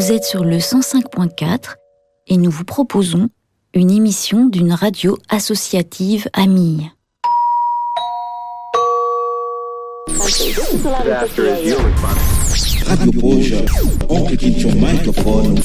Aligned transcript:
Vous 0.00 0.12
êtes 0.12 0.24
sur 0.24 0.44
le 0.44 0.56
105.4 0.56 1.74
et 2.26 2.38
nous 2.38 2.50
vous 2.50 2.64
proposons 2.64 3.28
une 3.74 3.90
émission 3.90 4.46
d'une 4.46 4.72
radio 4.72 5.18
associative 5.28 6.26
amie. 6.32 6.88
Radio 12.86 13.20
ton 14.62 14.72
microphone. 14.72 15.60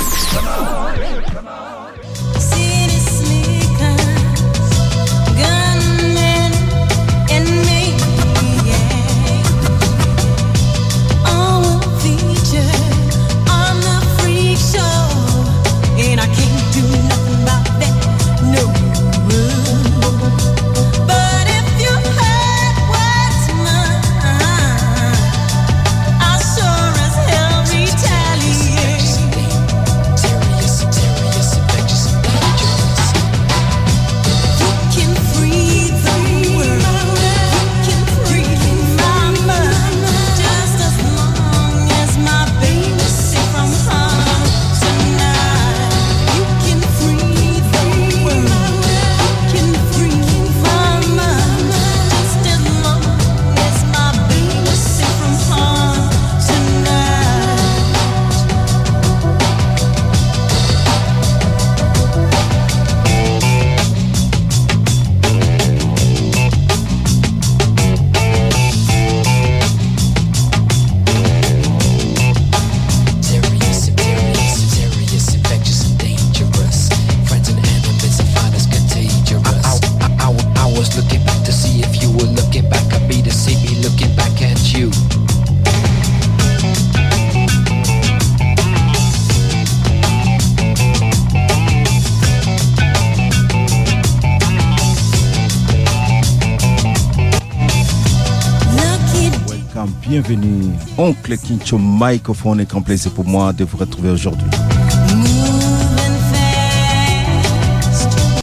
Oncle 100.97 101.37
Kincho, 101.37 101.77
microphone 101.77 102.61
est 102.61 102.71
complet. 102.71 102.97
C'est 102.97 103.13
pour 103.13 103.25
moi 103.25 103.53
de 103.53 103.63
vous 103.63 103.77
retrouver 103.77 104.09
aujourd'hui. 104.09 104.47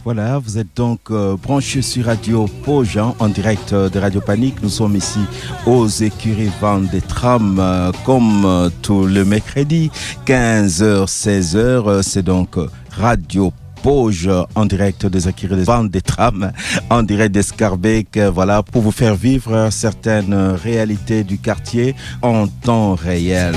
Voilà, 0.03 0.37
vous 0.37 0.57
êtes 0.57 0.75
donc 0.75 0.99
euh, 1.11 1.37
branchés 1.37 1.81
sur 1.81 2.05
Radio 2.05 2.45
Pojan 2.65 3.15
en 3.19 3.29
direct 3.29 3.71
euh, 3.71 3.87
de 3.87 3.99
Radio 3.99 4.19
Panique. 4.19 4.61
Nous 4.61 4.67
sommes 4.67 4.97
ici 4.97 5.19
aux 5.65 5.87
écuries 5.87 6.51
Vente 6.59 6.91
des 6.91 6.99
trams 6.99 7.57
euh, 7.57 7.91
comme 8.05 8.69
tout 8.81 9.05
le 9.05 9.23
mercredi, 9.23 9.89
15h, 10.25 11.05
16h. 11.05 12.01
C'est 12.03 12.23
donc 12.23 12.57
Radio 12.91 13.53
En 13.85 14.65
direct 14.65 15.05
des 15.05 15.27
Akirés 15.27 15.57
des 15.57 15.63
Ventes 15.63 15.91
des 15.91 16.01
trams, 16.01 16.51
en 16.89 17.03
direct 17.03 17.33
d'Escarbec, 17.33 18.17
voilà, 18.33 18.63
pour 18.63 18.81
vous 18.81 18.91
faire 18.91 19.15
vivre 19.15 19.69
certaines 19.71 20.33
réalités 20.33 21.23
du 21.23 21.37
quartier 21.37 21.95
en 22.21 22.47
temps 22.47 22.95
réel. 22.95 23.55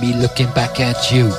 be 0.00 0.12
looking 0.14 0.50
back 0.52 0.80
at 0.80 1.10
you. 1.10 1.32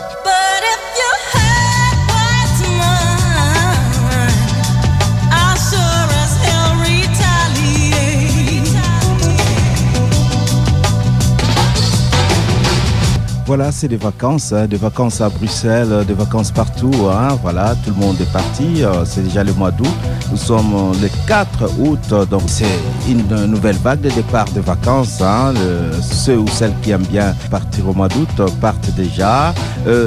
Voilà, 13.50 13.72
c'est 13.72 13.88
des 13.88 13.98
vacances, 13.98 14.54
hein, 14.54 14.68
des 14.68 14.78
vacances 14.78 15.22
à 15.22 15.30
Bruxelles, 15.30 15.88
euh, 15.92 16.04
des 16.04 16.14
vacances 16.14 16.52
partout. 16.52 16.92
hein, 17.12 17.30
voilà, 17.42 17.74
tout 17.84 17.90
le 17.90 17.96
monde 18.06 18.16
est 18.22 18.32
parti. 18.32 18.84
euh, 18.84 19.04
c'est 19.06 19.24
déjà 19.24 19.44
le 19.44 19.54
mois 19.54 19.72
d'août. 19.72 19.88
Nous 20.30 20.38
sommes 20.38 20.92
le 21.02 21.10
4 21.26 21.68
août, 21.80 21.98
euh, 22.12 22.26
donc 22.26 22.44
c'est 22.46 22.78
une 23.10 23.26
nouvelle 23.48 23.78
vague 23.78 24.02
de 24.02 24.12
départ 24.12 24.46
de 24.52 24.60
vacances. 24.62 25.20
hein. 25.24 25.54
Ceux 26.00 26.38
ou 26.38 26.48
celles 26.48 26.76
qui 26.84 26.92
aiment 26.92 27.08
bien 27.10 27.34
partir 27.50 27.90
au 27.90 27.94
mois 27.96 28.08
d'août 28.08 28.30
partent 28.62 28.94
déjà. 28.96 29.52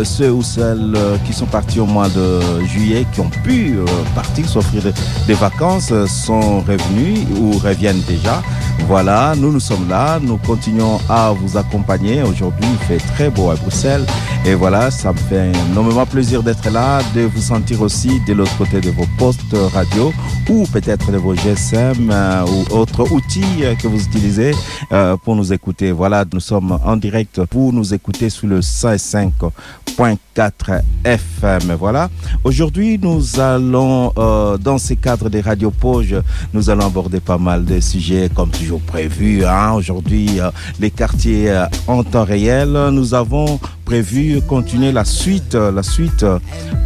Ceux 0.04 0.30
ou 0.30 0.42
celles 0.44 0.96
qui 1.26 1.32
sont 1.32 1.46
partis 1.46 1.80
au 1.80 1.86
mois 1.86 2.08
de 2.10 2.38
juillet, 2.66 3.04
qui 3.12 3.18
ont 3.20 3.30
pu 3.42 3.76
partir, 4.14 4.48
s'offrir 4.48 4.82
de- 4.84 4.92
des 5.26 5.34
vacances, 5.34 5.92
sont 6.06 6.60
revenus 6.60 7.18
ou 7.40 7.58
reviennent 7.58 8.02
déjà. 8.06 8.40
Voilà, 8.80 9.34
nous 9.36 9.52
nous 9.52 9.60
sommes 9.60 9.88
là, 9.88 10.18
nous 10.20 10.36
continuons 10.38 10.98
à 11.08 11.32
vous 11.32 11.56
accompagner. 11.56 12.22
Aujourd'hui, 12.22 12.66
il 12.70 12.78
fait 12.86 13.06
très 13.14 13.30
beau 13.30 13.50
à 13.50 13.54
Bruxelles. 13.54 14.04
Et 14.44 14.54
voilà, 14.54 14.90
ça 14.90 15.12
me 15.12 15.18
fait 15.18 15.52
énormément 15.70 16.04
plaisir 16.04 16.42
d'être 16.42 16.68
là, 16.68 16.98
de 17.14 17.20
vous 17.20 17.40
sentir 17.40 17.80
aussi 17.80 18.20
de 18.26 18.32
l'autre 18.32 18.56
côté 18.58 18.80
de 18.80 18.90
vos 18.90 19.06
postes 19.16 19.56
radio 19.72 20.12
ou 20.48 20.66
peut-être 20.66 21.12
de 21.12 21.16
vos 21.16 21.36
GSM 21.36 22.10
euh, 22.10 22.44
ou 22.46 22.64
autres 22.74 23.12
outils 23.12 23.62
que 23.80 23.86
vous 23.86 24.02
utilisez 24.02 24.50
euh, 24.90 25.16
pour 25.16 25.36
nous 25.36 25.52
écouter. 25.52 25.92
Voilà, 25.92 26.24
nous 26.32 26.40
sommes 26.40 26.76
en 26.84 26.96
direct 26.96 27.44
pour 27.44 27.72
nous 27.72 27.94
écouter 27.94 28.30
sur 28.30 28.48
le 28.48 28.58
105.4 28.58 30.80
FM. 31.04 31.76
Voilà. 31.78 32.10
Aujourd'hui, 32.42 32.98
nous 33.00 33.38
allons, 33.38 34.12
euh, 34.18 34.58
dans 34.58 34.78
ces 34.78 34.96
cadres 34.96 35.30
des 35.30 35.40
radios 35.40 35.70
Poge, 35.70 36.16
nous 36.52 36.68
allons 36.68 36.86
aborder 36.86 37.20
pas 37.20 37.38
mal 37.38 37.64
de 37.64 37.78
sujets 37.78 38.28
comme 38.34 38.50
toujours 38.50 38.80
prévu. 38.80 39.44
Hein. 39.44 39.74
Aujourd'hui, 39.74 40.40
euh, 40.40 40.50
les 40.80 40.90
quartiers 40.90 41.62
en 41.86 42.02
temps 42.02 42.24
réel. 42.24 42.76
Nous 42.90 43.14
avons 43.14 43.60
prévu 43.84 44.40
continuer 44.48 44.92
la 44.92 45.04
suite, 45.04 45.54
euh, 45.54 45.70
la 45.72 45.82
suite 45.82 46.22
euh, 46.22 46.38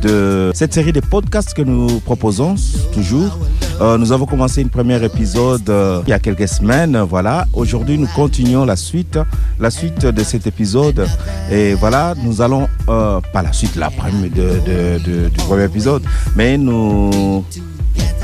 de 0.02 0.50
cette 0.54 0.74
série 0.74 0.92
de 0.92 1.00
podcasts 1.00 1.54
que 1.54 1.62
nous 1.62 2.00
proposons 2.00 2.54
toujours. 2.92 3.38
Euh, 3.80 3.98
nous 3.98 4.12
avons 4.12 4.24
commencé 4.26 4.62
une 4.62 4.70
première 4.70 5.02
épisode 5.04 5.70
il 6.06 6.10
y 6.10 6.12
a 6.12 6.18
quelques 6.18 6.48
semaines. 6.48 6.96
Voilà. 7.08 7.46
Aujourd'hui, 7.52 7.98
nous 7.98 8.08
continuons 8.14 8.64
la 8.64 8.76
suite, 8.76 9.18
la 9.60 9.70
suite 9.70 10.06
de 10.06 10.24
cet 10.24 10.46
épisode. 10.46 11.06
Et 11.50 11.74
voilà, 11.74 12.14
nous 12.24 12.40
allons 12.40 12.68
pas 12.86 13.42
la 13.42 13.52
suite, 13.52 13.76
la 13.76 13.90
de- 13.90 15.28
du 15.28 15.36
premier 15.46 15.64
épisode, 15.64 16.02
mais 16.34 16.56
nous 16.56 17.44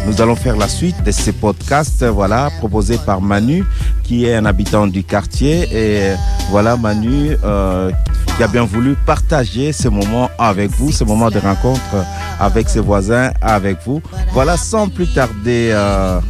nous 0.06 0.20
allons 0.20 0.36
faire 0.36 0.56
la 0.56 0.68
suite 0.68 1.02
de 1.04 1.10
ces 1.10 1.32
podcasts, 1.32 2.04
voilà, 2.04 2.50
proposés 2.58 2.98
par 3.04 3.20
Manu, 3.20 3.64
qui 4.02 4.24
est 4.26 4.34
un 4.34 4.44
habitant 4.44 4.86
du 4.86 5.04
quartier. 5.04 5.68
Et 5.72 6.14
voilà, 6.50 6.76
Manu, 6.76 7.36
euh, 7.44 7.90
qui 8.36 8.42
a 8.42 8.48
bien 8.48 8.64
voulu 8.64 8.96
partager 9.06 9.72
ce 9.72 9.88
moment 9.88 10.30
avec 10.38 10.70
vous, 10.70 10.90
ce 10.92 11.04
moment 11.04 11.30
de 11.30 11.38
rencontre 11.38 12.04
avec 12.40 12.68
ses 12.68 12.80
voisins, 12.80 13.30
avec 13.40 13.78
vous. 13.86 14.02
Voilà, 14.32 14.56
sans 14.56 14.88
plus 14.88 15.12
tarder, 15.12 15.70
euh, 15.72 16.20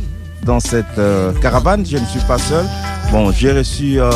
dans 0.45 0.61
cette 0.61 0.99
euh, 0.99 1.33
caravane. 1.41 1.85
Je 1.87 1.97
ne 1.97 2.05
suis 2.07 2.21
pas 2.21 2.39
seul. 2.39 2.67
Bon, 3.11 3.31
j'ai 3.33 3.53
reçu 3.53 4.01
euh, 4.01 4.11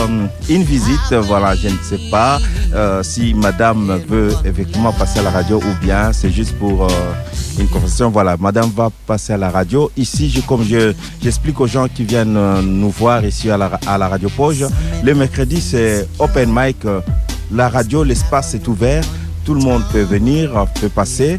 une 0.48 0.62
visite. 0.62 1.12
Voilà, 1.12 1.54
je 1.54 1.68
ne 1.68 1.76
sais 1.82 2.00
pas 2.10 2.38
euh, 2.74 3.02
si 3.02 3.34
Madame 3.34 4.00
veut 4.08 4.32
effectivement 4.44 4.92
passer 4.92 5.20
à 5.20 5.22
la 5.22 5.30
radio 5.30 5.58
ou 5.58 5.84
bien 5.84 6.12
c'est 6.12 6.30
juste 6.30 6.54
pour 6.58 6.88
une 7.58 7.68
conversation. 7.68 8.10
Voilà, 8.10 8.36
Madame 8.38 8.70
va 8.70 8.90
passer 9.06 9.32
à 9.34 9.36
la 9.36 9.50
radio. 9.50 9.90
Ici, 9.96 10.30
je, 10.30 10.40
comme 10.40 10.64
je, 10.64 10.92
j'explique 11.22 11.60
aux 11.60 11.66
gens 11.66 11.88
qui 11.88 12.04
viennent 12.04 12.38
nous 12.62 12.90
voir 12.90 13.24
ici 13.24 13.50
à 13.50 13.56
la, 13.56 13.78
à 13.86 13.98
la 13.98 14.08
radio 14.08 14.28
Poge, 14.28 14.64
le 15.02 15.14
mercredi 15.14 15.60
c'est 15.60 16.08
open 16.18 16.50
mic. 16.52 16.78
la 17.52 17.68
radio, 17.68 18.02
l'espace 18.02 18.54
est 18.54 18.66
ouvert. 18.68 19.04
Tout 19.44 19.54
le 19.54 19.60
monde 19.60 19.82
peut 19.92 20.02
venir, 20.02 20.66
peut 20.80 20.88
passer 20.88 21.38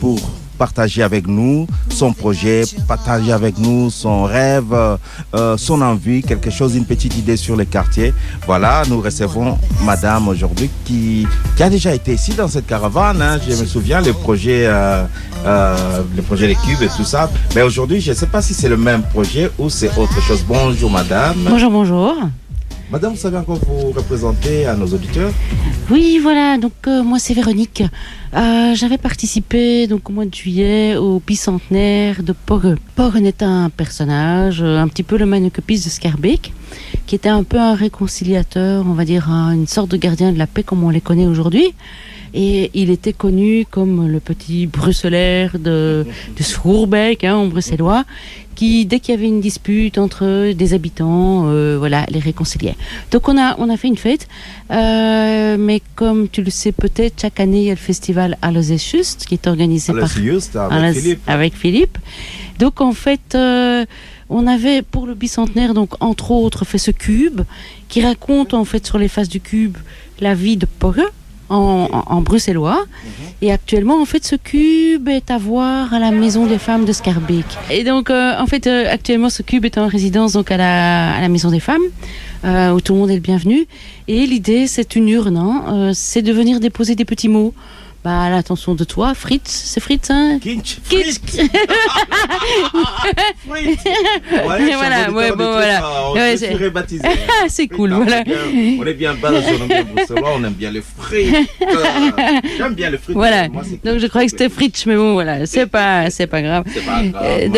pour 0.00 0.18
partager 0.64 1.02
avec 1.02 1.26
nous 1.26 1.66
son 1.90 2.14
projet, 2.14 2.62
partager 2.88 3.32
avec 3.32 3.58
nous 3.58 3.90
son 3.90 4.22
rêve, 4.24 4.72
euh, 4.72 4.96
euh, 5.34 5.56
son 5.58 5.82
envie, 5.82 6.22
quelque 6.22 6.50
chose, 6.50 6.74
une 6.74 6.86
petite 6.86 7.14
idée 7.18 7.36
sur 7.36 7.54
le 7.54 7.66
quartier. 7.66 8.14
Voilà, 8.46 8.82
nous 8.88 9.00
recevons 9.02 9.58
Madame 9.84 10.26
aujourd'hui 10.28 10.70
qui, 10.86 11.26
qui 11.54 11.62
a 11.62 11.68
déjà 11.68 11.92
été 11.94 12.14
ici 12.14 12.32
dans 12.32 12.48
cette 12.48 12.66
caravane. 12.66 13.20
hein. 13.20 13.38
Je 13.46 13.54
me 13.60 13.66
souviens 13.66 14.00
le 14.00 14.14
projet, 14.14 14.62
euh, 14.64 15.04
euh, 15.44 16.02
le 16.16 16.22
projet 16.22 16.46
des 16.46 16.54
cubes 16.54 16.82
et 16.82 16.88
tout 16.96 17.04
ça. 17.04 17.30
Mais 17.54 17.60
aujourd'hui, 17.60 18.00
je 18.00 18.12
ne 18.12 18.16
sais 18.16 18.30
pas 18.34 18.40
si 18.40 18.54
c'est 18.54 18.70
le 18.70 18.78
même 18.78 19.02
projet 19.02 19.50
ou 19.58 19.68
c'est 19.68 19.90
autre 19.98 20.18
chose. 20.22 20.42
Bonjour 20.48 20.90
Madame. 20.90 21.36
Bonjour, 21.46 21.70
bonjour. 21.70 22.14
Madame, 22.90 23.12
vous 23.12 23.18
savez 23.18 23.38
encore 23.38 23.58
vous 23.66 23.90
représenter 23.90 24.66
à 24.66 24.74
nos 24.76 24.86
auditeurs 24.86 25.32
Oui, 25.90 26.18
voilà, 26.22 26.58
donc 26.58 26.72
euh, 26.86 27.02
moi 27.02 27.18
c'est 27.18 27.34
Véronique. 27.34 27.82
Euh, 28.36 28.74
J'avais 28.74 28.98
participé 28.98 29.86
donc 29.86 30.08
au 30.10 30.12
mois 30.12 30.26
de 30.26 30.34
juillet 30.34 30.96
au 30.96 31.20
bicentenaire 31.26 32.22
de 32.22 32.32
Porre. 32.32 32.74
Porre 32.94 33.16
est 33.16 33.42
un 33.42 33.70
personnage, 33.70 34.62
euh, 34.62 34.78
un 34.78 34.86
petit 34.88 35.02
peu 35.02 35.16
le 35.16 35.26
manuscrit 35.26 35.76
de 35.76 35.88
Scarbeck, 35.88 36.52
qui 37.06 37.14
était 37.16 37.28
un 37.30 37.42
peu 37.42 37.58
un 37.58 37.74
réconciliateur, 37.74 38.84
on 38.86 38.92
va 38.92 39.04
dire 39.04 39.30
un- 39.30 39.52
une 39.54 39.66
sorte 39.66 39.90
de 39.90 39.96
gardien 39.96 40.30
de 40.32 40.38
la 40.38 40.46
paix 40.46 40.62
comme 40.62 40.84
on 40.84 40.90
les 40.90 41.00
connaît 41.00 41.26
aujourd'hui. 41.26 41.74
Et 42.34 42.70
il 42.74 42.90
était 42.90 43.12
connu 43.12 43.64
comme 43.70 44.08
le 44.08 44.18
petit 44.18 44.66
bruxellaire 44.66 45.56
de, 45.58 46.04
de 46.36 46.42
Schourbeck, 46.42 47.22
hein, 47.22 47.36
en 47.36 47.46
bruxellois, 47.46 48.04
qui, 48.54 48.86
dès 48.86 49.00
qu'il 49.00 49.14
y 49.14 49.18
avait 49.18 49.28
une 49.28 49.40
dispute 49.40 49.98
entre 49.98 50.52
des 50.52 50.74
habitants, 50.74 51.44
euh, 51.46 51.76
voilà, 51.78 52.06
les 52.08 52.18
réconciliait. 52.18 52.74
Donc 53.12 53.28
on 53.28 53.38
a, 53.38 53.54
on 53.58 53.68
a 53.70 53.76
fait 53.76 53.88
une 53.88 53.96
fête, 53.96 54.26
euh, 54.70 55.56
mais 55.58 55.80
comme 55.94 56.28
tu 56.28 56.42
le 56.42 56.50
sais 56.50 56.72
peut-être, 56.72 57.20
chaque 57.20 57.38
année 57.40 57.60
il 57.60 57.64
y 57.66 57.70
a 57.70 57.74
le 57.74 57.78
festival 57.78 58.36
Alles 58.42 58.70
ist 58.70 58.90
Just, 58.90 59.26
qui 59.26 59.34
est 59.34 59.46
organisé 59.46 59.92
par 59.92 60.08
juste 60.08 60.56
avec 60.56 60.94
Philippe. 60.94 61.20
avec 61.28 61.54
Philippe. 61.54 61.98
Donc 62.58 62.80
en 62.80 62.92
fait, 62.92 63.34
euh, 63.34 63.84
on 64.28 64.46
avait 64.46 64.82
pour 64.82 65.06
le 65.06 65.14
bicentenaire, 65.14 65.74
donc 65.74 65.90
entre 66.00 66.30
autres, 66.30 66.64
fait 66.64 66.78
ce 66.78 66.90
cube 66.90 67.42
qui 67.88 68.02
raconte 68.02 68.54
en 68.54 68.64
fait 68.64 68.84
sur 68.86 68.98
les 68.98 69.08
faces 69.08 69.28
du 69.28 69.40
cube 69.40 69.76
la 70.20 70.34
vie 70.34 70.56
de 70.56 70.66
Porre. 70.66 71.10
En, 71.50 71.88
en- 71.92 72.04
en 72.16 72.20
bruxellois. 72.22 72.84
Et 73.42 73.52
actuellement, 73.52 74.00
en 74.00 74.06
fait, 74.06 74.24
ce 74.24 74.36
cube 74.36 75.08
est 75.08 75.30
à 75.30 75.36
voir 75.38 75.92
à 75.92 75.98
la 75.98 76.10
Maison 76.10 76.46
des 76.46 76.58
Femmes 76.58 76.84
de 76.86 76.92
Scarbeck. 76.92 77.44
Et 77.70 77.84
donc, 77.84 78.08
euh, 78.08 78.32
en 78.40 78.46
fait, 78.46 78.66
euh, 78.66 78.90
actuellement, 78.90 79.28
ce 79.28 79.42
cube 79.42 79.64
est 79.66 79.76
en 79.76 79.86
résidence 79.86 80.32
donc 80.32 80.50
à 80.50 80.56
la, 80.56 81.12
à 81.14 81.20
la 81.20 81.28
Maison 81.28 81.50
des 81.50 81.60
Femmes, 81.60 81.82
euh, 82.44 82.70
où 82.72 82.80
tout 82.80 82.94
le 82.94 83.00
monde 83.00 83.10
est 83.10 83.14
le 83.16 83.20
bienvenu. 83.20 83.66
Et 84.08 84.26
l'idée, 84.26 84.66
c'est 84.66 84.96
une 84.96 85.08
urne, 85.08 85.36
hein, 85.36 85.90
c'est 85.94 86.22
de 86.22 86.32
venir 86.32 86.60
déposer 86.60 86.94
des 86.94 87.04
petits 87.04 87.28
mots. 87.28 87.52
Bah, 88.04 88.24
à 88.24 88.28
l'attention 88.30 88.74
de 88.74 88.84
toi, 88.84 89.14
Fritz, 89.14 89.48
c'est 89.48 89.80
Fritz, 89.80 90.10
hein 90.10 90.38
Kinch. 90.38 90.76
Fritz. 90.84 91.18
Fritz. 93.48 93.78
Ouais, 94.46 94.62
Et 94.70 94.74
voilà, 94.74 95.10
ouais, 95.10 95.30
bon, 95.30 95.36
voilà. 95.52 95.82
On 96.10 96.12
Ouais, 96.14 96.32
je 96.32 96.36
c'est- 96.36 97.08
c'est 97.48 97.66
cool, 97.68 97.94
on 97.94 98.02
est 98.02 98.04
voilà. 98.04 98.24
bien- 98.24 98.34
On 98.78 98.84
est 98.86 98.92
bien 98.92 99.14
belge, 99.14 99.44
on 99.48 99.62
aime 99.62 99.68
bien 99.68 99.84
bruxellois, 99.84 100.30
on 100.36 100.44
aime 100.44 100.52
bien 100.52 100.70
les 100.70 100.82
frites. 100.82 101.34
J'aime 102.58 102.74
bien 102.74 102.90
les 102.90 102.98
frites. 102.98 103.16
Voilà. 103.16 103.48
Moi, 103.48 103.62
c'est 103.64 103.82
Donc, 103.82 103.98
je 103.98 104.06
croyais 104.06 104.26
que 104.26 104.32
c'était 104.32 104.50
Fritz, 104.50 104.84
mais 104.84 104.96
bon, 104.96 105.14
voilà, 105.14 105.46
c'est 105.46 105.64
pas, 105.66 106.10
c'est 106.10 106.26
pas 106.26 106.42
grave. 106.42 106.64
C'est 106.74 106.84
pas 106.84 107.02
grave. 107.04 107.22
Euh, 107.24 107.48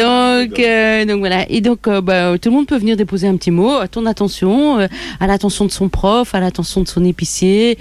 donc, 0.47 0.59
euh, 0.61 1.05
donc 1.07 1.19
voilà. 1.19 1.45
Et 1.51 1.61
donc, 1.61 1.89
euh, 1.89 2.01
bah, 2.01 2.39
tout 2.39 2.51
le 2.51 2.55
monde 2.55 2.67
peut 2.67 2.79
venir 2.79 2.97
déposer 2.97 3.27
un 3.27 3.37
petit 3.37 3.51
mot 3.51 3.73
à 3.79 3.89
ton 3.89 4.07
attention, 4.07 4.79
euh, 4.79 4.87
à 5.19 5.27
l'attention 5.27 5.65
de 5.65 5.73
son 5.73 5.89
prof, 5.89 6.35
à 6.37 6.41
l'attention 6.41 6.83
de 6.83 6.89
son 6.89 7.05
épicier, 7.05 7.79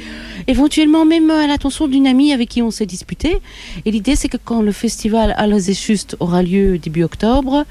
éventuellement 0.47 1.05
même 1.05 1.29
à 1.29 1.45
l'attention 1.45 1.87
d'une 1.87 2.07
amie 2.07 2.33
avec 2.33 2.49
qui 2.49 2.54
on 2.61 2.71
s'est 2.71 2.85
disputé. 2.85 3.37
Et 3.85 3.91
l'idée, 3.91 4.15
c'est 4.15 4.29
que 4.29 4.37
quand 4.37 4.61
le 4.61 4.71
festival 4.71 5.33
Alles 5.37 5.69
est 5.69 5.85
Juste 5.85 6.15
aura 6.19 6.41
lieu 6.43 6.77
début 6.77 7.03
octobre, 7.03 7.65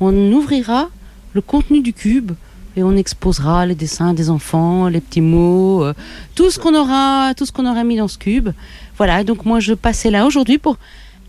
on 0.00 0.14
ouvrira 0.32 0.90
le 1.34 1.40
contenu 1.40 1.80
du 1.80 1.92
cube 1.92 2.32
et 2.76 2.82
on 2.82 2.94
exposera 2.96 3.64
les 3.64 3.74
dessins 3.74 4.12
des 4.12 4.28
enfants, 4.28 4.88
les 4.88 5.00
petits 5.00 5.22
mots, 5.22 5.82
euh, 5.82 5.94
tout 6.34 6.50
ce 6.50 6.58
qu'on 6.58 6.74
aura, 6.74 7.32
tout 7.34 7.46
ce 7.46 7.52
qu'on 7.52 7.66
aura 7.66 7.84
mis 7.84 7.96
dans 7.96 8.08
ce 8.08 8.18
cube. 8.18 8.50
Voilà. 8.98 9.24
Donc 9.24 9.44
moi, 9.44 9.60
je 9.60 9.72
passais 9.72 10.10
là 10.10 10.26
aujourd'hui 10.26 10.58
pour 10.58 10.76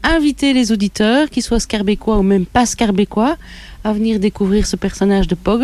inviter 0.03 0.53
les 0.53 0.71
auditeurs, 0.71 1.29
qu'ils 1.29 1.43
soient 1.43 1.59
scarbécois 1.59 2.17
ou 2.17 2.23
même 2.23 2.45
pas 2.45 2.65
scarbécois, 2.65 3.37
à 3.83 3.93
venir 3.93 4.19
découvrir 4.19 4.67
ce 4.67 4.75
personnage 4.75 5.27
de 5.27 5.35
Pog, 5.35 5.63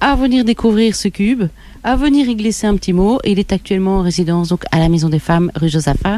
à 0.00 0.16
venir 0.16 0.44
découvrir 0.44 0.96
ce 0.96 1.08
cube, 1.08 1.44
à 1.84 1.96
venir 1.96 2.26
y 2.28 2.34
glisser 2.34 2.66
un 2.66 2.76
petit 2.76 2.92
mot. 2.94 3.20
Il 3.24 3.38
est 3.38 3.52
actuellement 3.52 3.98
en 3.98 4.02
résidence 4.02 4.48
donc 4.48 4.64
à 4.72 4.78
la 4.78 4.88
Maison 4.88 5.08
des 5.10 5.18
Femmes, 5.18 5.50
rue 5.54 5.68
Josaphat. 5.68 6.16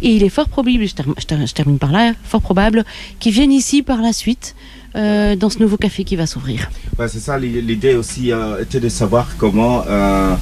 Et 0.00 0.08
il 0.10 0.22
est 0.24 0.30
fort 0.30 0.48
probable, 0.48 0.86
je, 0.86 0.94
term- 0.94 1.14
je 1.18 1.26
ter- 1.26 1.46
je 1.46 1.52
termine 1.52 1.78
par 1.78 1.92
là, 1.92 2.12
fort 2.24 2.40
probable 2.40 2.84
qu'il 3.20 3.32
vienne 3.32 3.52
ici 3.52 3.82
par 3.82 4.00
la 4.00 4.12
suite, 4.14 4.54
euh, 4.96 5.36
dans 5.36 5.50
ce 5.50 5.58
nouveau 5.58 5.76
café 5.76 6.04
qui 6.04 6.16
va 6.16 6.26
s'ouvrir. 6.26 6.70
Ouais, 6.98 7.08
c'est 7.08 7.20
ça, 7.20 7.38
l'idée 7.38 7.94
aussi 7.94 8.32
euh, 8.32 8.62
était 8.62 8.80
de 8.80 8.88
savoir 8.88 9.28
comment, 9.36 9.84
euh, 9.86 10.34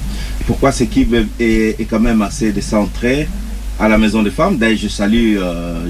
pourquoi 0.47 0.71
ce 0.71 0.85
cube 0.85 1.13
est, 1.39 1.75
est 1.79 1.85
quand 1.89 1.99
même 1.99 2.21
assez 2.21 2.51
décentré 2.53 3.27
à 3.79 3.89
la 3.89 3.97
Maison 3.97 4.23
des 4.23 4.31
Femmes. 4.31 4.57
D'ailleurs, 4.57 4.77
je 4.77 4.87
salue 4.87 5.37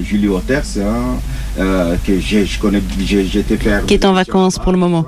Julie 0.02 0.28
Waters, 0.28 0.64
hein, 0.78 1.96
que 2.04 2.18
j'ai- 2.18 2.46
je 2.46 2.58
connais, 2.58 2.78
été 2.78 3.56
faire. 3.58 3.84
Qui 3.86 3.94
est 3.94 4.04
en 4.04 4.12
vacances 4.12 4.58
pour 4.58 4.72
le 4.72 4.78
moment. 4.78 5.04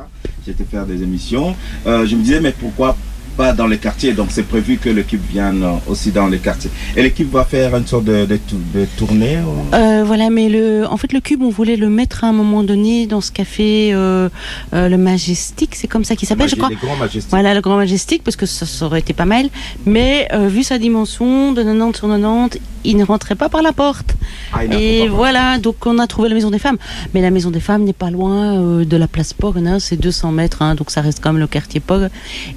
été 0.46 0.64
faire 0.64 0.84
des 0.86 1.02
émissions. 1.02 1.56
Je 1.86 2.14
me 2.14 2.22
disais, 2.22 2.40
mais 2.40 2.52
pourquoi 2.52 2.96
pas 3.36 3.52
dans 3.52 3.66
les 3.72 3.78
quartiers 3.78 4.12
Donc, 4.12 4.28
c'est 4.30 4.48
prévu 4.54 4.72
que 4.78 4.90
l'équipe 4.98 5.24
vienne 5.36 5.62
aussi 5.86 6.10
dans 6.10 6.28
les 6.28 6.38
quartiers. 6.38 6.70
Et 6.96 7.02
l'équipe 7.02 7.30
va 7.32 7.44
faire 7.44 7.70
une 7.76 7.86
sorte 7.86 8.04
de, 8.04 8.24
de, 8.32 8.38
de 8.74 8.82
tournée 8.96 9.38
ou- 9.48 9.74
Euh, 9.74 9.93
voilà, 10.04 10.30
mais 10.30 10.48
le, 10.48 10.86
en 10.88 10.96
fait, 10.96 11.12
le 11.12 11.20
cube, 11.20 11.42
on 11.42 11.50
voulait 11.50 11.76
le 11.76 11.88
mettre 11.88 12.24
à 12.24 12.28
un 12.28 12.32
moment 12.32 12.62
donné 12.62 13.06
dans 13.06 13.20
ce 13.20 13.32
café, 13.32 13.90
euh, 13.92 14.28
euh, 14.72 14.88
le 14.88 14.96
Majestic, 14.96 15.74
c'est 15.74 15.88
comme 15.88 16.04
ça 16.04 16.16
qu'il 16.16 16.28
s'appelle, 16.28 16.48
je 16.48 16.56
crois. 16.56 16.68
Les 16.68 16.76
grands 16.76 16.96
majestiques. 16.96 17.30
Voilà, 17.30 17.54
le 17.54 17.60
Grand 17.60 17.76
Majestic, 17.76 18.22
parce 18.22 18.36
que 18.36 18.46
ça, 18.46 18.66
ça 18.66 18.84
aurait 18.86 19.00
été 19.00 19.12
pas 19.12 19.24
mal. 19.24 19.48
Mais 19.86 20.28
euh, 20.32 20.48
vu 20.48 20.62
sa 20.62 20.78
dimension 20.78 21.52
de 21.52 21.62
90 21.62 21.98
sur 21.98 22.08
90, 22.08 22.60
il 22.84 22.96
ne 22.96 23.04
rentrait 23.04 23.34
pas 23.34 23.48
par 23.48 23.62
la 23.62 23.72
porte. 23.72 24.14
Ah, 24.52 24.64
Et 24.64 25.08
voilà, 25.08 25.58
donc 25.58 25.86
on 25.86 25.98
a 25.98 26.06
trouvé 26.06 26.28
la 26.28 26.34
Maison 26.34 26.50
des 26.50 26.58
Femmes. 26.58 26.78
Mais 27.14 27.22
la 27.22 27.30
Maison 27.30 27.50
des 27.50 27.60
Femmes 27.60 27.84
n'est 27.84 27.92
pas 27.92 28.10
loin 28.10 28.84
de 28.84 28.96
la 28.96 29.08
place 29.08 29.32
Pogn, 29.32 29.66
hein, 29.66 29.78
c'est 29.78 29.96
200 29.96 30.32
mètres, 30.32 30.60
hein, 30.60 30.74
donc 30.74 30.90
ça 30.90 31.00
reste 31.00 31.20
quand 31.22 31.32
même 31.32 31.40
le 31.40 31.46
quartier 31.46 31.80
Pog. 31.80 32.08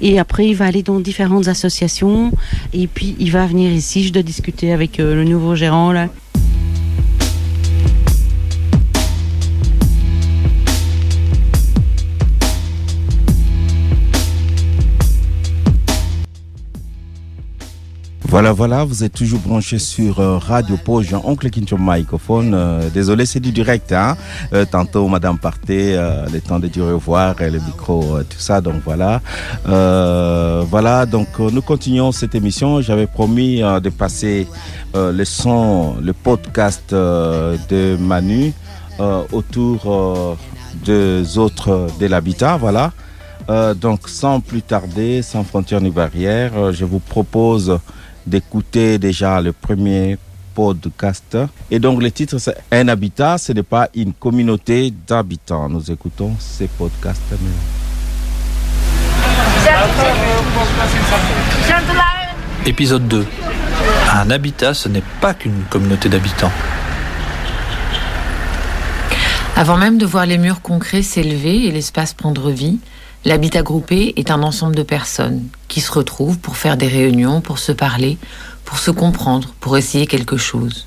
Et 0.02 0.18
après, 0.18 0.46
il 0.46 0.54
va 0.54 0.66
aller 0.66 0.82
dans 0.82 1.00
différentes 1.00 1.48
associations. 1.48 2.30
Et 2.74 2.86
puis, 2.86 3.16
il 3.18 3.32
va 3.32 3.46
venir 3.46 3.72
ici. 3.72 4.06
Je 4.06 4.12
dois 4.12 4.22
discuter 4.22 4.72
avec 4.72 4.98
le 4.98 5.24
nouveau 5.24 5.54
gérant, 5.54 5.92
là. 5.92 6.08
Voilà, 18.30 18.52
voilà, 18.52 18.84
vous 18.84 19.04
êtes 19.04 19.14
toujours 19.14 19.40
branchés 19.40 19.78
sur 19.78 20.20
euh, 20.20 20.36
Radio 20.36 20.76
Poge, 20.76 21.14
Oncle 21.14 21.48
Kincho 21.48 21.78
microphone. 21.80 22.52
Euh, 22.52 22.90
désolé, 22.90 23.24
c'est 23.24 23.40
du 23.40 23.52
direct. 23.52 23.90
Hein? 23.90 24.18
Euh, 24.52 24.66
tantôt, 24.70 25.08
Madame 25.08 25.38
partait, 25.38 25.96
le 25.96 26.38
temps 26.40 26.58
de 26.58 26.68
dire 26.68 26.84
au 26.84 26.98
revoir, 26.98 27.40
et 27.40 27.50
le 27.50 27.58
micro, 27.58 28.18
tout 28.28 28.38
ça. 28.38 28.60
Donc 28.60 28.82
voilà. 28.84 29.22
Voilà, 29.64 31.06
donc 31.06 31.38
nous 31.38 31.62
continuons 31.62 32.12
cette 32.12 32.34
émission. 32.34 32.82
J'avais 32.82 33.06
promis 33.06 33.60
de 33.60 33.88
passer 33.88 34.46
le 34.94 35.24
son, 35.24 35.96
le 36.02 36.12
podcast 36.12 36.90
de 36.92 37.96
Manu 37.98 38.52
autour 39.32 40.36
des 40.84 41.38
autres 41.38 41.86
de 41.98 42.06
l'habitat. 42.06 42.58
Voilà. 42.58 42.92
Donc 43.80 44.06
sans 44.06 44.40
plus 44.40 44.60
tarder, 44.60 45.22
sans 45.22 45.44
frontières 45.44 45.80
ni 45.80 45.90
barrières, 45.90 46.72
je 46.72 46.84
vous 46.84 46.98
propose 46.98 47.78
d'écouter 48.28 48.98
déjà 48.98 49.40
le 49.40 49.52
premier 49.52 50.18
podcast. 50.54 51.36
Et 51.70 51.78
donc 51.78 52.02
le 52.02 52.10
titre 52.10 52.38
c'est 52.38 52.56
Un 52.70 52.88
habitat, 52.88 53.38
ce 53.38 53.52
n'est 53.52 53.62
pas 53.62 53.88
une 53.94 54.12
communauté 54.12 54.92
d'habitants. 55.06 55.68
Nous 55.68 55.90
écoutons 55.90 56.34
ces 56.38 56.68
podcasts. 56.68 57.22
Épisode 62.66 63.08
2. 63.08 63.26
Un 64.14 64.30
habitat, 64.30 64.74
ce 64.74 64.88
n'est 64.88 65.02
pas 65.20 65.34
qu'une 65.34 65.62
communauté 65.70 66.08
d'habitants. 66.08 66.52
Avant 69.56 69.76
même 69.76 69.98
de 69.98 70.06
voir 70.06 70.26
les 70.26 70.38
murs 70.38 70.60
concrets 70.62 71.02
s'élever 71.02 71.66
et 71.66 71.72
l'espace 71.72 72.14
prendre 72.14 72.50
vie, 72.50 72.78
l'habitat 73.24 73.62
groupé 73.62 74.14
est 74.16 74.30
un 74.30 74.42
ensemble 74.42 74.76
de 74.76 74.82
personnes 74.82 75.44
qui 75.68 75.80
se 75.80 75.92
retrouvent 75.92 76.38
pour 76.38 76.56
faire 76.56 76.76
des 76.76 76.88
réunions, 76.88 77.40
pour 77.40 77.58
se 77.58 77.72
parler, 77.72 78.18
pour 78.64 78.78
se 78.78 78.90
comprendre, 78.90 79.54
pour 79.60 79.76
essayer 79.76 80.06
quelque 80.06 80.36
chose. 80.36 80.86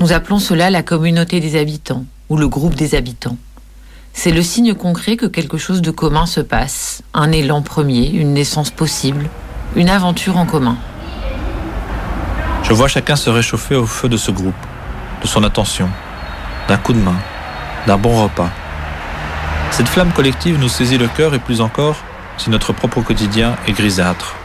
Nous 0.00 0.12
appelons 0.12 0.38
cela 0.38 0.70
la 0.70 0.82
communauté 0.82 1.40
des 1.40 1.58
habitants 1.58 2.04
ou 2.28 2.36
le 2.36 2.48
groupe 2.48 2.74
des 2.74 2.94
habitants. 2.94 3.36
C'est 4.12 4.30
le 4.30 4.42
signe 4.42 4.74
concret 4.74 5.16
que 5.16 5.26
quelque 5.26 5.58
chose 5.58 5.82
de 5.82 5.90
commun 5.90 6.26
se 6.26 6.40
passe, 6.40 7.02
un 7.14 7.32
élan 7.32 7.62
premier, 7.62 8.08
une 8.08 8.32
naissance 8.32 8.70
possible, 8.70 9.28
une 9.74 9.90
aventure 9.90 10.36
en 10.36 10.46
commun. 10.46 10.76
Je 12.62 12.72
vois 12.72 12.88
chacun 12.88 13.14
se 13.14 13.30
réchauffer 13.30 13.76
au 13.76 13.86
feu 13.86 14.08
de 14.08 14.16
ce 14.16 14.30
groupe, 14.30 14.54
de 15.22 15.26
son 15.26 15.44
attention, 15.44 15.88
d'un 16.66 16.78
coup 16.78 16.92
de 16.92 16.98
main, 16.98 17.16
d'un 17.86 17.96
bon 17.96 18.24
repas. 18.24 18.50
Cette 19.70 19.88
flamme 19.88 20.12
collective 20.12 20.58
nous 20.58 20.68
saisit 20.68 20.98
le 20.98 21.08
cœur 21.08 21.34
et 21.34 21.38
plus 21.38 21.60
encore 21.60 21.96
si 22.38 22.50
notre 22.50 22.72
propre 22.72 23.02
quotidien 23.02 23.56
est 23.66 23.72
grisâtre. 23.72 24.36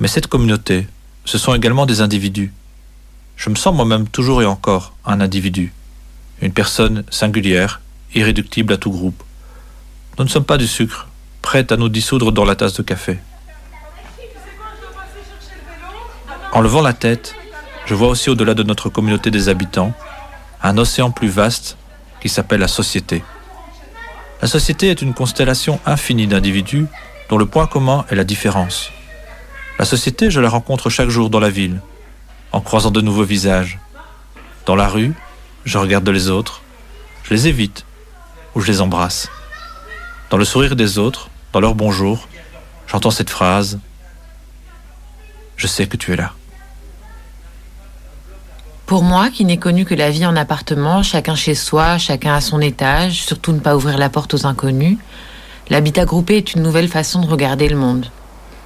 Mais 0.00 0.08
cette 0.08 0.26
communauté, 0.26 0.86
ce 1.24 1.38
sont 1.38 1.54
également 1.54 1.86
des 1.86 2.00
individus. 2.00 2.52
Je 3.36 3.50
me 3.50 3.54
sens 3.54 3.74
moi-même 3.74 4.08
toujours 4.08 4.42
et 4.42 4.46
encore 4.46 4.94
un 5.04 5.20
individu, 5.20 5.72
une 6.42 6.52
personne 6.52 7.04
singulière, 7.10 7.80
irréductible 8.14 8.72
à 8.72 8.76
tout 8.76 8.90
groupe. 8.90 9.22
Nous 10.18 10.24
ne 10.24 10.28
sommes 10.30 10.44
pas 10.44 10.58
du 10.58 10.66
sucre, 10.66 11.08
prête 11.42 11.72
à 11.72 11.76
nous 11.76 11.88
dissoudre 11.88 12.32
dans 12.32 12.44
la 12.44 12.56
tasse 12.56 12.74
de 12.74 12.82
café. 12.82 13.18
En 16.52 16.60
levant 16.60 16.82
la 16.82 16.92
tête, 16.92 17.34
je 17.86 17.94
vois 17.94 18.08
aussi 18.08 18.28
au-delà 18.28 18.54
de 18.54 18.62
notre 18.62 18.88
communauté 18.88 19.30
des 19.30 19.48
habitants 19.48 19.92
un 20.62 20.76
océan 20.78 21.10
plus 21.10 21.28
vaste 21.28 21.76
qui 22.20 22.28
s'appelle 22.28 22.60
la 22.60 22.68
société. 22.68 23.22
La 24.42 24.48
société 24.48 24.88
est 24.88 25.02
une 25.02 25.12
constellation 25.12 25.80
infinie 25.84 26.26
d'individus 26.26 26.86
dont 27.28 27.36
le 27.36 27.44
point 27.44 27.66
commun 27.66 28.06
est 28.08 28.14
la 28.14 28.24
différence. 28.24 28.90
La 29.78 29.84
société, 29.84 30.30
je 30.30 30.40
la 30.40 30.48
rencontre 30.48 30.88
chaque 30.88 31.10
jour 31.10 31.28
dans 31.28 31.40
la 31.40 31.50
ville, 31.50 31.80
en 32.52 32.60
croisant 32.60 32.90
de 32.90 33.02
nouveaux 33.02 33.24
visages. 33.24 33.78
Dans 34.64 34.76
la 34.76 34.88
rue, 34.88 35.12
je 35.64 35.76
regarde 35.76 36.08
les 36.08 36.30
autres, 36.30 36.62
je 37.22 37.34
les 37.34 37.48
évite 37.48 37.84
ou 38.54 38.60
je 38.60 38.66
les 38.66 38.80
embrasse. 38.80 39.28
Dans 40.30 40.38
le 40.38 40.44
sourire 40.46 40.74
des 40.74 40.98
autres, 40.98 41.28
dans 41.52 41.60
leur 41.60 41.74
bonjour, 41.74 42.26
j'entends 42.86 43.10
cette 43.10 43.30
phrase 43.30 43.78
Je 45.56 45.66
sais 45.66 45.86
que 45.86 45.98
tu 45.98 46.12
es 46.12 46.16
là. 46.16 46.32
Pour 48.90 49.04
moi, 49.04 49.30
qui 49.30 49.44
n'ai 49.44 49.56
connu 49.56 49.84
que 49.84 49.94
la 49.94 50.10
vie 50.10 50.26
en 50.26 50.34
appartement, 50.34 51.04
chacun 51.04 51.36
chez 51.36 51.54
soi, 51.54 51.96
chacun 51.96 52.34
à 52.34 52.40
son 52.40 52.60
étage, 52.60 53.22
surtout 53.22 53.52
ne 53.52 53.60
pas 53.60 53.76
ouvrir 53.76 53.98
la 53.98 54.08
porte 54.08 54.34
aux 54.34 54.46
inconnus, 54.46 54.98
l'habitat 55.68 56.04
groupé 56.04 56.38
est 56.38 56.54
une 56.54 56.64
nouvelle 56.64 56.88
façon 56.88 57.20
de 57.20 57.28
regarder 57.28 57.68
le 57.68 57.76
monde. 57.76 58.06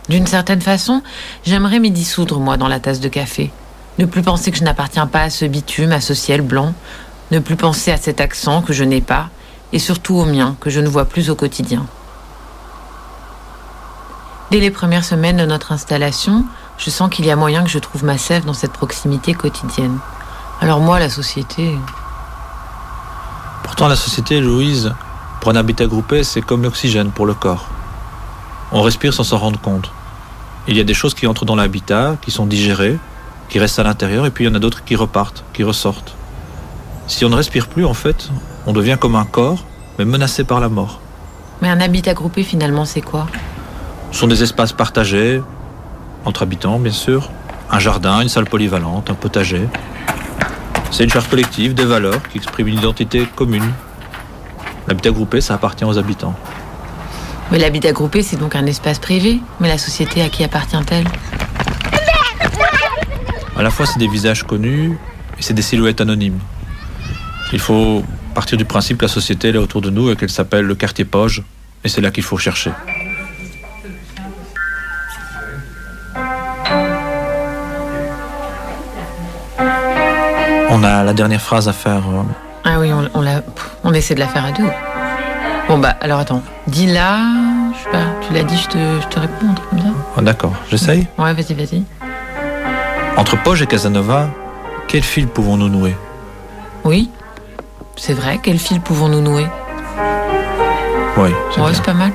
D'une 0.08 0.26
certaine 0.26 0.62
façon, 0.62 1.02
j'aimerais 1.44 1.78
m'y 1.78 1.90
dissoudre, 1.90 2.40
moi, 2.40 2.56
dans 2.56 2.68
la 2.68 2.80
tasse 2.80 3.00
de 3.00 3.08
café. 3.10 3.52
Ne 3.98 4.06
plus 4.06 4.22
penser 4.22 4.50
que 4.50 4.56
je 4.56 4.64
n'appartiens 4.64 5.06
pas 5.06 5.24
à 5.24 5.28
ce 5.28 5.44
bitume, 5.44 5.92
à 5.92 6.00
ce 6.00 6.14
ciel 6.14 6.40
blanc, 6.40 6.72
ne 7.30 7.38
plus 7.38 7.56
penser 7.56 7.92
à 7.92 7.98
cet 7.98 8.22
accent 8.22 8.62
que 8.62 8.72
je 8.72 8.84
n'ai 8.84 9.02
pas, 9.02 9.28
et 9.74 9.78
surtout 9.78 10.14
au 10.14 10.24
mien, 10.24 10.56
que 10.58 10.70
je 10.70 10.80
ne 10.80 10.88
vois 10.88 11.04
plus 11.04 11.28
au 11.28 11.34
quotidien. 11.34 11.84
Dès 14.50 14.60
les 14.60 14.70
premières 14.70 15.04
semaines 15.04 15.36
de 15.36 15.44
notre 15.44 15.72
installation, 15.72 16.46
je 16.78 16.90
sens 16.90 17.10
qu'il 17.10 17.24
y 17.24 17.30
a 17.30 17.36
moyen 17.36 17.62
que 17.62 17.70
je 17.70 17.78
trouve 17.78 18.04
ma 18.04 18.18
sève 18.18 18.44
dans 18.44 18.54
cette 18.54 18.72
proximité 18.72 19.34
quotidienne. 19.34 19.98
Alors 20.60 20.80
moi, 20.80 20.98
la 20.98 21.08
société... 21.08 21.78
Pourtant, 23.62 23.88
la 23.88 23.96
société, 23.96 24.40
Louise, 24.40 24.94
pour 25.40 25.50
un 25.50 25.56
habitat 25.56 25.86
groupé, 25.86 26.24
c'est 26.24 26.42
comme 26.42 26.62
l'oxygène 26.62 27.10
pour 27.10 27.26
le 27.26 27.34
corps. 27.34 27.66
On 28.72 28.82
respire 28.82 29.12
sans 29.14 29.24
s'en 29.24 29.38
rendre 29.38 29.60
compte. 29.60 29.90
Il 30.66 30.76
y 30.76 30.80
a 30.80 30.84
des 30.84 30.94
choses 30.94 31.14
qui 31.14 31.26
entrent 31.26 31.44
dans 31.44 31.56
l'habitat, 31.56 32.16
qui 32.22 32.30
sont 32.30 32.46
digérées, 32.46 32.98
qui 33.48 33.58
restent 33.58 33.78
à 33.78 33.82
l'intérieur, 33.82 34.26
et 34.26 34.30
puis 34.30 34.44
il 34.44 34.48
y 34.48 34.50
en 34.50 34.54
a 34.54 34.58
d'autres 34.58 34.84
qui 34.84 34.96
repartent, 34.96 35.44
qui 35.52 35.62
ressortent. 35.62 36.14
Si 37.06 37.24
on 37.24 37.28
ne 37.28 37.36
respire 37.36 37.68
plus, 37.68 37.84
en 37.84 37.94
fait, 37.94 38.30
on 38.66 38.72
devient 38.72 38.96
comme 38.98 39.16
un 39.16 39.26
corps, 39.26 39.64
mais 39.98 40.04
menacé 40.04 40.44
par 40.44 40.60
la 40.60 40.68
mort. 40.68 41.00
Mais 41.60 41.68
un 41.68 41.80
habitat 41.80 42.14
groupé, 42.14 42.42
finalement, 42.42 42.84
c'est 42.84 43.02
quoi? 43.02 43.26
Ce 44.10 44.20
sont 44.20 44.26
des 44.26 44.42
espaces 44.42 44.72
partagés, 44.72 45.42
entre 46.24 46.42
habitants, 46.42 46.78
bien 46.78 46.92
sûr, 46.92 47.30
un 47.70 47.78
jardin, 47.78 48.20
une 48.20 48.28
salle 48.28 48.44
polyvalente, 48.44 49.10
un 49.10 49.14
potager. 49.14 49.68
C'est 50.90 51.04
une 51.04 51.10
charge 51.10 51.28
collective, 51.28 51.74
des 51.74 51.84
valeurs 51.84 52.22
qui 52.28 52.38
expriment 52.38 52.68
une 52.68 52.78
identité 52.78 53.26
commune. 53.34 53.72
L'habitat 54.86 55.10
groupé, 55.10 55.40
ça 55.40 55.54
appartient 55.54 55.84
aux 55.84 55.98
habitants. 55.98 56.34
Mais 57.50 57.58
l'habitat 57.58 57.92
groupé, 57.92 58.22
c'est 58.22 58.36
donc 58.36 58.54
un 58.54 58.66
espace 58.66 58.98
privé. 58.98 59.40
Mais 59.60 59.68
la 59.68 59.78
société, 59.78 60.22
à 60.22 60.28
qui 60.28 60.44
appartient-elle? 60.44 61.06
À 63.56 63.62
la 63.62 63.70
fois, 63.70 63.86
c'est 63.86 63.98
des 63.98 64.08
visages 64.08 64.42
connus 64.44 64.98
et 65.38 65.42
c'est 65.42 65.54
des 65.54 65.62
silhouettes 65.62 66.00
anonymes. 66.00 66.38
Il 67.52 67.60
faut 67.60 68.02
partir 68.34 68.58
du 68.58 68.64
principe 68.64 68.98
que 68.98 69.04
la 69.04 69.08
société 69.08 69.48
elle 69.48 69.56
est 69.56 69.58
autour 69.58 69.80
de 69.80 69.90
nous 69.90 70.10
et 70.10 70.16
qu'elle 70.16 70.30
s'appelle 70.30 70.64
le 70.64 70.74
quartier 70.74 71.04
Poge, 71.04 71.42
et 71.84 71.88
c'est 71.88 72.00
là 72.00 72.10
qu'il 72.10 72.24
faut 72.24 72.36
chercher. 72.36 72.72
La 81.02 81.12
dernière 81.12 81.40
phrase 81.40 81.68
à 81.68 81.72
faire. 81.72 82.02
euh, 82.08 82.22
Ah 82.64 82.78
oui, 82.78 82.92
on, 82.92 83.08
on, 83.18 83.20
l'a- 83.22 83.42
on 83.82 83.92
essaie 83.92 84.14
de 84.14 84.20
la 84.20 84.28
faire 84.28 84.44
à 84.44 84.52
deux. 84.52 84.68
Bon 85.68 85.78
bah, 85.78 85.94
alors 86.00 86.20
attends. 86.20 86.42
Dis 86.66 86.86
là, 86.86 87.18
je 87.72 87.82
sais 87.84 87.90
pas, 87.90 88.04
tu 88.26 88.32
l'as 88.32 88.42
dit, 88.44 88.56
je 88.56 88.68
te, 88.68 88.78
je 89.02 89.06
te 89.08 89.18
réponds, 89.20 89.48
un 89.50 89.54
truc 89.54 89.68
comme 89.70 89.78
ça 89.80 89.86
oh, 90.16 90.20
D'accord, 90.20 90.52
j'essaye? 90.70 91.06
Ouais, 91.18 91.32
vas-y, 91.32 91.54
vas-y. 91.54 91.82
Entre 93.16 93.40
Poge 93.42 93.62
et 93.62 93.66
Casanova, 93.66 94.28
quel 94.88 95.02
fil 95.02 95.26
pouvons-nous 95.26 95.68
nouer? 95.68 95.96
Oui, 96.84 97.10
c'est 97.96 98.12
vrai, 98.14 98.38
quel 98.42 98.58
fil 98.58 98.80
pouvons-nous 98.80 99.20
nouer? 99.20 99.46
Oui, 101.16 101.30
c'est 101.52 101.60
Ouais, 101.60 101.66
bien. 101.66 101.74
c'est 101.74 101.84
pas 101.84 101.94
mal. 101.94 102.12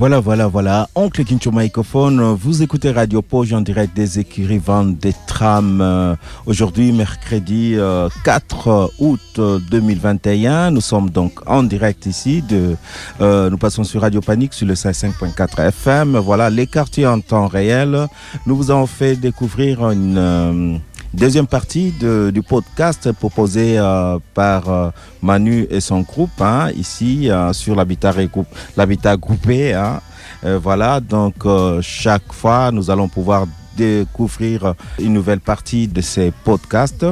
Voilà, 0.00 0.18
voilà, 0.18 0.46
voilà. 0.46 0.88
Oncle 0.94 1.24
Kincho 1.24 1.50
Microphone, 1.52 2.32
vous 2.32 2.62
écoutez 2.62 2.90
Radio 2.90 3.20
Poge 3.20 3.52
en 3.52 3.60
direct 3.60 3.94
des 3.94 4.18
écuries 4.18 4.56
Vendent 4.56 4.96
des 4.96 5.12
trams. 5.26 5.82
Euh, 5.82 6.16
Aujourd'hui, 6.46 6.90
mercredi 6.90 7.74
euh, 7.76 8.08
4 8.24 8.92
août 8.98 9.20
euh, 9.38 9.58
2021. 9.70 10.70
Nous 10.70 10.80
sommes 10.80 11.10
donc 11.10 11.46
en 11.46 11.62
direct 11.62 12.06
ici. 12.06 12.40
De, 12.40 12.76
euh, 13.20 13.50
nous 13.50 13.58
passons 13.58 13.84
sur 13.84 14.00
Radio 14.00 14.22
Panique 14.22 14.54
sur 14.54 14.66
le 14.66 14.72
55.4 14.72 15.68
FM. 15.68 16.16
Voilà, 16.16 16.48
les 16.48 16.66
quartiers 16.66 17.06
en 17.06 17.20
temps 17.20 17.46
réel. 17.46 18.06
Nous 18.46 18.56
vous 18.56 18.70
avons 18.70 18.86
fait 18.86 19.16
découvrir 19.16 19.90
une... 19.90 20.80
Deuxième 21.12 21.48
partie 21.48 21.92
du 22.32 22.40
podcast 22.42 23.10
proposé 23.10 23.76
euh, 23.76 24.18
par 24.32 24.68
euh, 24.68 24.90
Manu 25.22 25.66
et 25.68 25.80
son 25.80 26.02
groupe 26.02 26.40
hein, 26.40 26.70
ici 26.76 27.28
euh, 27.28 27.52
sur 27.52 27.74
l'habitat 27.74 29.16
groupé. 29.16 29.74
hein. 29.74 30.00
Voilà, 30.42 31.00
donc 31.00 31.34
chaque 31.82 32.32
fois 32.32 32.70
nous 32.72 32.90
allons 32.90 33.08
pouvoir 33.08 33.46
découvrir 33.80 34.74
une 34.98 35.14
nouvelle 35.14 35.40
partie 35.40 35.88
de 35.88 36.02
ces 36.02 36.32
podcasts. 36.44 37.06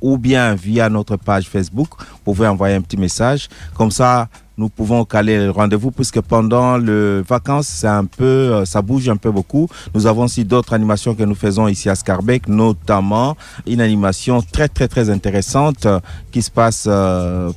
ou 0.00 0.18
bien 0.18 0.54
via 0.54 0.88
notre 0.88 1.16
page 1.16 1.48
Facebook. 1.48 1.88
Vous 1.98 2.32
pouvez 2.32 2.46
envoyer 2.46 2.76
un 2.76 2.82
petit 2.82 2.96
message. 2.96 3.48
Comme 3.74 3.90
ça, 3.90 4.28
nous 4.60 4.68
pouvons 4.68 5.06
caler 5.06 5.38
le 5.38 5.50
rendez-vous 5.50 5.90
puisque 5.90 6.20
pendant 6.20 6.76
les 6.76 7.22
vacances, 7.22 7.66
c'est 7.66 7.86
un 7.86 8.04
peu, 8.04 8.24
euh, 8.24 8.64
ça 8.66 8.82
bouge 8.82 9.08
un 9.08 9.16
peu 9.16 9.30
beaucoup. 9.30 9.68
Nous 9.94 10.06
avons 10.06 10.24
aussi 10.24 10.44
d'autres 10.44 10.74
animations 10.74 11.14
que 11.14 11.22
nous 11.22 11.34
faisons 11.34 11.66
ici 11.66 11.88
à 11.88 11.94
Scarbeck, 11.94 12.46
notamment 12.46 13.36
une 13.66 13.80
animation 13.80 14.42
très 14.42 14.68
très 14.68 14.86
très 14.86 15.08
intéressante 15.08 15.86
euh, 15.86 15.98
qui 16.30 16.42
se 16.42 16.50
passe 16.50 16.84
euh, 16.86 17.50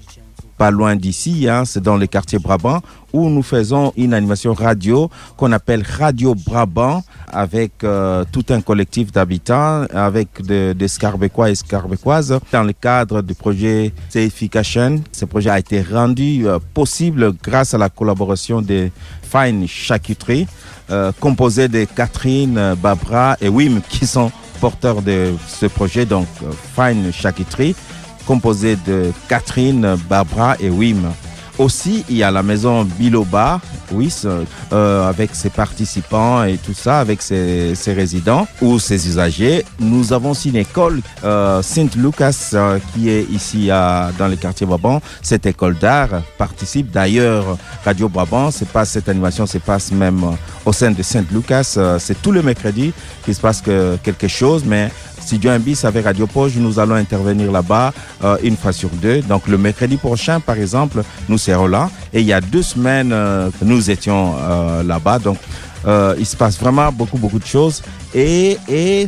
pas 0.58 0.72
loin 0.72 0.96
d'ici, 0.96 1.50
hein, 1.50 1.66
c'est 1.66 1.84
dans 1.84 1.98
le 1.98 2.08
quartier 2.08 2.40
Brabant, 2.40 2.80
où 3.14 3.30
nous 3.30 3.44
faisons 3.44 3.94
une 3.96 4.14
animation 4.14 4.54
radio 4.54 5.10
qu'on 5.38 5.52
appelle 5.52 5.84
Radio 5.98 6.34
Brabant 6.36 7.04
avec 7.32 7.72
euh, 7.84 8.24
tout 8.32 8.44
un 8.50 8.62
collectif 8.62 9.12
d'habitants, 9.12 9.86
avec 9.94 10.42
de- 10.42 10.74
des 10.74 10.88
Scarbécois 10.88 11.50
et 11.52 11.56
Scarbécoises, 11.56 12.40
dans 12.52 12.64
le 12.64 12.74
cadre 12.74 13.22
du 13.22 13.34
projet 13.36 13.94
Seification. 14.10 15.02
Ce 15.12 15.26
projet 15.26 15.50
a 15.52 15.60
été 15.60 15.82
rendu 15.82 16.48
euh, 16.48 16.60
possible 16.74 17.34
grâce 17.44 17.74
à 17.74 17.78
la 17.78 17.90
collaboration 17.90 18.62
de 18.62 18.90
Fine 19.22 19.68
Charcuterie, 19.68 20.48
euh, 20.90 21.12
composée 21.20 21.68
de 21.68 21.86
Catherine, 21.96 22.58
euh, 22.58 22.76
Babra 22.76 23.38
et 23.42 23.50
Wim, 23.50 23.82
qui 23.90 24.06
sont 24.08 24.32
porteurs 24.60 25.02
de 25.02 25.34
ce 25.48 25.66
projet, 25.68 26.06
donc 26.06 26.28
Fine 26.76 27.12
Charcuterie 27.12 27.76
composé 28.26 28.78
de 28.88 29.12
Catherine, 29.28 29.98
Barbara 30.10 30.56
et 30.62 30.70
Wim. 30.70 31.12
Aussi, 31.58 32.04
il 32.10 32.18
y 32.18 32.24
a 32.24 32.32
la 32.32 32.44
maison 32.44 32.84
Biloba, 32.84 33.62
WIS, 33.92 34.26
euh, 34.26 35.08
avec 35.08 35.36
ses 35.36 35.50
participants 35.50 36.44
et 36.44 36.58
tout 36.58 36.74
ça, 36.74 37.00
avec 37.00 37.22
ses, 37.22 37.76
résidents 37.88 38.48
ou 38.62 38.80
ses 38.80 39.08
usagers. 39.08 39.64
Nous 39.80 40.14
avons 40.14 40.32
aussi 40.32 40.50
une 40.50 40.56
école, 40.56 41.02
euh, 41.24 41.62
Saint 41.62 41.90
Lucas, 41.96 42.50
euh, 42.54 42.80
qui 42.94 43.10
est 43.10 43.24
ici 43.30 43.68
dans 43.68 44.28
le 44.28 44.36
quartier 44.36 44.66
Brabant. 44.66 45.02
Cette 45.22 45.46
école 45.46 45.78
d'art 45.78 46.24
participe 46.38 46.92
d'ailleurs, 46.92 47.58
Radio 47.86 48.10
Brabant, 48.10 48.50
c'est 48.52 48.70
pas 48.70 48.86
cette 48.86 49.10
animation 49.10 49.46
se 49.46 49.58
passe 49.60 49.92
même 49.92 50.24
au 50.66 50.74
sein 50.74 50.92
de 50.92 51.04
Saint 51.04 51.26
Lucas. 51.32 51.76
euh, 51.78 52.00
c'est 52.00 52.22
tout 52.22 52.32
le 52.32 52.42
mercredi 52.42 52.94
qu'il 53.24 53.36
se 53.36 53.42
passe 53.42 53.62
que, 53.62 53.98
quelque 54.04 54.28
chose, 54.28 54.64
mais 54.66 54.92
Studio 55.34 55.50
Imbis 55.50 55.80
avec 55.84 56.06
Radio 56.06 56.28
Poche, 56.28 56.58
nous 56.58 56.78
allons 56.78 56.94
intervenir 56.94 57.52
là-bas 57.52 57.92
euh, 58.24 58.38
une 58.44 58.56
fois 58.56 58.72
sur 58.72 58.90
deux. 58.90 59.24
Donc 59.24 59.48
le 59.48 59.58
mercredi 59.58 59.98
prochain, 59.98 60.40
par 60.40 60.58
exemple, 60.60 61.02
nous 61.28 61.40
serons 61.40 61.66
là. 61.66 61.90
Et 62.14 62.20
il 62.20 62.28
y 62.28 62.34
a 62.34 62.40
deux 62.40 62.62
semaines, 62.62 63.12
euh, 63.12 63.50
nous 63.64 63.90
étions 63.90 64.36
euh, 64.38 64.84
là-bas. 64.84 65.18
Donc 65.18 65.40
il 66.20 66.26
se 66.26 66.38
passe 66.38 66.60
vraiment 66.60 66.92
beaucoup, 66.92 67.18
beaucoup 67.18 67.40
de 67.40 67.46
choses. 67.46 67.82
Et, 68.14 68.58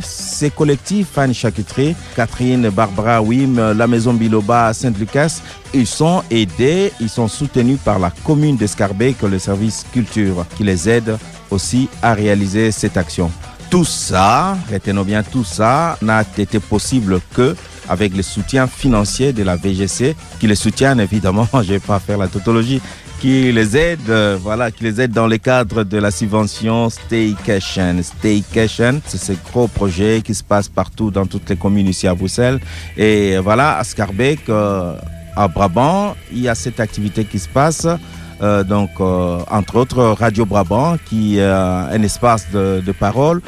ces 0.02 0.50
collectifs, 0.50 1.06
Fanny 1.14 1.32
Charcuterie, 1.32 1.94
Catherine, 2.16 2.68
Barbara, 2.70 3.22
Wim, 3.22 3.72
la 3.72 3.86
Maison 3.86 4.12
Biloba, 4.12 4.74
Saint-Lucas, 4.74 5.40
ils 5.72 5.86
sont 5.86 6.24
aidés, 6.28 6.92
ils 7.00 7.08
sont 7.08 7.28
soutenus 7.28 7.78
par 7.82 8.00
la 8.00 8.10
commune 8.24 8.56
d'Escarbet, 8.56 9.12
que 9.12 9.26
le 9.26 9.38
service 9.38 9.86
culture, 9.92 10.44
qui 10.56 10.64
les 10.64 10.88
aide 10.88 11.16
aussi 11.50 11.88
à 12.02 12.14
réaliser 12.14 12.72
cette 12.72 12.96
action. 12.96 13.30
Tout 13.70 13.84
ça, 13.84 14.56
retenons 14.72 15.02
bien 15.02 15.22
tout 15.22 15.44
ça, 15.44 15.98
n'a 16.00 16.22
été 16.38 16.60
possible 16.60 17.20
que 17.34 17.56
avec 17.88 18.16
le 18.16 18.22
soutien 18.22 18.66
financier 18.66 19.32
de 19.32 19.42
la 19.42 19.56
VGC, 19.56 20.14
qui 20.38 20.46
les 20.46 20.54
soutiennent 20.54 21.00
évidemment, 21.00 21.48
je 21.54 21.74
vais 21.74 21.78
pas 21.80 21.98
faire 21.98 22.18
la 22.18 22.28
tautologie, 22.28 22.80
qui 23.20 23.50
les 23.52 23.76
aide, 23.76 24.08
euh, 24.08 24.38
voilà, 24.40 24.70
qui 24.70 24.84
les 24.84 25.00
aide 25.00 25.12
dans 25.12 25.26
le 25.26 25.38
cadre 25.38 25.84
de 25.84 25.98
la 25.98 26.10
subvention 26.10 26.90
Staycation. 26.90 27.96
Staycation, 28.02 29.00
c'est 29.06 29.18
ce 29.18 29.32
gros 29.50 29.68
projet 29.68 30.22
qui 30.24 30.34
se 30.34 30.44
passe 30.44 30.68
partout 30.68 31.10
dans 31.10 31.26
toutes 31.26 31.48
les 31.48 31.56
communes 31.56 31.88
ici 31.88 32.06
à 32.06 32.14
Bruxelles. 32.14 32.60
Et 32.96 33.38
voilà, 33.38 33.78
à 33.78 33.84
Scarbeck, 33.84 34.48
euh, 34.48 34.94
à 35.34 35.48
Brabant, 35.48 36.14
il 36.30 36.40
y 36.42 36.48
a 36.48 36.54
cette 36.54 36.78
activité 36.78 37.24
qui 37.24 37.38
se 37.38 37.48
passe. 37.48 37.86
Euh, 38.42 38.64
donc, 38.64 38.90
euh, 39.00 39.38
entre 39.50 39.76
autres, 39.76 40.02
Radio 40.18 40.44
Brabant, 40.44 40.96
qui 41.08 41.38
est 41.38 41.42
euh, 41.42 41.90
un 41.90 42.02
espace 42.02 42.46
de, 42.52 42.82
parole, 42.98 43.42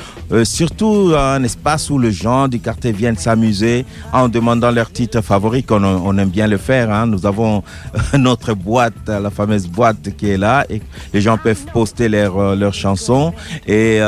surtout 0.44 1.12
un 1.16 1.42
espace 1.42 1.88
où 1.90 1.98
les 1.98 2.12
gens 2.12 2.48
du 2.48 2.60
quartier 2.60 2.92
viennent 2.92 3.16
s'amuser 3.16 3.84
en 4.12 4.28
demandant 4.28 4.70
leurs 4.70 4.90
titres 4.90 5.20
favoris, 5.22 5.64
qu'on 5.66 5.82
on 5.84 6.18
aime 6.18 6.28
bien 6.28 6.46
le 6.46 6.58
faire. 6.58 6.90
hein. 6.92 7.06
Nous 7.06 7.24
avons 7.24 7.62
notre 8.18 8.52
boîte, 8.54 9.08
la 9.08 9.30
fameuse 9.30 9.66
boîte 9.66 10.14
qui 10.16 10.30
est 10.30 10.36
là, 10.36 10.66
et 10.68 10.82
les 11.14 11.20
gens 11.20 11.38
peuvent 11.38 11.64
poster 11.72 12.08
leurs 12.08 12.56
leurs 12.56 12.74
chansons 12.74 13.32
et 13.66 14.00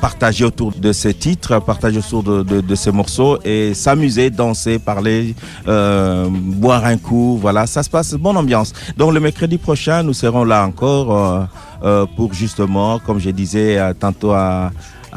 partager 0.00 0.44
autour 0.44 0.72
de 0.72 0.92
ces 0.92 1.14
titres, 1.14 1.60
partager 1.60 1.98
autour 1.98 2.22
de, 2.22 2.42
de, 2.42 2.60
de 2.60 2.74
ces 2.74 2.92
morceaux 2.92 3.38
et 3.44 3.72
s'amuser, 3.74 4.28
danser, 4.30 4.78
parler, 4.78 5.34
boire 5.66 6.84
un 6.84 6.98
coup. 6.98 7.38
Voilà, 7.40 7.66
ça 7.66 7.82
se 7.82 7.88
passe, 7.90 8.12
bonne 8.14 8.36
ambiance. 8.36 8.72
Donc 8.98 9.14
le 9.14 9.20
mercredi 9.20 9.56
prochain, 9.56 9.81
nous 9.88 10.12
serons 10.12 10.44
là 10.44 10.64
encore 10.64 11.16
euh, 11.16 11.44
euh, 11.82 12.06
pour 12.16 12.32
justement, 12.32 13.00
comme 13.00 13.18
je 13.18 13.30
disais 13.30 13.78
euh, 13.78 13.92
tantôt 13.92 14.32
à, 14.32 14.70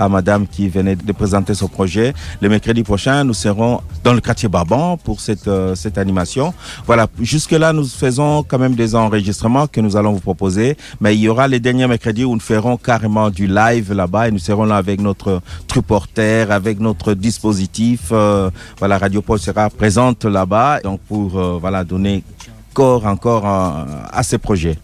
madame 0.09 0.45
qui 0.45 0.67
venait 0.67 0.97
de 0.97 1.11
présenter 1.13 1.53
son 1.53 1.69
projet. 1.69 2.13
Le 2.41 2.49
mercredi 2.49 2.83
prochain, 2.83 3.23
nous 3.23 3.33
serons 3.33 3.79
dans 4.03 4.13
le 4.13 4.19
quartier 4.19 4.49
Baban 4.49 4.97
pour 4.97 5.21
cette, 5.21 5.49
cette 5.75 5.97
animation. 5.97 6.53
Voilà, 6.85 7.07
jusque-là, 7.21 7.71
nous 7.71 7.85
faisons 7.85 8.43
quand 8.43 8.59
même 8.59 8.75
des 8.75 8.93
enregistrements 8.93 9.67
que 9.67 9.79
nous 9.79 9.95
allons 9.95 10.11
vous 10.11 10.19
proposer, 10.19 10.75
mais 10.99 11.15
il 11.15 11.21
y 11.21 11.29
aura 11.29 11.47
les 11.47 11.61
derniers 11.61 11.87
mercredis 11.87 12.25
où 12.25 12.33
nous 12.33 12.41
ferons 12.41 12.75
carrément 12.75 13.29
du 13.29 13.47
live 13.47 13.93
là-bas 13.93 14.27
et 14.27 14.31
nous 14.31 14.39
serons 14.39 14.65
là 14.65 14.75
avec 14.75 14.99
notre 14.99 15.41
triporter, 15.65 16.51
avec 16.51 16.81
notre 16.81 17.13
dispositif. 17.13 18.11
voilà, 18.79 18.97
Radio 18.97 19.23
sera 19.37 19.69
présente 19.69 20.25
là-bas 20.25 20.81
donc 20.83 20.99
pour 21.07 21.39
euh, 21.39 21.83
donner 21.85 22.21
encore 22.83 23.45
euh, 23.45 23.85
à 24.11 24.23
ces 24.23 24.37
projets. 24.37 24.77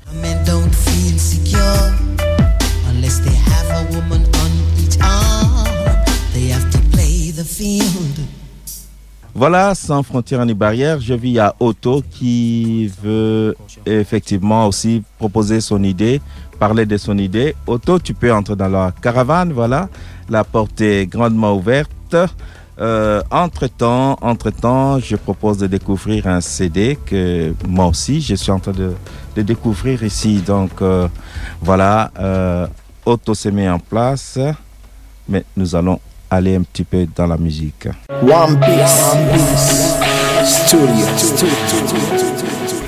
Voilà, 9.33 9.75
sans 9.75 10.03
frontières 10.03 10.45
ni 10.45 10.53
barrières, 10.53 10.99
je 10.99 11.13
vis 11.13 11.39
à 11.39 11.55
Otto 11.59 12.03
qui 12.09 12.91
veut 13.01 13.55
effectivement 13.85 14.67
aussi 14.67 15.03
proposer 15.17 15.61
son 15.61 15.81
idée, 15.83 16.21
parler 16.59 16.85
de 16.85 16.97
son 16.97 17.17
idée. 17.17 17.55
Otto, 17.65 17.99
tu 17.99 18.13
peux 18.13 18.31
entrer 18.31 18.57
dans 18.57 18.67
la 18.67 18.93
caravane, 19.01 19.53
voilà. 19.53 19.87
La 20.29 20.43
porte 20.43 20.81
est 20.81 21.07
grandement 21.07 21.55
ouverte. 21.55 22.15
Euh, 22.81 23.21
entre-temps, 23.29 24.17
entre-temps, 24.21 24.97
je 24.99 25.15
propose 25.15 25.59
de 25.59 25.67
découvrir 25.67 26.25
un 26.25 26.41
CD 26.41 26.97
que 27.05 27.53
moi 27.67 27.85
aussi, 27.85 28.21
je 28.21 28.33
suis 28.33 28.51
en 28.51 28.59
train 28.59 28.71
de, 28.71 28.93
de 29.35 29.41
découvrir 29.43 30.03
ici. 30.03 30.37
Donc, 30.39 30.81
euh, 30.81 31.07
voilà, 31.61 32.09
euh, 32.19 32.65
Otto 33.05 33.35
s'est 33.35 33.51
mis 33.51 33.69
en 33.69 33.77
place, 33.77 34.39
mais 35.29 35.45
nous 35.55 35.75
allons 35.75 35.99
aller 36.27 36.55
un 36.55 36.63
petit 36.63 36.83
peu 36.83 37.05
dans 37.15 37.27
la 37.27 37.37
musique. 37.37 37.87
One 38.23 38.59
Piece. 38.59 39.97
Studio. 40.43 41.05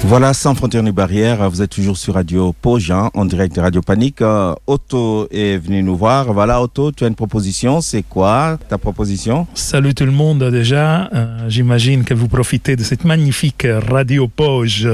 Voilà, 0.06 0.34
sans 0.34 0.54
frontières 0.54 0.84
ni 0.84 0.92
barrières, 0.92 1.50
vous 1.50 1.62
êtes 1.62 1.70
toujours 1.72 1.98
sur 1.98 2.16
Radio 2.16 2.54
Pojan, 2.62 3.10
en 3.14 3.24
direct 3.24 3.56
de 3.56 3.62
Radio 3.62 3.82
Panique. 3.82 4.22
Euh, 4.22 4.54
Otto 4.68 5.30
est 5.32 5.58
venu 5.58 5.82
nous 5.82 5.96
voir. 5.96 6.34
Voilà, 6.34 6.62
Otto, 6.62 6.92
tu 6.92 7.06
as 7.06 7.08
une 7.08 7.16
proposition. 7.16 7.80
C'est 7.80 8.04
quoi 8.04 8.60
ta 8.68 8.78
proposition? 8.78 9.48
Salut 9.54 9.96
tout 9.96 10.06
le 10.06 10.12
monde 10.12 10.44
déjà. 10.52 11.10
Euh, 11.14 11.46
J'imagine 11.48 12.04
que 12.04 12.14
vous 12.14 12.28
profitez 12.28 12.76
de 12.76 12.84
cette 12.84 13.06
magnifique 13.06 13.66
radio 13.90 14.28
Poge, 14.28 14.90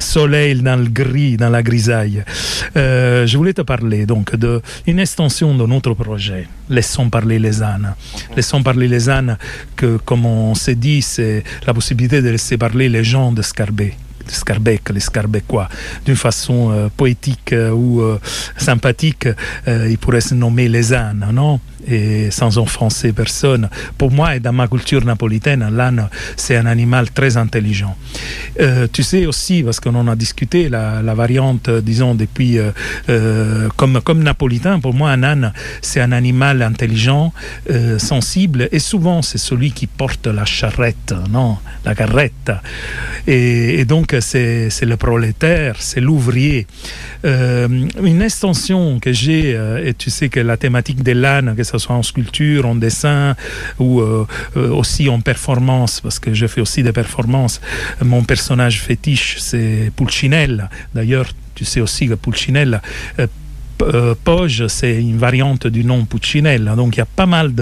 soleil 0.00 0.60
dans 0.60 0.76
le 0.76 0.88
gris, 0.88 1.36
dans 1.36 1.50
la 1.50 1.62
grisaille. 1.62 2.24
Euh, 2.76 3.28
je 3.28 3.38
voulais 3.38 3.54
te 3.54 3.62
parler 3.62 4.06
donc 4.06 4.34
de 4.34 4.60
une 4.88 4.98
extension 4.98 5.56
de 5.56 5.64
notre 5.66 5.94
projet. 5.94 6.48
Laissons 6.68 7.08
parler 7.10 7.38
les 7.38 7.62
ânes. 7.62 7.94
Laissons 8.34 8.62
parler 8.64 8.88
les 8.88 9.08
ânes 9.08 9.38
que, 9.76 9.98
comme 9.98 10.26
on 10.26 10.56
s'est 10.56 10.74
dit, 10.74 11.00
c'est 11.00 11.44
la 11.64 11.72
possibilité 11.72 12.20
de 12.20 12.28
laisser 12.28 12.58
parler 12.58 12.88
les 12.88 13.04
gens 13.04 13.30
de 13.30 13.40
Scarbet 13.40 13.94
de 14.28 14.32
Scarbec, 14.32 14.90
les 14.90 15.00
Scarbecquois, 15.00 15.68
d'une 16.04 16.16
façon 16.16 16.70
euh, 16.70 16.88
poétique 16.94 17.52
euh, 17.52 17.70
ou 17.70 18.00
euh, 18.02 18.20
sympathique, 18.56 19.28
ils 19.66 19.98
pourraient 19.98 20.20
se 20.20 20.34
nommer 20.34 20.68
les 20.68 20.92
ânes, 20.92 21.26
non? 21.32 21.60
Et 21.86 22.30
sans 22.30 22.58
offenser 22.58 23.12
personne. 23.12 23.68
Pour 23.96 24.10
moi 24.10 24.36
et 24.36 24.40
dans 24.40 24.52
ma 24.52 24.68
culture 24.68 25.04
napolitaine, 25.04 25.68
l'âne, 25.70 26.08
c'est 26.36 26.56
un 26.56 26.66
animal 26.66 27.10
très 27.10 27.36
intelligent. 27.36 27.96
Euh, 28.60 28.86
tu 28.92 29.02
sais 29.02 29.26
aussi, 29.26 29.62
parce 29.62 29.80
qu'on 29.80 29.94
en 29.94 30.08
a 30.08 30.16
discuté, 30.16 30.68
la, 30.68 31.02
variante, 31.14 31.68
euh, 31.68 31.80
disons, 31.80 32.14
depuis, 32.14 32.58
euh, 32.58 33.68
comme, 33.76 34.00
comme 34.00 34.22
napolitain, 34.22 34.80
pour 34.80 34.94
moi, 34.94 35.10
un 35.10 35.22
âne, 35.22 35.52
c'est 35.80 36.00
un 36.00 36.12
animal 36.12 36.62
intelligent, 36.62 37.32
sensible, 37.98 38.68
et 38.72 38.78
souvent, 38.78 39.22
c'est 39.22 39.38
celui 39.38 39.72
qui 39.72 39.86
porte 39.86 40.26
la 40.26 40.44
charrette, 40.44 41.14
non, 41.30 41.58
la 41.84 41.94
carrette. 41.94 42.52
Et, 43.26 43.84
donc, 43.84 44.16
c'est 44.20 44.70
le 44.82 44.96
prolétaire, 44.96 45.76
c'est 45.78 46.00
l'ouvrier. 46.00 46.66
Une 47.24 48.22
extension 48.22 48.98
que 49.00 49.12
j'ai, 49.12 49.50
et 49.84 49.94
tu 49.94 50.10
sais 50.10 50.28
que 50.28 50.40
la 50.40 50.56
thématique 50.56 51.02
de 51.02 51.12
l'âne, 51.12 51.54
ce 51.68 51.78
soit 51.78 51.94
en 51.94 52.02
sculpture, 52.02 52.66
en 52.66 52.74
dessin 52.74 53.36
ou 53.78 54.00
euh, 54.00 54.26
euh, 54.56 54.70
aussi 54.70 55.08
en 55.08 55.20
performance, 55.20 56.00
parce 56.00 56.18
que 56.18 56.34
je 56.34 56.46
fais 56.46 56.60
aussi 56.60 56.82
des 56.82 56.92
performances, 56.92 57.60
mon 58.02 58.24
personnage 58.24 58.80
fétiche, 58.82 59.36
c'est 59.38 59.92
Pulcinella. 59.96 60.70
D'ailleurs, 60.94 61.32
tu 61.54 61.64
sais 61.64 61.80
aussi 61.80 62.08
que 62.08 62.14
Pulcinella 62.14 62.80
euh, 63.82 64.14
Poge, 64.22 64.66
c'est 64.68 65.00
une 65.00 65.18
variante 65.18 65.66
du 65.66 65.84
nom 65.84 66.04
Puccinella. 66.04 66.74
Donc 66.74 66.96
il 66.96 66.98
y 66.98 67.02
a 67.02 67.06
pas 67.06 67.26
mal 67.26 67.52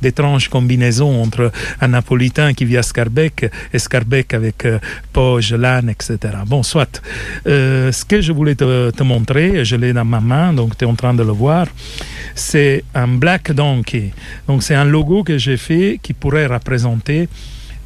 d'étranges 0.00 0.48
combinaisons 0.48 1.22
entre 1.22 1.52
un 1.80 1.88
napolitain 1.88 2.54
qui 2.54 2.64
vit 2.64 2.76
à 2.76 2.82
Scarbec 2.82 3.50
et 3.72 3.78
Scarbec 3.78 4.34
avec 4.34 4.64
euh, 4.64 4.78
Poge, 5.12 5.52
l'âne, 5.52 5.90
etc. 5.90 6.18
Bon, 6.46 6.62
soit. 6.62 7.02
Euh, 7.46 7.92
ce 7.92 8.04
que 8.04 8.20
je 8.20 8.32
voulais 8.32 8.54
te, 8.54 8.90
te 8.90 9.02
montrer, 9.02 9.64
je 9.64 9.76
l'ai 9.76 9.92
dans 9.92 10.04
ma 10.04 10.20
main, 10.20 10.52
donc 10.52 10.76
tu 10.76 10.84
es 10.84 10.88
en 10.88 10.94
train 10.94 11.14
de 11.14 11.22
le 11.22 11.32
voir, 11.32 11.66
c'est 12.34 12.84
un 12.94 13.08
Black 13.08 13.52
Donkey. 13.52 14.12
Donc 14.46 14.62
c'est 14.62 14.74
un 14.74 14.84
logo 14.84 15.22
que 15.24 15.38
j'ai 15.38 15.56
fait 15.56 15.98
qui 16.02 16.12
pourrait 16.12 16.46
représenter. 16.46 17.28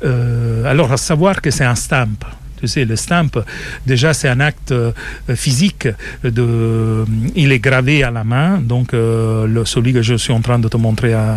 alors, 0.03 0.90
à 0.92 0.97
savoir 0.97 1.40
que 1.40 1.51
c'est 1.51 1.64
un 1.64 1.77
stamp. 1.77 2.27
Tu 2.62 2.68
sais, 2.68 2.85
le 2.85 2.94
stamp, 2.94 3.42
déjà, 3.85 4.14
c'est 4.14 4.29
un 4.29 4.38
acte 4.38 4.70
euh, 4.70 4.92
physique. 5.35 5.88
Il 6.22 7.51
est 7.51 7.59
gravé 7.59 8.05
à 8.05 8.12
la 8.12 8.22
main, 8.22 8.59
donc 8.59 8.94
euh, 8.94 9.48
le, 9.48 9.64
celui 9.64 9.92
que 9.92 10.01
je 10.01 10.14
suis 10.14 10.33
en 10.33 10.40
train 10.40 10.61
de 10.61 10.68
te 10.68 10.77
montrer 10.77 11.12
à, 11.12 11.35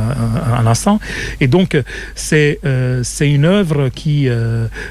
à, 0.56 0.62
l'instant. 0.62 1.00
Et 1.42 1.48
donc, 1.48 1.76
c'est 2.14 2.60
euh, 2.64 3.02
c'est 3.04 3.32
une 3.32 3.46
œuvre 3.46 3.90
qui, 3.90 4.30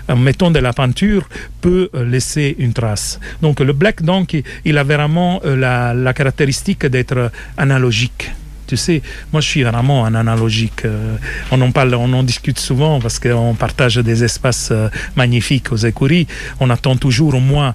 en 0.08 0.16
mettant 0.16 0.50
de 0.50 0.58
la 0.58 0.72
peinture, 0.72 1.28
peut 1.60 1.88
laisser 1.94 2.56
une 2.58 2.72
trace. 2.72 3.20
Donc, 3.40 3.60
le 3.60 3.72
Black 3.72 4.02
Donkey, 4.02 4.42
il 4.64 4.76
a 4.76 4.82
vraiment 4.82 5.40
la 5.44 6.12
caractéristique 6.14 6.84
d'être 6.86 7.30
analogique. 7.56 8.32
Tu 8.74 8.78
sais, 8.78 9.02
moi 9.32 9.40
je 9.40 9.46
suis 9.46 9.62
vraiment 9.62 10.04
un 10.04 10.16
analogique. 10.16 10.84
Euh, 10.84 11.16
on 11.52 11.60
en 11.60 11.70
parle, 11.70 11.94
on 11.94 12.12
en 12.12 12.24
discute 12.24 12.58
souvent 12.58 12.98
parce 12.98 13.20
qu'on 13.20 13.54
partage 13.54 13.98
des 13.98 14.24
espaces 14.24 14.70
euh, 14.72 14.88
magnifiques 15.14 15.70
aux 15.70 15.76
écuries. 15.76 16.26
On 16.58 16.70
attend 16.70 16.96
toujours, 16.96 17.40
moi 17.40 17.72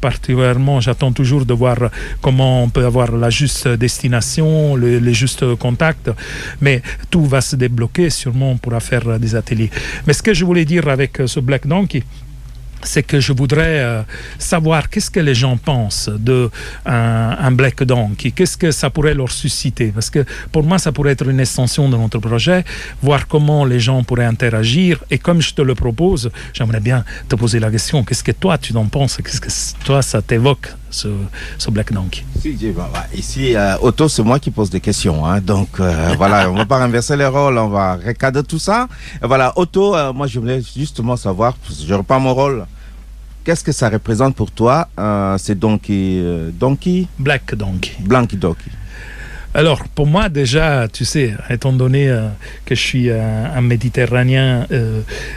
particulièrement, 0.00 0.80
j'attends 0.80 1.10
toujours 1.10 1.44
de 1.46 1.52
voir 1.52 1.78
comment 2.22 2.62
on 2.62 2.68
peut 2.68 2.84
avoir 2.84 3.10
la 3.10 3.28
juste 3.28 3.66
destination, 3.66 4.76
le, 4.76 5.00
les 5.00 5.14
justes 5.14 5.56
contacts. 5.56 6.12
Mais 6.60 6.80
tout 7.10 7.24
va 7.24 7.40
se 7.40 7.56
débloquer, 7.56 8.08
sûrement 8.10 8.52
on 8.52 8.56
pourra 8.56 8.78
faire 8.78 9.18
des 9.18 9.34
ateliers. 9.34 9.70
Mais 10.06 10.12
ce 10.12 10.22
que 10.22 10.32
je 10.32 10.44
voulais 10.44 10.64
dire 10.64 10.86
avec 10.86 11.18
euh, 11.18 11.26
ce 11.26 11.40
Black 11.40 11.66
Donkey, 11.66 12.04
c'est 12.86 13.02
que 13.02 13.20
je 13.20 13.32
voudrais 13.32 13.80
euh, 13.80 14.02
savoir 14.38 14.88
qu'est-ce 14.88 15.10
que 15.10 15.20
les 15.20 15.34
gens 15.34 15.56
pensent 15.56 16.08
de 16.08 16.50
un, 16.84 17.50
Black 17.52 17.82
Donkey, 17.82 18.30
qu'est-ce 18.30 18.56
que 18.56 18.70
ça 18.70 18.90
pourrait 18.90 19.14
leur 19.14 19.30
susciter, 19.30 19.88
parce 19.88 20.10
que 20.10 20.24
pour 20.52 20.62
moi 20.62 20.78
ça 20.78 20.92
pourrait 20.92 21.12
être 21.12 21.28
une 21.28 21.40
extension 21.40 21.88
de 21.88 21.96
notre 21.96 22.18
projet, 22.18 22.64
voir 23.02 23.26
comment 23.26 23.64
les 23.64 23.80
gens 23.80 24.02
pourraient 24.02 24.24
interagir, 24.24 25.02
et 25.10 25.18
comme 25.18 25.40
je 25.40 25.54
te 25.54 25.62
le 25.62 25.74
propose, 25.74 26.30
j'aimerais 26.52 26.80
bien 26.80 27.04
te 27.28 27.34
poser 27.36 27.58
la 27.60 27.70
question, 27.70 28.04
qu'est-ce 28.04 28.24
que 28.24 28.32
toi 28.32 28.58
tu 28.58 28.76
en 28.76 28.86
penses, 28.86 29.18
qu'est-ce 29.22 29.40
que 29.40 29.84
toi 29.84 30.02
ça 30.02 30.22
t'évoque 30.22 30.68
ce, 30.90 31.08
Black 31.70 31.92
Donkey 31.92 32.24
bah, 32.74 32.88
bah, 32.92 33.06
Ici, 33.14 33.54
euh, 33.54 33.76
Otto, 33.82 34.08
c'est 34.08 34.22
moi 34.22 34.38
qui 34.38 34.50
pose 34.50 34.70
des 34.70 34.80
questions. 34.80 35.26
hein. 35.26 35.40
donc, 35.40 35.68
euh, 35.80 36.14
voilà, 36.16 36.50
on 36.50 36.54
va 36.54 36.64
pas 36.64 36.78
renverser 36.78 37.16
les 37.16 37.26
rôles, 37.26 37.58
on 37.58 37.68
va 37.68 37.96
recadrer 37.96 38.44
tout 38.44 38.58
ça. 38.58 38.88
Et 39.22 39.26
voilà, 39.26 39.52
Otto, 39.56 39.94
moi, 40.14 40.26
je 40.26 40.38
voulais 40.38 40.62
justement 40.76 41.16
savoir, 41.16 41.56
je 41.86 41.92
reprends 41.92 42.20
mon 42.20 42.34
rôle. 42.34 42.66
Qu'est-ce 43.46 43.62
que 43.62 43.70
ça 43.70 43.88
représente 43.88 44.34
pour 44.34 44.50
toi 44.50 44.88
euh, 44.98 45.38
C'est 45.38 45.56
Donkey, 45.56 46.18
euh, 46.18 46.50
Donkey? 46.52 47.06
Black 47.16 47.54
Donkey. 47.54 47.92
Blanc 48.00 48.26
Donkey. 48.32 48.72
Alors, 49.54 49.84
pour 49.86 50.08
moi, 50.08 50.28
déjà, 50.28 50.88
tu 50.88 51.04
sais, 51.04 51.32
étant 51.48 51.72
donné 51.72 52.08
euh, 52.08 52.26
que 52.64 52.74
je 52.74 52.80
suis 52.80 53.08
euh, 53.08 53.46
un 53.54 53.60
Méditerranéen, 53.60 54.66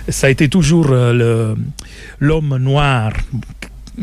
ça 0.08 0.26
a 0.26 0.30
été 0.32 0.50
toujours 0.50 0.88
l'homme 0.88 2.58
noir. 2.58 3.14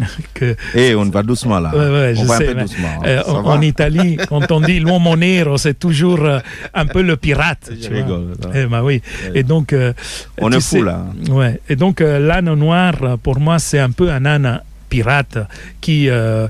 Que, 0.35 0.54
Eh, 0.74 0.94
on 0.94 1.04
va 1.06 1.22
doucement 1.22 1.59
là. 1.61 1.70
Ouais, 1.74 1.78
ouais, 1.90 2.14
on 2.16 2.22
je 2.22 2.26
va 2.26 2.37
sais, 2.38 2.48
un 2.48 2.54
peu 2.54 2.61
doucement. 2.62 2.88
hein. 3.02 3.06
euh, 3.06 3.22
en, 3.28 3.44
en 3.46 3.61
Italie, 3.61 4.16
quand 4.28 4.50
on 4.52 4.61
dit 4.61 4.78
l'uomo 4.80 5.16
nero, 5.16 5.56
c'est 5.56 5.78
toujours 5.78 6.22
euh, 6.24 6.38
un 6.74 6.87
peu 6.87 7.02
le 7.02 7.16
pirate. 7.16 7.70
Je 7.70 7.88
tu 7.88 7.94
rigole. 7.94 8.32
Eh 8.54 8.66
ben 8.66 8.82
oui. 8.82 9.00
Et 9.35 9.42
donc, 9.42 9.72
euh, 9.72 9.92
On 10.38 10.50
est 10.52 10.61
sais- 10.61 10.78
fou 10.78 10.85
là. 10.85 11.04
Ouais. 11.30 11.61
Et 11.68 11.76
donc, 11.76 12.00
euh, 12.00 12.18
l'âne 12.18 12.52
noir, 12.54 12.94
pour 13.22 13.38
moi, 13.40 13.59
c'est 13.59 13.78
un 13.78 13.90
peu 13.90 14.11
un 14.11 14.24
âne 14.26 14.61
qui 15.80 16.09
euh, 16.09 16.46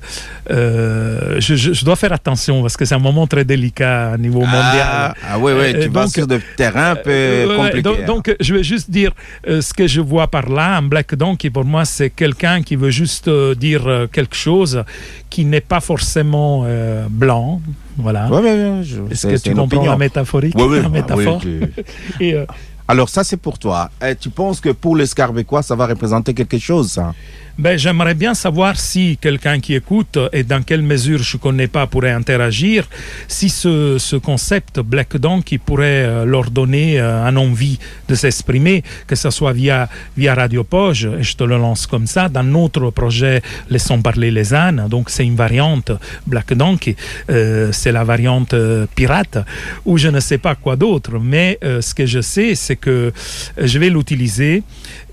euh, 0.50 1.40
je, 1.40 1.84
dois 1.84 1.96
faire 1.96 2.12
attention 2.12 2.62
parce 2.62 2.76
que 2.76 2.84
c'est 2.84 2.94
un 2.94 2.98
moment 3.00 3.26
très 3.26 3.44
délicat 3.44 4.12
au 4.14 4.18
niveau 4.18 4.40
mondial 4.40 4.82
Ah, 4.82 5.14
ah 5.30 5.38
oui, 5.38 5.52
oui, 5.52 5.64
Euh, 5.74 5.82
tu 5.82 5.88
vas 5.88 6.02
donc- 6.02 6.12
sur 6.12 6.26
des 6.26 6.40
terrains 6.56 6.92
un 6.92 6.96
peu 6.96 7.10
Euh, 7.10 7.58
ouais, 7.58 7.82
donc, 7.82 7.98
hein. 8.00 8.06
donc, 8.06 8.36
je 8.40 8.54
vais 8.54 8.62
juste 8.62 8.90
dire 8.90 9.12
euh, 9.48 9.60
ce 9.60 9.72
que 9.74 9.86
je 9.86 10.00
vois 10.00 10.28
par 10.28 10.48
là. 10.48 10.76
Un 10.76 10.82
Black 10.82 11.14
Donkey, 11.14 11.50
pour 11.50 11.64
moi, 11.64 11.84
c'est 11.84 12.10
quelqu'un 12.10 12.62
qui 12.62 12.76
veut 12.76 12.90
juste 12.90 13.28
euh, 13.28 13.54
dire 13.54 13.86
euh, 13.86 14.06
quelque 14.06 14.36
chose 14.36 14.84
qui 15.30 15.44
n'est 15.44 15.60
pas 15.60 15.80
forcément 15.80 16.62
euh, 16.66 17.06
blanc. 17.10 17.60
Voilà. 17.98 18.28
Ouais, 18.28 18.40
ouais, 18.40 18.52
ouais, 18.70 18.82
je- 18.84 19.10
Est-ce 19.10 19.26
que 19.26 19.36
tu 19.42 19.50
comprends 19.50 19.64
opinion. 19.64 19.90
la 19.92 19.96
métaphorique 19.98 20.54
Oui, 20.56 20.64
oui, 20.68 20.82
la 20.82 20.88
métaphore 20.88 21.40
oui, 21.44 21.60
tu- 21.74 21.84
Et, 22.24 22.34
euh, 22.34 22.44
Alors 22.88 23.08
ça, 23.08 23.24
c'est 23.24 23.36
pour 23.38 23.58
toi. 23.58 23.90
Et 24.06 24.14
tu 24.14 24.30
penses 24.30 24.60
que 24.60 24.68
pour 24.70 24.96
les 24.96 25.06
Scarbécois, 25.06 25.62
ça 25.62 25.74
va 25.74 25.86
représenter 25.86 26.32
quelque 26.34 26.58
chose, 26.58 26.90
ça? 26.92 27.14
Ben, 27.58 27.78
j'aimerais 27.78 28.12
bien 28.12 28.34
savoir 28.34 28.78
si 28.78 29.16
quelqu'un 29.18 29.60
qui 29.60 29.74
écoute 29.74 30.18
et 30.34 30.42
dans 30.42 30.62
quelle 30.62 30.82
mesure 30.82 31.22
je 31.22 31.38
ne 31.38 31.40
connais 31.40 31.68
pas 31.68 31.86
pourrait 31.86 32.10
interagir, 32.10 32.86
si 33.28 33.48
ce, 33.48 33.96
ce 33.96 34.16
concept 34.16 34.80
Black 34.80 35.16
Donkey 35.16 35.56
pourrait 35.56 36.04
euh, 36.04 36.24
leur 36.26 36.50
donner 36.50 37.00
euh, 37.00 37.24
un 37.24 37.34
envie 37.36 37.78
de 38.08 38.14
s'exprimer, 38.14 38.84
que 39.06 39.16
ce 39.16 39.30
soit 39.30 39.54
via, 39.54 39.88
via 40.18 40.34
Radio 40.34 40.64
Poge, 40.64 41.06
et 41.06 41.22
je 41.22 41.34
te 41.34 41.44
le 41.44 41.56
lance 41.56 41.86
comme 41.86 42.06
ça, 42.06 42.28
dans 42.28 42.42
notre 42.42 42.90
projet 42.90 43.40
Laissons 43.70 44.02
parler 44.02 44.30
les 44.30 44.52
ânes, 44.52 44.86
donc 44.90 45.08
c'est 45.08 45.24
une 45.24 45.36
variante 45.36 45.92
Black 46.26 46.52
Donkey, 46.52 46.94
euh, 47.30 47.70
c'est 47.72 47.90
la 47.90 48.04
variante 48.04 48.52
euh, 48.52 48.84
pirate, 48.94 49.38
ou 49.86 49.96
je 49.96 50.08
ne 50.08 50.20
sais 50.20 50.36
pas 50.36 50.56
quoi 50.56 50.76
d'autre, 50.76 51.18
mais 51.18 51.58
ce 51.62 51.94
que 51.94 52.04
je 52.04 52.20
sais, 52.20 52.54
c'est 52.54 52.76
que 52.76 53.12
je 53.56 53.78
vais 53.78 53.88
l'utiliser 53.88 54.62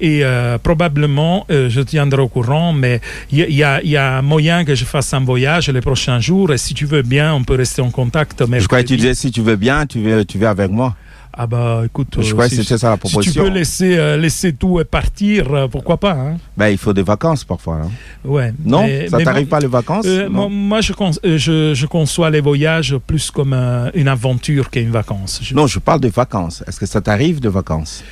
et 0.04 0.20
euh, 0.24 0.58
probablement 0.58 1.46
euh, 1.50 1.70
je 1.70 1.82
tiendrai 1.82 2.22
au 2.22 2.28
courant, 2.28 2.74
mais 2.74 3.00
il 3.32 3.40
y, 3.40 3.54
y 3.56 3.64
a- 3.64 3.82
il 3.84 3.90
y 3.90 3.98
a 3.98 4.22
moyen 4.22 4.66
que 4.66 4.76
je 4.76 4.86
fasse 4.86 5.14
un 5.14 5.22
voyage 5.24 5.70
les 5.70 5.82
prochains 5.82 6.20
jours 6.20 6.52
et 6.54 6.58
si 6.58 6.74
tu 6.74 6.86
veux 6.86 7.02
bien, 7.16 7.34
on 7.34 7.44
peut 7.44 7.56
rester 7.56 7.82
en 7.82 7.90
contact. 7.90 8.44
Je 8.60 8.68
crois 8.68 8.84
que 8.84 8.88
tu 8.90 8.98
disais, 8.98 9.16
si 9.16 9.32
tu 9.32 9.42
veux 9.42 9.56
bien, 9.56 9.86
tu 9.86 10.00
veux, 10.02 10.26
tu 10.26 10.38
veux 10.38 10.48
avec 10.48 10.70
moi. 10.70 10.96
Ah 11.36 11.48
bah 11.48 11.82
écoute, 11.84 12.18
Je 12.22 12.32
euh, 12.34 12.38
que 12.38 12.48
si- 12.50 12.58
c'était 12.64 12.78
ça 12.78 12.90
la 12.92 12.98
si 13.10 13.18
tu 13.32 13.40
peux 13.40 13.50
laisser, 13.50 13.98
euh, 13.98 14.18
laisser 14.18 14.54
tout 14.54 14.80
et 14.80 14.86
partir, 14.86 15.52
euh, 15.52 15.68
pourquoi 15.68 15.98
pas 15.98 16.12
hein 16.12 16.38
Ben, 16.56 16.68
il 16.70 16.78
faut 16.78 16.94
des 16.94 17.02
vacances 17.02 17.44
parfois. 17.44 17.82
hein. 17.86 17.90
ouais, 18.24 18.54
Non? 18.64 18.84
mais- 18.84 19.08
Ça 19.10 19.18
t'arrive 19.24 19.48
pas 19.48 19.60
les 19.60 19.66
vacances? 19.66 20.06
euh, 20.06 20.30
moi, 20.30 20.82
je, 20.82 20.94
con- 20.94 21.10
je, 21.24 21.74
je 21.74 21.86
conçois 21.88 22.30
les 22.30 22.40
voyages 22.40 22.96
plus 23.08 23.32
comme 23.32 23.54
une 23.96 24.08
aventure 24.08 24.70
qu'une 24.70 24.92
vacance. 24.92 25.40
Je- 25.42 25.56
Non, 25.56 25.66
je 25.66 25.80
parle 25.80 26.02
de 26.02 26.08
vacances. 26.10 26.64
Est-ce 26.68 26.80
que 26.80 26.86
ça 26.86 27.02
t'arrive 27.02 27.40
de 27.40 27.50
vacances? 27.50 28.04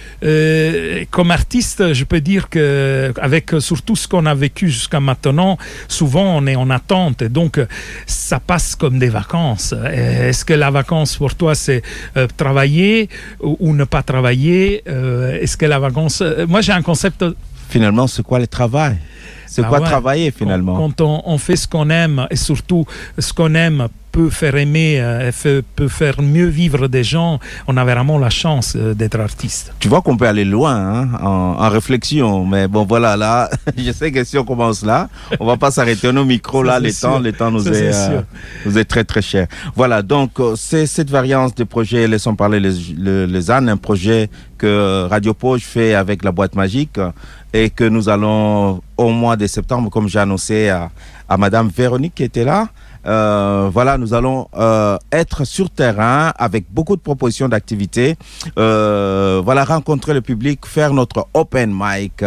Comme 1.12 1.30
artiste, 1.32 1.94
je 1.94 2.04
peux 2.06 2.22
dire 2.22 2.50
que 2.50 3.14
avec 3.22 3.52
surtout 3.60 3.96
ce 3.96 4.08
qu'on 4.08 4.26
a 4.26 4.34
vécu 4.34 4.70
jusqu'à 4.70 5.00
maintenant, 5.00 5.60
souvent 5.88 6.38
on 6.38 6.48
est 6.48 6.56
en 6.56 6.70
attente 6.72 7.22
et 7.22 7.30
donc 7.30 7.60
ça 8.08 8.40
passe 8.40 8.76
comme 8.76 8.98
des 8.98 9.10
vacances. 9.10 9.76
Est-ce 9.94 10.44
que 10.44 10.54
la 10.54 10.72
vacance 10.72 11.18
pour 11.18 11.36
toi 11.36 11.54
c'est 11.54 11.84
travailler? 12.38 13.10
Ou, 13.42 13.74
ne 13.74 13.84
pas 13.84 14.04
travailler 14.04 14.84
Euh, 14.88 15.40
Est-ce 15.42 15.58
que 15.58 15.66
la 15.66 15.80
vacance 15.80 16.22
euh, 16.22 16.46
Moi 16.48 16.62
j'ai 16.62 16.72
un 16.74 16.82
concept 16.82 17.24
Finalement, 17.70 18.06
c'est 18.08 18.24
quoi 18.24 18.40
le 18.40 18.48
travail? 18.48 18.98
C'est 19.52 19.64
Ah 19.66 19.68
quoi 19.68 19.80
ouais. 19.80 19.86
travailler 19.86 20.32
finalement 20.32 20.78
quand 20.78 21.02
on, 21.02 21.22
on 21.26 21.38
fait 21.38 21.58
ce 21.58 21.68
qu'on 21.68 21.90
aime 21.90 22.26
et 22.32 22.38
surtout 22.38 22.86
ce 23.20 23.34
qu'on 23.34 23.54
aime 23.54 23.90
peut 24.14 24.30
faire 24.30 24.56
aimer, 24.58 24.98
euh, 25.00 25.32
peut 25.76 25.88
faire 25.88 26.22
mieux 26.22 26.48
vivre 26.48 26.88
des 26.90 27.04
gens, 27.04 27.40
on 27.68 27.78
a 27.78 27.84
vraiment 27.86 28.18
la 28.18 28.30
chance 28.30 28.74
euh, 28.76 28.94
d'être 28.94 29.20
artiste. 29.20 29.74
Tu 29.80 29.88
vois 29.88 30.02
qu'on 30.02 30.18
peut 30.18 30.28
aller 30.28 30.44
loin 30.44 30.76
hein, 30.76 31.10
en, 31.22 31.56
en 31.66 31.70
réflexion, 31.70 32.46
mais 32.46 32.68
bon 32.68 32.84
voilà 32.84 33.16
là, 33.16 33.50
je 33.78 33.92
sais 33.92 34.12
que 34.12 34.24
si 34.26 34.38
on 34.38 34.44
commence 34.44 34.84
là, 34.84 35.10
on 35.40 35.46
va 35.46 35.56
pas 35.58 35.72
s'arrêter 35.72 36.10
au 36.10 36.26
micro 36.26 36.64
Ça, 36.66 36.72
là, 36.72 36.80
les 36.82 36.94
temps, 36.94 37.20
les 37.20 37.34
temps 37.34 37.52
nous 37.52 37.68
est, 37.70 37.92
c'est 37.94 38.12
euh, 38.12 38.22
nous 38.66 38.78
est 38.78 38.86
très 38.86 39.06
très 39.06 39.22
cher. 39.22 39.48
Voilà 39.76 40.02
donc 40.02 40.40
euh, 40.40 40.56
c'est 40.58 40.86
cette 40.86 41.10
variance 41.10 41.56
de 41.56 41.64
projet 41.64 42.08
Laissons 42.08 42.36
parler 42.36 42.60
les, 42.60 42.74
les, 42.98 43.28
les 43.28 43.52
ânes, 43.52 43.70
un 43.70 43.78
projet 43.78 44.30
que 44.58 45.08
Radio 45.10 45.34
Poche 45.34 45.64
fait 45.64 45.94
avec 45.94 46.24
la 46.24 46.32
boîte 46.34 46.56
magique 46.56 47.00
et 47.54 47.70
que 47.70 47.84
nous 47.84 48.10
allons 48.10 48.82
au 48.98 49.10
mois 49.10 49.36
de 49.36 49.48
septembre, 49.48 49.90
comme 49.90 50.08
j'ai 50.08 50.20
annoncé 50.20 50.70
à, 50.70 50.92
à 51.28 51.38
Madame 51.38 51.70
Véronique 51.70 52.16
qui 52.16 52.24
était 52.24 52.44
là. 52.44 52.68
Euh, 53.06 53.70
voilà, 53.74 53.98
nous 53.98 54.14
allons 54.14 54.48
euh, 54.56 54.98
être 55.12 55.44
sur 55.44 55.70
terrain 55.70 56.32
avec 56.38 56.66
beaucoup 56.72 56.96
de 56.96 57.02
propositions 57.02 57.50
d'activités. 57.50 58.16
Euh, 58.60 59.42
voilà, 59.44 59.64
rencontrer 59.64 60.14
le 60.14 60.22
public, 60.22 60.66
faire 60.66 60.94
notre 60.94 61.28
open 61.34 61.74
mic, 61.74 62.24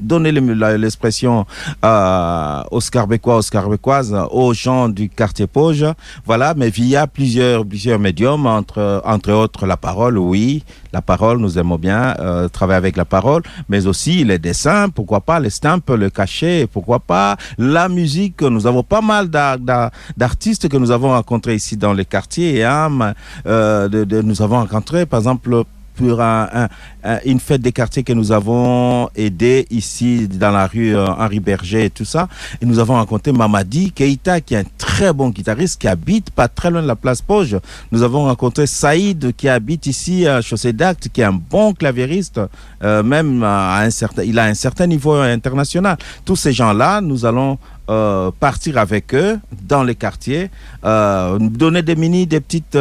donner 0.00 0.32
l'expression 0.32 1.46
aux 1.82 2.80
Scarbécois, 2.80 3.36
aux 3.36 3.42
Scarbécoises, 3.42 4.16
aux 4.30 4.52
gens 4.52 4.88
du 4.88 5.08
quartier 5.08 5.46
Pauge. 5.46 5.86
Voilà, 6.24 6.54
mais 6.56 6.70
via 6.70 7.06
plusieurs, 7.06 7.64
plusieurs 7.64 7.98
médiums, 7.98 8.46
entre, 8.46 9.02
entre 9.04 9.32
autres 9.32 9.66
la 9.66 9.76
parole, 9.76 10.18
oui, 10.18 10.64
la 10.96 11.02
parole, 11.02 11.36
nous 11.44 11.58
aimons 11.58 11.76
bien 11.88 12.02
euh, 12.20 12.48
travailler 12.48 12.78
avec 12.84 12.96
la 12.96 13.04
parole, 13.04 13.42
mais 13.68 13.86
aussi 13.86 14.24
les 14.24 14.38
dessins, 14.38 14.88
pourquoi 14.88 15.20
pas 15.20 15.38
les 15.44 15.50
stamps, 15.50 15.78
le 16.04 16.08
cachet, 16.08 16.66
pourquoi 16.74 17.00
pas 17.00 17.36
la 17.58 17.86
musique. 17.98 18.40
Nous 18.40 18.66
avons 18.66 18.82
pas 18.82 19.02
mal 19.12 19.28
d'ar- 19.28 19.58
d'ar- 19.58 19.90
d'artistes 20.16 20.66
que 20.70 20.78
nous 20.78 20.90
avons 20.90 21.10
rencontrés 21.10 21.54
ici 21.54 21.76
dans 21.76 21.92
les 21.92 22.06
quartiers. 22.06 22.64
Hein, 22.64 22.88
mais, 22.98 23.12
euh, 23.46 24.22
nous 24.24 24.40
avons 24.40 24.58
rencontré, 24.64 25.04
par 25.04 25.18
exemple, 25.20 25.50
pour 25.96 26.20
un- 26.20 26.48
un- 26.52 26.68
un- 27.04 27.18
une 27.24 27.40
fête 27.40 27.60
des 27.62 27.72
quartiers 27.72 28.02
que 28.02 28.12
nous 28.12 28.30
avons 28.32 29.08
aidé 29.16 29.66
ici 29.70 30.28
dans 30.28 30.50
la 30.50 30.66
rue 30.66 30.94
euh, 30.94 31.06
Henri 31.06 31.40
Berger 31.40 31.86
et 31.86 31.90
tout 31.90 32.04
ça. 32.04 32.28
Et 32.60 32.66
nous 32.66 32.78
avons 32.78 32.94
rencontré 32.94 33.32
Mamadi 33.32 33.92
Keita, 33.92 34.40
qui 34.40 34.54
est 34.54 34.58
un 34.58 34.64
très 34.78 35.12
bon 35.12 35.30
guitariste, 35.30 35.80
qui 35.80 35.88
habite 35.88 36.30
pas 36.30 36.48
très 36.48 36.70
loin 36.70 36.82
de 36.82 36.86
la 36.86 36.96
place 36.96 37.22
Poge. 37.22 37.56
Nous 37.92 38.02
avons 38.02 38.24
rencontré 38.24 38.66
Saïd, 38.66 39.34
qui 39.36 39.48
habite 39.48 39.86
ici 39.86 40.26
à 40.26 40.40
Chaussée 40.42 40.72
d'Acte, 40.72 41.08
qui 41.12 41.20
est 41.22 41.24
un 41.24 41.32
bon 41.32 41.72
claviériste, 41.72 42.40
euh, 42.84 43.02
même 43.02 43.42
à 43.42 43.80
un 43.80 43.90
certain, 43.90 44.22
il 44.22 44.38
a 44.38 44.44
un 44.44 44.54
certain 44.54 44.86
niveau 44.86 45.14
international. 45.14 45.96
Tous 46.24 46.36
ces 46.36 46.52
gens-là, 46.52 47.00
nous 47.00 47.24
allons 47.24 47.58
euh, 47.88 48.32
partir 48.40 48.78
avec 48.78 49.14
eux 49.14 49.38
dans 49.62 49.84
les 49.84 49.94
quartiers, 49.94 50.50
euh, 50.84 51.38
donner 51.38 51.82
des 51.82 51.94
mini, 51.94 52.26
des 52.26 52.40
petites, 52.40 52.74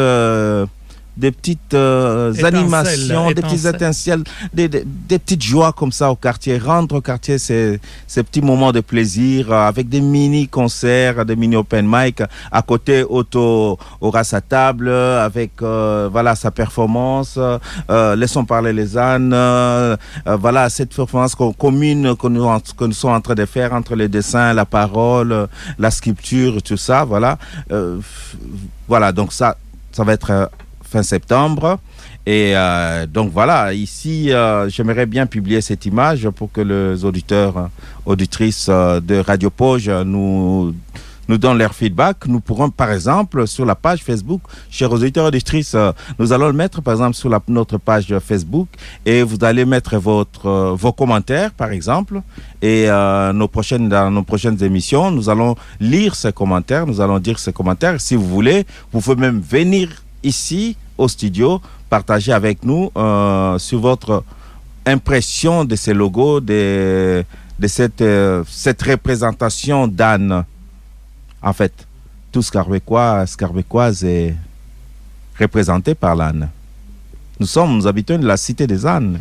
des 1.17 1.32
petites 1.32 1.73
euh, 1.73 2.34
animations, 2.43 3.28
des 3.32 3.41
petites 3.41 3.65
étincelles. 3.65 4.23
des, 4.54 4.67
des, 4.67 4.84
des 4.86 5.19
petites 5.19 5.43
joies 5.43 5.71
comme 5.73 5.91
ça 5.91 6.12
au 6.12 6.15
quartier, 6.15 6.58
rendre 6.58 6.95
au 6.95 7.01
quartier 7.01 7.38
ces, 7.38 7.80
ces 8.08 8.23
petits 8.23 8.41
moments 8.41 8.71
de 8.71 8.82
plaisir 8.82 9.51
euh, 9.51 9.67
avec 9.67 9.88
des 9.89 10.01
mini 10.01 10.47
concerts, 10.47 11.25
des 11.25 11.36
mini 11.36 11.56
open 11.56 11.86
mic 11.88 12.21
à 12.51 12.62
côté 12.62 13.04
Otto 13.08 13.78
aura 14.01 14.23
sa 14.23 14.41
table 14.41 14.89
avec 14.89 15.51
euh, 15.62 16.10
voilà 16.12 16.36
sa 16.36 16.51
performance 16.51 17.38
euh, 17.38 18.15
laissons 18.15 18.45
parler 18.45 18.73
les 18.73 18.97
ânes 18.97 19.32
euh, 19.34 19.95
euh, 20.28 20.36
voilà 20.36 20.69
cette 20.69 20.93
performance 20.95 21.36
co- 21.36 21.54
commune 21.54 22.15
que 22.17 22.28
nous, 22.28 22.47
que 22.78 22.86
nous 22.86 22.93
sommes 22.93 23.13
en 23.13 23.21
train 23.21 23.36
de 23.36 23.45
faire 23.45 23.73
entre 23.73 23.95
les 23.95 24.08
dessins 24.08 24.54
la 24.54 24.65
parole 24.65 25.47
la 25.80 25.91
sculpture 25.91 26.62
tout 26.62 26.78
ça 26.78 27.04
voilà 27.06 27.38
Euh, 27.71 27.99
voilà 28.88 29.12
donc 29.12 29.32
ça 29.34 29.58
ça 29.91 30.04
va 30.04 30.13
être 30.13 30.32
euh, 30.32 30.45
fin 30.95 31.03
septembre 31.03 31.79
et 32.25 32.53
euh, 32.55 33.05
donc 33.05 33.31
voilà, 33.31 33.71
ici, 33.73 34.34
euh, 34.34 34.67
j'aimerais 34.67 35.05
bien 35.05 35.27
publier 35.27 35.62
cette 35.62 35.86
image 35.86 36.27
pour 36.29 36.51
que 36.51 36.62
les 36.62 37.05
auditeurs, 37.05 37.58
euh, 37.58 37.67
auditrices 38.05 38.67
de 38.67 39.19
Radio 39.19 39.51
Poge 39.51 39.89
nous, 39.89 40.73
nous 41.27 41.38
donnent 41.38 41.60
leur 41.60 41.75
feedback. 41.75 42.25
Nous 42.25 42.39
pourrons, 42.39 42.71
par 42.71 42.91
exemple, 42.91 43.45
sur 43.45 43.63
la 43.63 43.75
page 43.75 44.03
Facebook, 44.03 44.41
chers 44.71 44.91
auditeurs, 44.91 45.25
auditrices, 45.25 45.75
nous 46.17 46.34
allons 46.34 46.47
le 46.47 46.53
mettre, 46.53 46.81
par 46.81 46.95
exemple, 46.95 47.15
sur 47.15 47.29
la, 47.29 47.39
notre 47.47 47.77
page 47.77 48.12
Facebook 48.17 48.69
et 49.05 49.21
vous 49.21 49.38
allez 49.43 49.65
mettre 49.65 49.97
votre, 49.97 50.73
vos 50.73 50.93
commentaires, 50.93 51.51
par 51.51 51.71
exemple. 51.71 52.21
Et 52.63 52.88
nos 53.34 53.47
prochaines, 53.47 53.88
dans 53.88 54.10
nos 54.10 54.23
prochaines 54.23 54.63
émissions, 54.63 55.12
nous 55.12 55.29
allons 55.29 55.55
lire 55.79 56.15
ces 56.15 56.34
commentaires, 56.34 56.88
nous 56.88 57.01
allons 57.01 57.19
dire 57.19 57.38
ces 57.38 57.53
commentaires. 57.53 58.01
Si 58.01 58.15
vous 58.15 58.27
voulez, 58.27 58.65
vous 58.91 58.99
pouvez 58.99 59.15
même 59.15 59.41
venir 59.41 59.89
ici 60.23 60.75
au 60.97 61.08
studio, 61.08 61.62
partager 61.89 62.31
avec 62.31 62.63
nous 62.63 62.91
euh, 62.95 63.58
sur 63.60 63.79
votre 63.79 64.23
impression 64.86 65.65
de 65.65 65.75
ces 65.75 65.93
logos, 65.93 66.39
de, 66.39 67.23
cette, 67.67 68.01
euh, 68.01 68.43
cette 68.47 68.81
représentation 68.81 69.88
d'Anne. 69.88 70.45
En 71.41 71.53
fait, 71.53 71.73
tout 72.31 72.41
Scarbécois, 72.41 73.25
Scarbécoise 73.25 74.03
est 74.03 74.36
représenté 75.39 75.95
par 75.95 76.15
l'âne. 76.15 76.49
Nous 77.39 77.47
sommes, 77.47 77.75
nous 77.75 77.88
habitons 77.88 78.17
de 78.17 78.25
la 78.25 78.38
cité 78.38 78.67
des 78.67 78.86
ânes. 78.86 79.19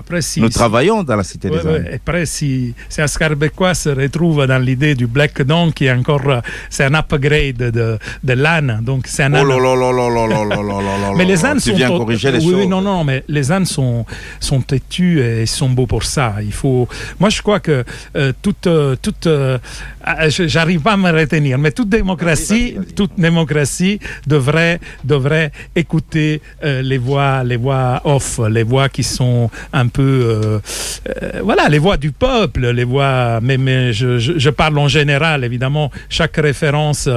Après, 0.00 0.22
si, 0.22 0.40
Nous 0.40 0.48
travaillons 0.48 1.02
dans 1.02 1.16
la 1.16 1.22
cité 1.22 1.50
ouais, 1.50 1.58
des 1.58 1.66
ouais, 1.66 1.78
Anglais. 1.78 1.94
Après, 1.96 2.24
si, 2.24 2.74
si 2.88 3.02
Ascarbecois 3.02 3.74
se 3.74 3.90
retrouve 3.90 4.46
dans 4.46 4.58
l'idée 4.58 4.94
du 4.94 5.06
Black 5.06 5.42
Don, 5.42 5.70
qui 5.72 5.84
est 5.84 5.92
encore 5.92 6.22
c'est 6.70 6.84
un 6.84 6.94
upgrade 6.94 7.56
de, 7.56 7.98
de 8.24 8.32
l'âne, 8.32 8.80
donc 8.82 9.06
c'est 9.06 9.24
un. 9.24 9.34
Oh 9.34 9.44
là 9.44 9.58
là 9.58 9.74
là 9.76 9.92
là 9.92 10.08
là 10.08 10.44
là 10.44 10.98
là 11.02 11.12
Mais 11.16 11.26
les 11.26 11.44
ânes 11.44 11.60
sont. 11.60 11.74
Viens 11.74 11.88
corriger 11.88 12.32
les 12.32 12.38
oui, 12.38 12.44
choses. 12.44 12.54
oui, 12.54 12.66
non, 12.66 12.80
non, 12.80 13.04
mais 13.04 13.24
les 13.28 13.52
ânes 13.52 13.66
sont 13.66 14.06
sont 14.40 14.62
têtus 14.62 15.20
et 15.20 15.44
sont 15.44 15.68
beaux 15.68 15.86
pour 15.86 16.04
ça. 16.04 16.36
Il 16.42 16.52
faut. 16.52 16.88
Moi, 17.18 17.28
je 17.28 17.42
crois 17.42 17.60
que 17.60 17.84
euh, 18.16 18.32
toute 18.40 18.68
toute 19.02 19.26
euh, 19.26 19.58
j'arrive 20.28 20.80
pas 20.80 20.92
à 20.92 20.96
me 20.96 21.10
retenir, 21.10 21.58
mais 21.58 21.72
toute 21.72 21.88
démocratie, 21.88 22.76
toute 22.96 23.12
démocratie 23.18 23.98
devrait, 24.26 24.80
devrait 25.04 25.50
écouter 25.74 26.40
euh, 26.64 26.82
les 26.82 26.98
voix, 26.98 27.44
les 27.44 27.56
voix 27.56 28.00
off, 28.04 28.40
les 28.50 28.62
voix 28.62 28.88
qui 28.88 29.02
sont 29.02 29.50
un 29.72 29.88
peu, 29.88 30.02
euh, 30.02 30.58
euh, 31.08 31.40
voilà, 31.42 31.68
les 31.68 31.78
voix 31.78 31.96
du 31.96 32.12
peuple, 32.12 32.70
les 32.70 32.84
voix. 32.84 33.40
Mais, 33.42 33.58
mais 33.58 33.92
je, 33.92 34.18
je, 34.18 34.38
je 34.38 34.50
parle 34.50 34.78
en 34.78 34.88
général, 34.88 35.44
évidemment. 35.44 35.90
Chaque 36.08 36.36
référence, 36.36 37.08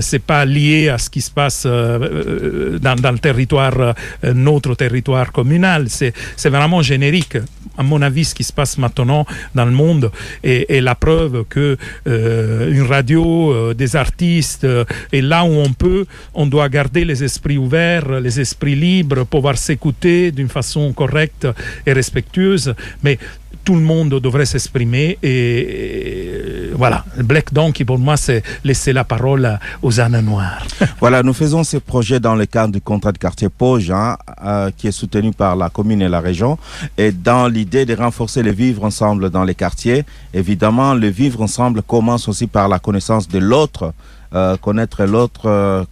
c'est 0.00 0.22
pas 0.22 0.44
lié 0.44 0.88
à 0.88 0.98
ce 0.98 1.10
qui 1.10 1.20
se 1.20 1.30
passe 1.30 1.66
dans, 1.66 2.96
dans 3.00 3.12
le 3.12 3.18
territoire, 3.18 3.94
notre 4.34 4.74
territoire 4.74 5.32
communal. 5.32 5.86
C'est, 5.88 6.12
c'est 6.36 6.50
vraiment 6.50 6.82
générique. 6.82 7.38
À 7.78 7.82
mon 7.82 8.02
avis, 8.02 8.24
ce 8.24 8.34
qui 8.34 8.44
se 8.44 8.52
passe 8.52 8.76
maintenant 8.78 9.26
dans 9.54 9.64
le 9.64 9.70
monde 9.70 10.10
est, 10.42 10.70
est 10.70 10.80
la 10.80 10.94
preuve 10.94 11.44
que 11.48 11.76
euh, 12.06 12.29
une 12.70 12.82
radio, 12.82 13.52
euh, 13.52 13.74
des 13.74 13.96
artistes, 13.96 14.64
euh, 14.64 14.84
et 15.12 15.20
là 15.20 15.44
où 15.44 15.52
on 15.52 15.72
peut, 15.72 16.06
on 16.34 16.46
doit 16.46 16.68
garder 16.68 17.04
les 17.04 17.22
esprits 17.24 17.58
ouverts, 17.58 18.20
les 18.20 18.40
esprits 18.40 18.76
libres, 18.76 19.24
pouvoir 19.24 19.56
s'écouter 19.58 20.32
d'une 20.32 20.48
façon 20.48 20.92
correcte 20.92 21.46
et 21.86 21.92
respectueuse. 21.92 22.74
Mais 23.02 23.18
tout 23.64 23.74
le 23.74 23.80
monde 23.80 24.08
devrait 24.20 24.46
s'exprimer 24.46 25.18
et, 25.22 25.30
et 25.30 26.70
voilà. 26.74 27.04
Black 27.18 27.52
Donkey 27.52 27.84
pour 27.84 27.98
moi 27.98 28.16
c'est 28.16 28.42
laisser 28.64 28.92
la 28.92 29.04
parole 29.04 29.58
aux 29.82 30.00
ânes 30.00 30.20
noirs. 30.20 30.66
Voilà, 31.00 31.22
nous 31.22 31.32
faisons 31.32 31.64
ce 31.64 31.78
projet 31.78 32.20
dans 32.20 32.34
le 32.34 32.46
cadre 32.46 32.72
du 32.72 32.80
contrat 32.80 33.12
de 33.12 33.18
quartier 33.18 33.48
Poge, 33.48 33.90
hein, 33.90 34.16
euh, 34.44 34.70
qui 34.76 34.86
est 34.88 34.92
soutenu 34.92 35.32
par 35.32 35.56
la 35.56 35.70
commune 35.70 36.02
et 36.02 36.08
la 36.08 36.20
région, 36.20 36.58
et 36.98 37.12
dans 37.12 37.48
l'idée 37.48 37.86
de 37.86 37.94
renforcer 37.94 38.42
le 38.42 38.50
vivre 38.50 38.84
ensemble 38.84 39.30
dans 39.30 39.44
les 39.44 39.54
quartiers. 39.54 40.04
Évidemment, 40.34 40.94
le 40.94 41.08
vivre 41.08 41.42
ensemble 41.42 41.82
commence 41.82 42.28
aussi 42.28 42.46
par 42.46 42.68
la 42.68 42.78
connaissance 42.78 43.28
de 43.28 43.38
l'autre, 43.38 43.94
euh, 44.34 44.56
connaître 44.58 45.04
l'autre, 45.04 45.46
euh, 45.46 45.84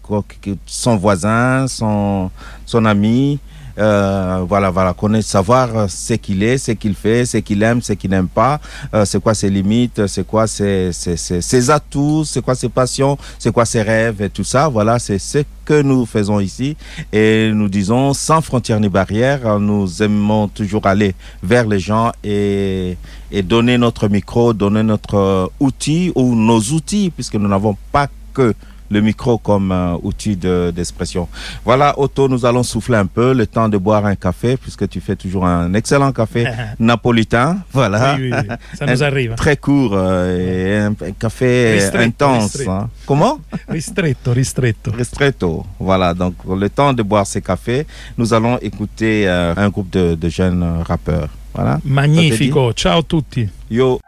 son 0.66 0.96
voisin, 0.96 1.66
son, 1.68 2.30
son 2.66 2.84
ami. 2.84 3.38
Euh, 3.78 4.44
voilà, 4.48 4.70
voilà, 4.70 4.92
connaître, 4.92 5.26
savoir 5.28 5.76
euh, 5.76 5.86
ce 5.88 6.14
qu'il 6.14 6.42
est, 6.42 6.58
ce 6.58 6.72
qu'il 6.72 6.94
fait, 6.94 7.24
ce 7.24 7.36
qu'il 7.38 7.62
aime, 7.62 7.80
ce 7.80 7.92
qu'il 7.92 8.10
n'aime 8.10 8.26
pas, 8.26 8.60
euh, 8.92 9.04
c'est 9.04 9.20
quoi 9.22 9.34
ses 9.34 9.50
limites, 9.50 10.06
c'est 10.08 10.26
quoi 10.26 10.48
ses, 10.48 10.92
ses, 10.92 11.16
ses, 11.16 11.40
ses 11.40 11.70
atouts, 11.70 12.24
c'est 12.24 12.42
quoi 12.42 12.56
ses 12.56 12.68
passions, 12.68 13.16
c'est 13.38 13.52
quoi 13.52 13.64
ses 13.64 13.82
rêves 13.82 14.20
et 14.20 14.30
tout 14.30 14.42
ça. 14.42 14.68
Voilà, 14.68 14.98
c'est 14.98 15.18
ce 15.18 15.38
que 15.64 15.80
nous 15.80 16.06
faisons 16.06 16.40
ici. 16.40 16.76
Et 17.12 17.50
nous 17.54 17.68
disons, 17.68 18.14
sans 18.14 18.40
frontières 18.40 18.80
ni 18.80 18.88
barrières, 18.88 19.60
nous 19.60 20.02
aimons 20.02 20.48
toujours 20.48 20.86
aller 20.86 21.14
vers 21.42 21.66
les 21.66 21.78
gens 21.78 22.10
et, 22.24 22.96
et 23.30 23.42
donner 23.42 23.78
notre 23.78 24.08
micro, 24.08 24.52
donner 24.54 24.82
notre 24.82 25.52
outil 25.60 26.10
ou 26.16 26.34
nos 26.34 26.58
outils, 26.58 27.10
puisque 27.10 27.34
nous 27.34 27.48
n'avons 27.48 27.76
pas 27.92 28.08
que 28.34 28.54
le 28.90 29.00
micro 29.00 29.38
comme 29.38 29.72
euh, 29.72 29.94
outil 30.02 30.36
de- 30.36 30.72
d'expression. 30.74 31.28
voilà, 31.64 31.98
Otto, 31.98 32.28
nous 32.28 32.44
allons 32.46 32.62
souffler 32.62 32.96
un 32.96 33.06
peu, 33.06 33.32
le 33.34 33.46
temps 33.46 33.68
de 33.68 33.76
boire 33.78 34.06
un 34.06 34.14
café, 34.14 34.56
puisque 34.56 34.88
tu 34.88 35.00
fais 35.00 35.16
toujours 35.16 35.44
un 35.46 35.74
excellent 35.74 36.12
café 36.12 36.46
napolitain. 36.78 37.58
Voilà. 37.72 38.16
Oui, 38.18 38.30
oui, 38.32 38.38
oui. 38.48 38.54
Ça 38.78 38.86
nous 38.86 39.02
arrive. 39.02 39.34
Très 39.34 39.56
court 39.56 39.92
euh, 39.94 40.38
et 40.38 40.78
un, 41.08 41.12
café 41.18 41.74
Ristretto, 41.74 42.04
intense. 42.04 42.42
ristretto. 42.44 42.70
hein. 42.70 42.88
Comment? 43.06 43.38
Ristretto, 43.68 44.32
ristretto. 44.32 44.90
Ristretto. 44.90 45.66
Voilà, 45.78 46.14
donc 46.14 46.34
le 46.48 46.68
temps 46.68 46.92
de 46.92 47.02
boire 47.02 47.26
ces 47.26 47.42
cafés, 47.42 47.86
nous 48.16 48.32
allons 48.32 48.58
écouter 48.58 49.28
euh, 49.28 49.54
un 49.56 49.68
groupe 49.68 49.90
de, 49.90 50.14
de 50.14 50.28
jeunes 50.28 50.64
rappeurs. 50.86 51.28
Voilà. 51.54 51.80
Magnifico. 51.84 52.72
Ciao 52.72 53.02
tutti. 53.02 53.48
Yo. 53.70 53.98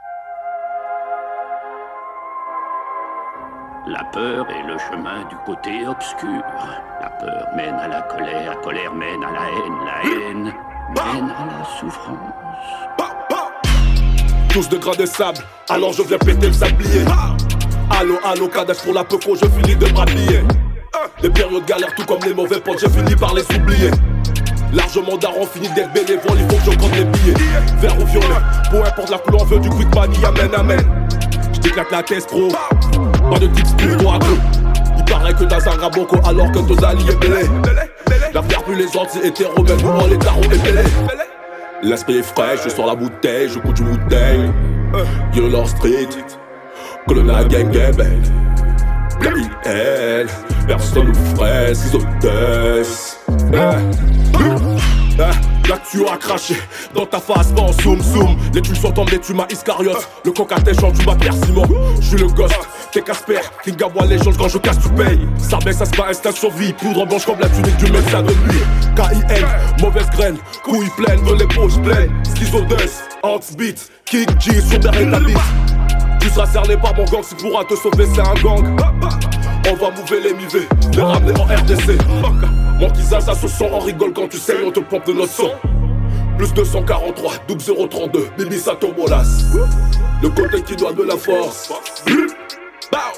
La 3.90 4.04
peur 4.04 4.46
est 4.50 4.68
le 4.68 4.78
chemin 4.78 5.24
du 5.28 5.34
côté 5.44 5.84
obscur. 5.84 6.42
La 7.00 7.10
peur 7.10 7.48
mène 7.56 7.74
à 7.74 7.88
la 7.88 8.02
colère, 8.02 8.50
la 8.50 8.54
colère 8.54 8.94
mène 8.94 9.24
à 9.24 9.32
la 9.32 9.48
haine, 9.50 9.78
la 9.84 10.08
haine 10.08 10.44
mène 10.94 11.30
à 11.30 11.58
la 11.58 11.64
souffrance. 11.80 12.16
Tous 14.50 14.68
de 14.68 14.78
gras 14.78 14.94
de 14.94 15.06
sable, 15.06 15.38
alors 15.68 15.92
je 15.92 16.04
viens 16.04 16.18
péter 16.18 16.46
le 16.46 16.52
sablier. 16.52 17.04
Allô, 17.98 18.16
allô, 18.22 18.46
cadavre 18.46 18.80
pour 18.80 18.94
la 18.94 19.02
peu 19.02 19.16
je 19.20 19.46
finis 19.46 19.74
de 19.74 19.86
m'habiller. 19.92 20.44
Les 21.20 21.30
périodes 21.30 21.64
galères, 21.64 21.94
tout 21.96 22.04
comme 22.04 22.20
les 22.24 22.34
mauvais 22.34 22.60
potes, 22.60 22.78
j'ai 22.78 22.88
fini 22.88 23.16
par 23.16 23.34
les 23.34 23.42
oublier. 23.56 23.90
Largement 24.72 25.16
daron, 25.16 25.46
fini 25.46 25.68
d'être 25.70 25.92
bénévole, 25.92 26.38
il 26.38 26.48
faut 26.48 26.64
que 26.64 26.70
je 26.70 26.78
compte 26.78 26.96
les 26.96 27.04
billets. 27.06 27.34
Vert 27.78 27.98
ou 28.00 28.06
violet, 28.06 28.26
peu 28.70 28.78
importe 28.78 29.10
la 29.10 29.18
couleur, 29.18 29.42
on 29.42 29.46
veut 29.46 29.58
du 29.58 29.68
quick 29.70 29.92
money, 29.92 30.24
amen, 30.24 30.50
amen. 30.56 31.08
Je 31.60 31.68
t'éclate 31.68 31.90
la 31.90 32.02
caisse 32.02 32.24
pro, 32.24 32.48
pas 32.48 33.38
de 33.38 33.46
tips 33.48 33.72
pour 33.72 33.96
toi. 33.98 34.18
Il 34.96 35.04
paraît 35.04 35.34
que 35.34 35.44
dans 35.44 35.68
un 35.68 35.78
raboko, 35.78 36.16
alors 36.24 36.50
que 36.52 36.58
ton 36.58 36.82
allié 36.82 37.04
est 37.10 37.20
belé. 37.20 37.42
La 38.32 38.42
faire 38.42 38.62
plus 38.62 38.76
les 38.76 38.86
autres, 38.86 39.10
c'est 39.10 39.26
hétéro, 39.26 39.52
on 39.58 40.06
les 40.06 40.18
tarots 40.18 40.40
et 40.44 40.58
belé. 40.58 40.82
L'esprit 41.82 42.18
est 42.18 42.22
frais, 42.22 42.56
je 42.64 42.70
sors 42.70 42.86
la 42.86 42.94
bouteille, 42.94 43.50
je 43.50 43.58
coûte 43.58 43.74
du 43.74 43.82
bouteille. 43.82 44.50
Yo 45.34 45.48
leur 45.48 45.68
street, 45.68 46.08
colonel 47.06 47.48
gang 47.48 47.70
gang 47.70 47.94
bang. 47.94 48.22
BIL, 49.20 50.26
personne 50.66 51.08
nous 51.08 51.36
ferait. 51.36 51.74
Là 55.18 55.30
tu 55.78 56.06
as 56.06 56.16
craché 56.16 56.56
dans 56.94 57.06
ta 57.06 57.20
face, 57.20 57.48
en 57.56 57.72
zoom 57.72 58.00
zoom. 58.00 58.36
Les 58.54 58.60
tues 58.60 58.76
sont 58.76 58.92
tombées, 58.92 59.18
tu 59.18 59.34
m'as 59.34 59.46
Iscariote. 59.50 60.08
Le 60.24 60.32
coq 60.32 60.50
à 60.52 60.60
tes 60.60 60.74
jambes, 60.74 60.94
tu 60.98 61.06
m'as 61.06 61.14
Pierre 61.14 61.34
Simon. 61.34 61.66
Je 62.00 62.06
suis 62.06 62.16
le 62.16 62.26
ghost, 62.26 62.54
t'es 62.92 63.02
Casper, 63.02 63.40
King 63.64 63.82
Abois 63.82 64.06
légende 64.06 64.36
quand 64.36 64.48
je 64.48 64.58
casse, 64.58 64.78
tu 64.80 64.88
payes. 64.90 65.20
Ça 65.38 65.58
baisse, 65.58 65.78
ça 65.78 65.86
se 65.86 65.96
bat, 65.96 66.06
instinct 66.10 66.32
survie. 66.32 66.72
Poudre 66.72 67.06
blanche 67.06 67.26
comme 67.26 67.40
la 67.40 67.48
tunique 67.48 67.76
du 67.76 67.90
médecin 67.90 68.22
de 68.22 68.32
nuit. 68.32 68.62
KIN, 68.96 69.82
mauvaise 69.82 70.10
graine, 70.10 70.36
couilles 70.64 70.90
pleines, 70.96 71.22
de 71.24 71.34
les 71.34 71.46
poches 71.46 71.80
pleines. 71.82 72.12
Schizodeus, 72.34 73.02
Ants 73.22 73.54
beat, 73.56 73.90
Kick 74.04 74.28
G 74.40 74.60
sur 74.60 74.78
derrière 74.78 75.10
ta. 75.10 75.18
Tu 76.20 76.28
seras 76.28 76.46
cerné 76.46 76.76
par 76.76 76.94
mon 76.96 77.04
gang, 77.04 77.22
si 77.22 77.34
pourra 77.34 77.64
te 77.64 77.74
sauver, 77.74 78.06
c'est 78.14 78.20
un 78.20 78.34
gang. 78.42 78.76
On 79.68 79.74
va 79.74 79.90
mouver 79.90 80.20
les 80.22 80.34
mivés, 80.34 80.68
les 80.94 81.02
ramener 81.02 81.38
en 81.38 81.44
RDC. 81.44 81.98
Mon 82.80 82.88
kisage, 82.90 83.24
ça 83.24 83.34
se 83.34 83.46
sent, 83.46 83.68
on 83.70 83.78
rigole 83.78 84.14
quand 84.14 84.26
tu 84.26 84.38
sais, 84.38 84.54
on 84.66 84.70
te 84.70 84.80
pompe 84.80 85.06
de 85.06 85.12
notre 85.12 85.32
sang. 85.32 85.50
Plus 86.38 86.50
243, 86.54 87.32
Doug 87.46 87.58
032, 87.58 88.28
Bibi 88.38 88.58
Sato 88.58 88.90
Bolas. 88.92 89.44
Le 90.22 90.28
côté 90.30 90.62
qui 90.62 90.76
doit 90.76 90.92
de 90.92 91.02
la 91.02 91.18
force. 91.18 91.70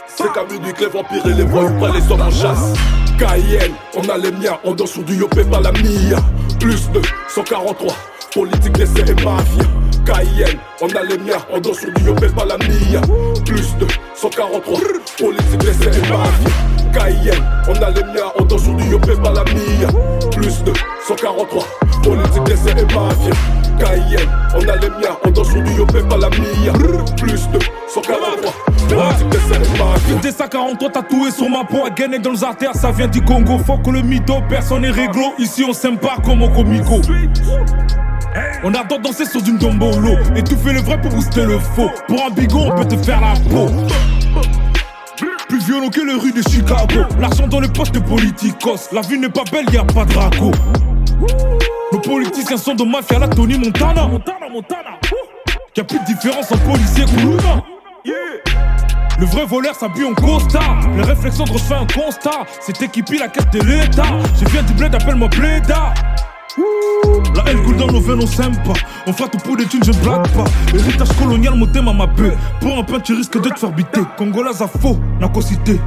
C'est 0.08 0.32
comme 0.32 0.48
unique, 0.50 0.80
les 0.80 0.88
vampires 0.88 1.24
et 1.26 1.32
les 1.32 1.44
voyous, 1.44 1.78
pas 1.78 1.90
les 1.90 2.10
hommes 2.10 2.22
en 2.22 2.30
chasse. 2.30 2.74
Cayenne, 3.18 3.72
on 3.94 4.08
a 4.08 4.18
les 4.18 4.32
miens, 4.32 4.58
on 4.64 4.74
danse 4.74 4.90
sur 4.90 5.04
du 5.04 5.14
yopé, 5.14 5.44
pas 5.44 5.60
la 5.60 5.70
mia. 5.70 6.18
Plus 6.58 6.90
de 6.90 7.00
143, 7.28 7.94
politique, 8.34 8.76
laissez 8.78 9.00
et 9.00 9.24
mafia. 9.24 9.64
Cayenne, 10.04 10.58
on 10.80 10.88
a 10.88 11.02
les 11.04 11.18
miens, 11.18 11.38
on 11.52 11.60
danse 11.60 11.78
sur 11.78 11.92
du 11.92 12.04
yopé, 12.04 12.26
pas 12.28 12.44
la 12.44 12.58
mia. 12.58 13.00
Plus 13.46 13.76
de 13.78 13.86
143, 14.16 14.80
politique, 15.18 15.62
laissez 15.62 15.98
et 15.98 16.08
mafia. 16.08 16.81
Cayenne, 16.92 17.42
on 17.68 17.82
a 17.82 17.90
les 17.90 18.02
miens, 18.02 18.30
on 18.38 18.44
danse 18.44 18.64
du 18.64 18.84
yopé, 18.84 19.12
pas 19.22 19.32
la 19.32 19.44
mia. 19.44 19.88
Plus 20.30 20.62
de 20.62 20.72
143, 21.06 21.64
politique, 22.02 22.48
laissez 22.48 22.70
et 22.70 22.94
mafia. 22.94 23.32
Cayenne, 23.78 24.28
on 24.54 24.68
a 24.68 24.76
les 24.76 24.88
miens, 24.90 25.16
on 25.24 25.30
danse 25.30 25.54
du 25.54 25.72
yopé, 25.72 26.00
pas 26.02 26.18
la 26.18 26.28
mia. 26.30 26.72
Plus 27.16 27.48
de 27.48 27.58
143, 27.88 28.52
politique, 28.88 29.26
laissez 29.32 29.74
et 29.74 29.78
mafia. 29.78 30.14
Des 30.20 30.32
sacs 30.32 30.50
43 30.50 30.90
tatoués 30.90 31.30
sur 31.30 31.48
ma 31.48 31.64
peau, 31.64 31.86
à 31.86 31.90
dans 32.18 32.30
les 32.32 32.44
artères, 32.44 32.74
ça 32.74 32.90
vient 32.90 33.08
du 33.08 33.22
Congo. 33.22 33.58
Faut 33.58 33.78
que 33.78 33.90
le 33.90 34.02
mytho, 34.02 34.34
personne 34.48 34.82
n'est 34.82 34.90
réglo. 34.90 35.32
Ici 35.38 35.64
on 35.66 35.72
s'aime 35.72 35.98
pas 35.98 36.16
comme 36.24 36.42
au 36.42 36.50
comico. 36.50 37.00
On 38.64 38.74
adore 38.74 39.00
danser 39.00 39.26
sur 39.26 39.40
une 39.46 39.58
dombolo 39.58 40.16
Et 40.36 40.42
tout 40.42 40.56
fait 40.56 40.72
le 40.72 40.80
vrai 40.80 40.98
pour 41.00 41.10
booster 41.10 41.44
le 41.44 41.58
faux 41.58 41.90
Pour 42.06 42.24
un 42.24 42.30
bigot 42.30 42.60
on 42.60 42.70
peut 42.70 42.86
te 42.86 42.96
faire 42.96 43.20
la 43.20 43.34
peau 43.50 43.68
Plus 45.52 45.66
violent 45.66 45.90
que 45.90 46.00
les 46.00 46.14
rues 46.14 46.32
de 46.32 46.40
Chicago. 46.40 47.04
L'argent 47.20 47.46
dans 47.46 47.60
les 47.60 47.68
poches 47.68 47.92
de 47.92 47.98
politicos. 47.98 48.88
La 48.90 49.02
vie 49.02 49.18
n'est 49.18 49.28
pas 49.28 49.44
belle, 49.52 49.66
y 49.70 49.76
a 49.76 49.84
pas 49.84 50.06
de 50.06 50.16
raco. 50.16 50.50
Nos 51.92 51.98
politiciens 51.98 52.56
sont 52.56 52.74
de 52.74 52.82
mafia, 52.84 53.18
la 53.18 53.28
Tony 53.28 53.58
Montana. 53.58 54.06
Montana, 54.06 54.48
Montana 54.50 54.98
Y'a 55.76 55.84
plus 55.84 55.98
de 55.98 56.04
différence 56.06 56.50
en 56.52 56.56
policier 56.56 57.04
que 57.04 57.20
Luna 57.20 57.62
le 59.18 59.26
vrai 59.26 59.44
voleur 59.44 59.74
s'habille 59.74 60.04
en 60.04 60.14
costard. 60.14 60.80
Les 60.96 61.02
réflexions 61.02 61.44
de 61.44 61.52
refait 61.52 61.74
un 61.74 61.86
constat. 61.86 62.46
C'est 62.60 62.80
équipé 62.82 63.18
la 63.18 63.28
caisse 63.28 63.48
de 63.52 63.60
l'état. 63.60 64.18
Je 64.40 64.48
viens 64.48 64.62
du 64.62 64.72
bled, 64.72 64.92
appelle-moi 64.94 65.28
Bléda 65.28 65.92
la 67.34 67.50
haine 67.50 67.62
coule 67.62 67.76
dans 67.76 67.86
nos 67.86 68.00
veines, 68.00 68.20
on 68.22 68.26
s'aime 68.26 68.56
pas. 68.62 68.78
On 69.06 69.12
fera 69.12 69.28
tout 69.28 69.38
pour 69.38 69.56
des 69.56 69.64
thunes, 69.64 69.84
je 69.84 69.92
blague 69.92 70.28
pas. 70.28 70.44
Héritage 70.74 71.12
colonial, 71.18 71.54
mon 71.54 71.66
thème 71.66 71.88
à 71.88 71.92
ma 71.92 72.06
paix. 72.06 72.36
Pour 72.60 72.78
un 72.78 72.82
pain, 72.82 73.00
tu 73.00 73.14
risques 73.14 73.40
de 73.40 73.48
te 73.48 73.58
faire 73.58 73.72
biter. 73.72 74.02
Congolais 74.16 74.50
à 74.60 74.68
faux, 74.68 74.98
n'a 75.20 75.28
qu'au 75.28 75.40
cité. 75.40 75.80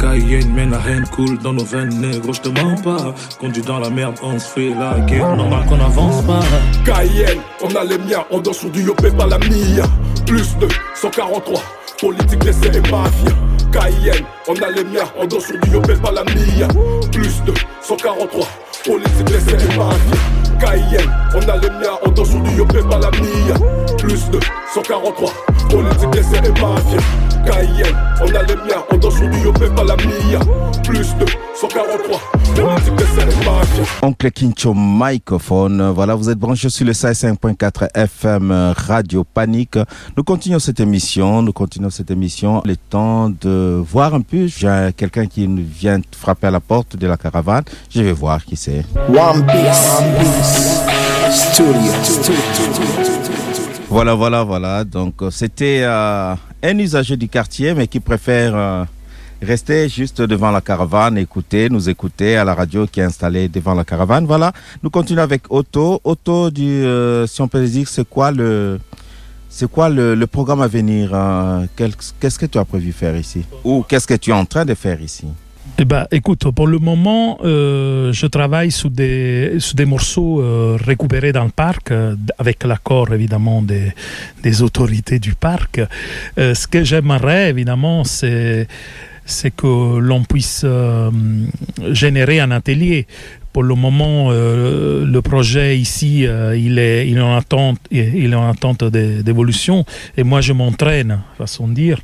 Cayenne, 0.00 0.52
mais 0.54 0.66
la 0.66 0.78
haine 0.88 1.04
coule 1.14 1.36
dans 1.38 1.52
nos 1.52 1.64
veines, 1.64 2.00
négro, 2.00 2.32
je 2.32 2.40
te 2.40 2.48
mens 2.48 2.80
pas. 2.80 3.14
Conduit 3.38 3.62
dans 3.62 3.78
la 3.78 3.90
merde, 3.90 4.14
on 4.22 4.38
se 4.38 4.46
fait 4.46 4.70
la 4.70 4.98
guerre. 5.00 5.36
Normal 5.36 5.66
qu'on 5.68 5.80
avance 5.80 6.22
pas. 6.22 6.40
Cayenne, 6.84 7.38
on 7.62 7.74
a 7.74 7.84
les 7.84 7.98
miens, 7.98 8.24
on 8.30 8.40
danse 8.40 8.58
sur 8.58 8.70
du 8.70 8.82
yopé, 8.82 9.10
pas 9.10 9.26
la 9.26 9.38
mia. 9.38 9.84
Plus 10.26 10.56
de 10.58 10.68
143, 10.94 11.60
politique, 12.00 12.44
laissez 12.44 12.68
et 12.68 12.80
mafia. 12.90 13.34
Cayenne, 13.72 14.24
on 14.48 14.54
a 14.54 14.70
les 14.70 14.84
miens, 14.84 15.04
on 15.16 15.26
danse 15.26 15.44
sur 15.46 15.58
du 15.60 15.70
yopé, 15.70 15.94
pas 15.94 16.10
la 16.10 16.24
mia. 16.24 16.66
Plus 17.12 17.42
de 17.44 17.54
143, 17.82 18.46
politique, 18.84 19.30
laissez 19.30 19.52
et 19.52 19.76
mafia. 19.76 20.16
Cayenne, 20.60 21.10
on 21.34 21.48
a 21.48 21.56
les 21.56 21.70
miens, 21.70 21.96
on 22.04 22.10
danse 22.10 22.30
sur 22.30 22.40
du 22.40 22.50
yopé, 22.56 22.80
pas 22.82 22.98
la 22.98 23.10
mia. 23.10 23.54
Plus 23.96 24.28
de 24.30 24.40
143, 24.74 25.32
politique, 25.70 26.14
laissez 26.14 26.36
et 26.36 26.60
mafia. 26.60 26.98
Cayenne, 27.46 27.96
on 28.20 28.34
a 28.34 28.42
les 28.42 28.56
miens, 28.56 28.84
on 28.90 28.96
danse 28.96 29.16
sur 29.16 29.28
du 29.28 29.38
yopé, 29.38 29.66
pas 29.68 29.84
la 29.84 29.96
mia. 29.96 30.40
Plus 30.84 31.14
de 31.16 31.26
143, 31.60 32.18
politique, 32.54 33.00
laissez 33.00 33.20
et 33.20 33.44
mafia. 33.44 33.82
Oncle 34.00 34.30
Kincho 34.30 34.72
microphone. 34.74 35.90
Voilà, 35.90 36.14
vous 36.14 36.30
êtes 36.30 36.38
branchés 36.38 36.70
sur 36.70 36.86
le 36.86 36.92
5.4 36.92 37.88
FM 37.94 38.50
euh, 38.50 38.72
Radio 38.74 39.24
Panique. 39.24 39.78
Nous 40.16 40.24
continuons 40.24 40.58
cette 40.58 40.80
émission. 40.80 41.42
Nous 41.42 41.52
continuons 41.52 41.90
cette 41.90 42.10
émission. 42.10 42.62
Le 42.64 42.76
temps 42.76 43.28
de 43.28 43.78
voir 43.86 44.14
un 44.14 44.22
peu. 44.22 44.46
J'ai 44.46 44.90
quelqu'un 44.96 45.26
qui 45.26 45.46
nous 45.46 45.62
vient 45.62 46.00
frapper 46.16 46.46
à 46.46 46.50
la 46.50 46.60
porte 46.60 46.96
de 46.96 47.06
la 47.06 47.18
caravane. 47.18 47.64
Je 47.90 48.00
vais 48.00 48.12
voir 48.12 48.42
qui 48.42 48.56
c'est. 48.56 48.82
One 49.08 49.44
Piece, 49.44 50.80
Studio. 51.30 51.92
Voilà, 53.90 54.14
voilà, 54.14 54.44
voilà. 54.44 54.84
Donc, 54.84 55.20
euh, 55.20 55.30
c'était 55.30 55.80
euh, 55.82 56.34
un 56.62 56.78
usager 56.78 57.16
du 57.16 57.28
quartier, 57.28 57.74
mais 57.74 57.88
qui 57.88 57.98
préfère 57.98 58.54
euh, 58.54 58.84
rester 59.42 59.88
juste 59.88 60.20
devant 60.22 60.50
la 60.50 60.60
caravane, 60.60 61.18
écouter, 61.18 61.68
nous 61.68 61.88
écouter 61.88 62.36
à 62.36 62.44
la 62.44 62.54
radio 62.54 62.86
qui 62.86 63.00
est 63.00 63.04
installée 63.04 63.48
devant 63.48 63.74
la 63.74 63.84
caravane. 63.84 64.26
Voilà. 64.26 64.52
Nous 64.82 64.90
continuons 64.90 65.22
avec 65.22 65.42
Otto. 65.50 66.00
Otto, 66.04 66.50
du, 66.50 66.64
euh, 66.64 67.26
si 67.26 67.40
on 67.40 67.48
peut 67.48 67.64
dire, 67.64 67.88
c'est 67.88 68.08
quoi 68.08 68.30
le, 68.30 68.78
c'est 69.48 69.70
quoi 69.70 69.88
le, 69.88 70.26
programme 70.26 70.62
à 70.62 70.68
venir 70.68 71.10
euh, 71.12 71.64
Qu'est-ce 71.76 72.38
que 72.38 72.46
tu 72.46 72.58
as 72.58 72.64
prévu 72.64 72.92
faire 72.92 73.16
ici? 73.16 73.44
Ou 73.64 73.84
qu'est-ce 73.88 74.06
que 74.06 74.14
tu 74.14 74.30
es 74.30 74.34
en 74.34 74.44
train 74.44 74.64
de 74.64 74.74
faire 74.74 75.00
ici? 75.00 75.26
Eh 75.78 75.84
ben, 75.86 76.06
écoute, 76.10 76.50
pour 76.50 76.66
le 76.66 76.78
moment, 76.78 77.38
euh, 77.42 78.12
je 78.12 78.26
travaille 78.26 78.70
sur 78.70 78.90
des, 78.90 79.54
sur 79.58 79.74
des 79.76 79.86
morceaux 79.86 80.42
récupérés 80.76 81.32
dans 81.32 81.44
le 81.44 81.50
parc, 81.50 81.92
avec 82.38 82.64
l'accord 82.64 83.14
évidemment 83.14 83.62
des, 83.62 83.92
des 84.42 84.62
autorités 84.62 85.18
du 85.18 85.34
parc. 85.34 85.80
Ce 86.36 86.66
que 86.66 86.84
j'aimerais 86.84 87.48
évidemment, 87.48 88.04
c'est 88.04 88.68
c'est 89.30 89.50
que 89.54 89.98
l'on 89.98 90.22
puisse 90.24 90.62
euh, 90.64 91.10
générer 91.92 92.40
un 92.40 92.50
atelier 92.50 93.06
Pour 93.52 93.64
le 93.64 93.74
moment, 93.74 94.28
euh, 94.30 95.04
le 95.04 95.20
projet 95.22 95.76
ici, 95.76 96.24
euh, 96.24 96.56
il, 96.56 96.78
est, 96.78 97.18
en 97.20 97.34
attente, 97.36 97.78
il 97.90 98.30
est 98.32 98.36
en 98.36 98.48
attente 98.48 98.84
d'é- 98.84 99.24
d'évolution. 99.24 99.84
Et 100.16 100.22
moi, 100.22 100.40
je 100.40 100.52
m'entraîne, 100.52 101.18
façon 101.36 101.66
de 101.66 101.74
dire, 101.74 101.98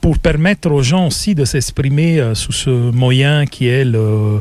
pour 0.00 0.18
permettre 0.18 0.70
aux 0.70 0.82
gens 0.82 1.08
aussi 1.08 1.34
de 1.34 1.44
s'exprimer 1.44 2.22
sous 2.32 2.52
ce 2.52 2.70
moyen 2.70 3.44
qui 3.44 3.66
est 3.68 3.84
le, 3.84 4.40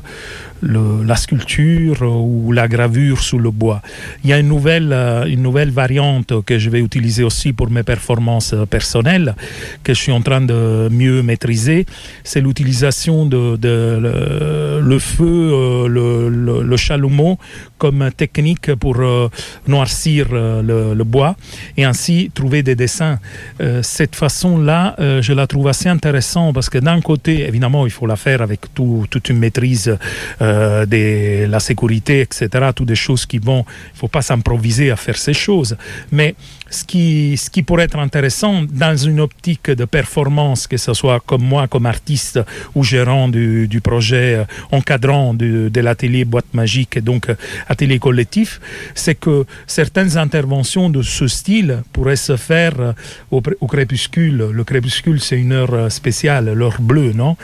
la 0.61 1.15
sculpture 1.15 2.01
ou 2.01 2.51
la 2.51 2.67
gravure 2.67 3.21
sous 3.21 3.39
le 3.39 3.51
bois. 3.51 3.81
Il 4.23 4.29
y 4.29 4.33
a 4.33 4.39
une 4.39 4.47
nouvelle, 4.47 4.91
euh, 4.91 5.71
variante 5.71 6.43
que 6.45 6.57
je 6.57 6.69
vais 6.69 6.79
utiliser 6.79 7.23
aussi 7.23 7.53
pour 7.53 7.69
mes 7.69 7.83
performances 7.83 8.53
euh, 8.53 8.65
personnelles, 8.65 9.35
que 9.83 9.93
je 9.93 9.99
suis 9.99 10.11
en 10.11 10.21
train 10.21 10.41
de 10.41 10.89
mieux 10.91 11.21
maîtriser. 11.21 11.85
C'est 12.23 12.41
l'utilisation 12.41 13.25
de, 13.25 13.57
le, 13.61 14.99
feu, 14.99 15.25
euh, 15.25 16.63
le 16.63 16.77
chalumeau 16.77 17.37
comme 17.77 18.09
technique 18.15 18.73
pour 18.75 18.97
euh, 18.99 19.29
noircir 19.67 20.27
euh, 20.31 20.93
le, 20.95 21.03
bois 21.03 21.35
et 21.77 21.85
ainsi 21.85 22.31
trouver 22.33 22.63
des 22.63 22.75
dessins. 22.75 23.19
Euh, 23.61 23.81
cette 23.83 24.15
façon-là, 24.15 24.95
je 25.21 25.33
la 25.33 25.47
trouve 25.47 25.67
assez 25.67 25.87
intéressante 25.89 26.53
parce 26.53 26.69
que 26.69 26.77
d'un 26.79 26.99
côté, 27.01 27.47
évidemment, 27.47 27.85
il 27.85 27.91
faut 27.91 28.07
la 28.07 28.15
faire 28.15 28.41
avec 28.41 28.73
tout- 28.73 29.05
toute 29.09 29.29
une 29.29 29.39
maîtrise 29.39 29.97
de 30.41 31.45
la 31.45 31.59
sécurité, 31.59 32.21
etc. 32.21 32.49
Toutes 32.75 32.87
des 32.87 32.95
choses 32.95 33.25
qui 33.25 33.37
vont, 33.39 33.63
il 33.67 33.93
ne 33.95 33.99
faut 33.99 34.07
pas 34.07 34.21
s'improviser 34.21 34.91
à 34.91 34.95
faire 34.95 35.17
ces 35.17 35.33
choses. 35.33 35.77
Mais 36.11 36.35
ce 36.69 36.83
qui, 36.83 37.37
ce 37.37 37.49
qui 37.49 37.63
pourrait 37.63 37.85
être 37.85 37.99
intéressant 37.99 38.63
dans 38.69 38.95
une 38.97 39.19
optique 39.19 39.71
de 39.71 39.85
performance, 39.85 40.67
que 40.67 40.77
ce 40.77 40.93
soit 40.93 41.19
comme 41.25 41.43
moi, 41.43 41.67
comme 41.67 41.85
artiste 41.85 42.39
ou 42.75 42.83
gérant 42.83 43.27
du, 43.29 43.67
du 43.67 43.81
projet, 43.81 44.35
euh, 44.35 44.43
encadrant 44.71 45.33
du- 45.33 45.69
de 45.69 45.81
l'atelier 45.81 46.25
Boîte 46.25 46.53
Magique 46.53 46.97
et 46.97 47.01
donc 47.01 47.29
euh, 47.29 47.35
atelier 47.67 47.99
collectif, 47.99 48.59
c'est 48.95 49.15
que 49.15 49.45
certaines 49.65 50.17
interventions 50.17 50.89
de 50.89 51.01
ce 51.01 51.27
style 51.27 51.83
pourraient 51.93 52.15
se 52.15 52.35
faire 52.37 52.73
euh, 52.79 52.93
au, 53.31 53.41
au 53.61 53.67
crépuscule. 53.67 54.37
Le 54.51 54.63
crépuscule, 54.63 55.19
c'est 55.21 55.37
une 55.39 55.53
heure 55.53 55.91
spéciale, 55.91 56.51
l'heure 56.53 56.81
bleue, 56.81 57.13
non? 57.13 57.37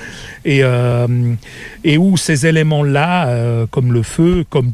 Et, 0.46 0.62
et 1.84 1.98
où 1.98 2.18
ces 2.18 2.46
éléments-là, 2.46 3.66
comme 3.72 3.94
le 3.94 4.04
feu, 4.04 4.44
comme 4.50 4.74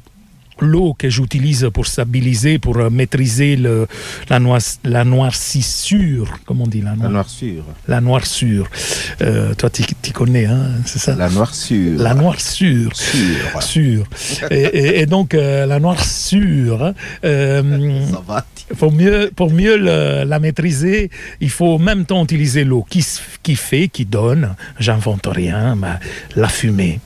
l'eau 0.61 0.93
que 0.97 1.09
j'utilise 1.09 1.69
pour 1.73 1.87
stabiliser, 1.87 2.59
pour 2.59 2.77
euh, 2.77 2.89
maîtriser 2.89 3.55
le, 3.55 3.87
la, 4.29 4.39
nois, 4.39 4.59
la 4.83 5.03
noircissure, 5.05 6.37
comment 6.45 6.63
on 6.65 6.67
dit 6.67 6.81
la, 6.81 6.95
La 6.95 7.09
noirceur. 7.09 7.63
La 7.87 8.01
noirceur. 8.01 8.67
Euh, 9.21 9.53
toi, 9.55 9.69
tu 9.69 9.83
connais, 10.13 10.45
hein, 10.45 10.71
c'est 10.85 10.99
ça? 10.99 11.15
La 11.15 11.29
noirceur. 11.29 11.97
La 11.97 12.13
noirceur. 12.13 12.89
Sûr. 12.95 13.61
Sûr. 13.61 14.05
Et, 14.51 14.61
et- 14.61 14.99
et 15.01 15.05
donc, 15.05 15.33
euh, 15.33 15.65
la 15.65 15.79
noirceur, 15.79 16.83
hein, 16.83 16.93
euh, 17.23 18.05
Ça 18.11 18.21
va. 18.27 18.45
pour 18.77 18.91
mieux, 18.91 19.31
pour 19.35 19.51
mieux 19.51 19.77
le- 19.77 20.23
la 20.25 20.39
maîtriser, 20.39 21.09
il 21.41 21.49
faut 21.49 21.75
en 21.75 21.79
même 21.79 22.05
temps 22.05 22.23
utiliser 22.23 22.63
l'eau 22.63 22.85
qui 22.89 23.55
fait, 23.55 23.87
qui 23.87 24.05
donne, 24.05 24.55
j'invente 24.79 25.27
rien, 25.27 25.75
mais 25.75 25.87
la 26.35 26.47
fumée. 26.47 26.99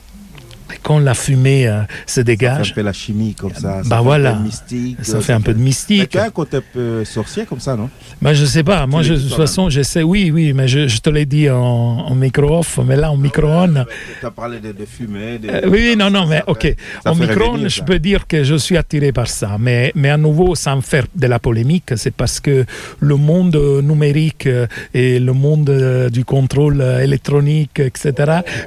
Quand 0.84 0.98
la 1.00 1.14
fumée 1.14 1.66
euh, 1.66 1.80
se 1.80 1.86
Ça 2.06 2.20
fait 2.20 2.24
dégage, 2.24 2.70
un 2.72 2.74
peu 2.74 2.82
la 2.82 2.92
chimie 2.92 3.34
comme 3.34 3.54
ça. 3.54 3.82
ça 3.82 3.88
bah 3.88 3.96
fait 3.96 4.02
voilà. 4.04 4.30
Un 4.32 4.36
peu 4.36 4.42
mystique. 4.44 4.98
Ça 5.02 5.16
euh, 5.16 5.20
fait 5.22 5.32
un 5.32 5.40
peu 5.40 5.54
de 5.54 5.58
mystique. 5.58 6.10
tu 6.10 6.18
as 6.18 6.24
un 6.24 6.30
côté 6.30 6.58
un 6.58 6.62
peu 6.72 7.04
sorcier 7.04 7.46
comme 7.46 7.58
ça, 7.60 7.74
non? 7.74 7.88
Bah, 8.20 8.34
je 8.34 8.44
sais 8.44 8.62
pas. 8.62 8.86
Moi, 8.86 9.02
je, 9.02 9.14
de 9.14 9.18
toute 9.18 9.34
façon, 9.34 9.70
j'essaie. 9.70 10.02
Oui, 10.02 10.30
oui, 10.30 10.52
mais 10.52 10.68
je, 10.68 10.86
je 10.86 10.98
te 11.00 11.08
l'ai 11.10 11.24
dit 11.24 11.48
en, 11.50 11.58
en 11.58 12.14
micro-off, 12.14 12.78
mais 12.86 12.96
là, 12.96 13.10
en 13.10 13.16
micro-on. 13.16 13.84
Tu 14.20 14.26
as 14.26 14.30
parlé 14.30 14.58
de, 14.60 14.72
de 14.72 14.84
fumée. 14.84 15.38
De... 15.38 15.48
Euh, 15.48 15.60
oui, 15.68 15.96
non, 15.96 16.10
non, 16.10 16.26
mais 16.26 16.38
ça 16.38 16.44
ok. 16.50 16.62
fait- 16.62 16.76
ça 17.02 17.10
En 17.10 17.14
fait 17.14 17.26
micro, 17.28 17.52
revenir, 17.52 17.68
je 17.70 17.76
ça. 17.78 17.84
peux 17.84 17.98
dire 17.98 18.26
que 18.26 18.44
je 18.44 18.54
suis 18.56 18.76
attiré 18.76 19.10
par 19.12 19.26
ça. 19.28 19.56
Mais, 19.58 19.90
mais 19.94 20.10
à 20.10 20.18
nouveau, 20.18 20.54
sans 20.54 20.80
faire 20.82 21.06
de 21.16 21.26
la 21.26 21.38
polémique, 21.38 21.92
c'est 21.96 22.14
parce 22.14 22.40
que 22.40 22.66
le 23.00 23.16
monde 23.16 23.56
numérique 23.82 24.48
et 24.92 25.18
le 25.18 25.32
monde 25.32 26.08
du 26.12 26.24
contrôle 26.26 26.82
électronique, 27.02 27.80
etc., 27.80 28.12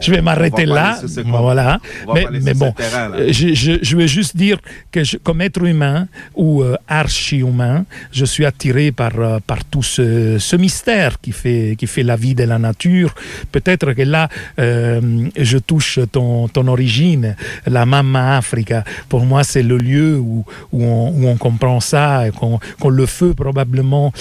je 0.01 0.11
vais 0.11 0.21
m'arrêter 0.21 0.65
là. 0.65 0.97
ce 1.05 1.19
Voilà. 1.21 1.79
On 2.07 2.13
va 2.13 2.29
Mais, 2.31 2.53
pas 2.53 2.53
bon, 2.53 2.71
terrain, 2.71 3.11
euh, 3.13 3.27
je, 3.31 3.53
je, 3.53 3.71
je 3.81 3.97
veux 3.97 4.07
juste 4.07 4.35
dire 4.37 4.57
que 4.91 5.03
je- 5.03 5.17
comme 5.17 5.41
être 5.41 5.63
humain 5.63 6.07
ou 6.35 6.63
euh, 6.63 6.75
archi-humain, 6.87 7.85
je 8.11 8.25
suis 8.25 8.45
attiré 8.45 8.91
par, 8.91 9.11
euh, 9.19 9.39
par 9.45 9.63
tout 9.65 9.83
ce, 9.83 10.37
ce 10.39 10.55
mystère 10.55 11.19
qui 11.21 11.31
fait, 11.31 11.75
qui 11.77 11.87
fait 11.87 12.03
la 12.03 12.15
vie 12.15 12.35
de 12.35 12.43
la 12.43 12.59
nature. 12.59 13.13
Peut-être 13.51 13.93
que 13.93 14.01
là, 14.03 14.29
euh, 14.59 15.27
je 15.37 15.57
touche 15.57 15.99
ton, 16.11 16.47
ton 16.47 16.67
origine, 16.67 17.35
la 17.65 17.85
Mamma 17.85 18.37
Africa. 18.37 18.83
Pour 19.09 19.25
moi, 19.25 19.43
c'est 19.43 19.63
le 19.63 19.77
lieu 19.77 20.17
où, 20.17 20.45
où, 20.71 20.83
on, 20.83 21.09
où 21.11 21.27
on 21.27 21.37
comprend 21.37 21.79
ça, 21.79 22.27
et 22.27 22.31
qu'on 22.31 22.59
qu'on 22.79 22.89
le 22.89 23.05
feu 23.05 23.33
probablement 23.33 24.11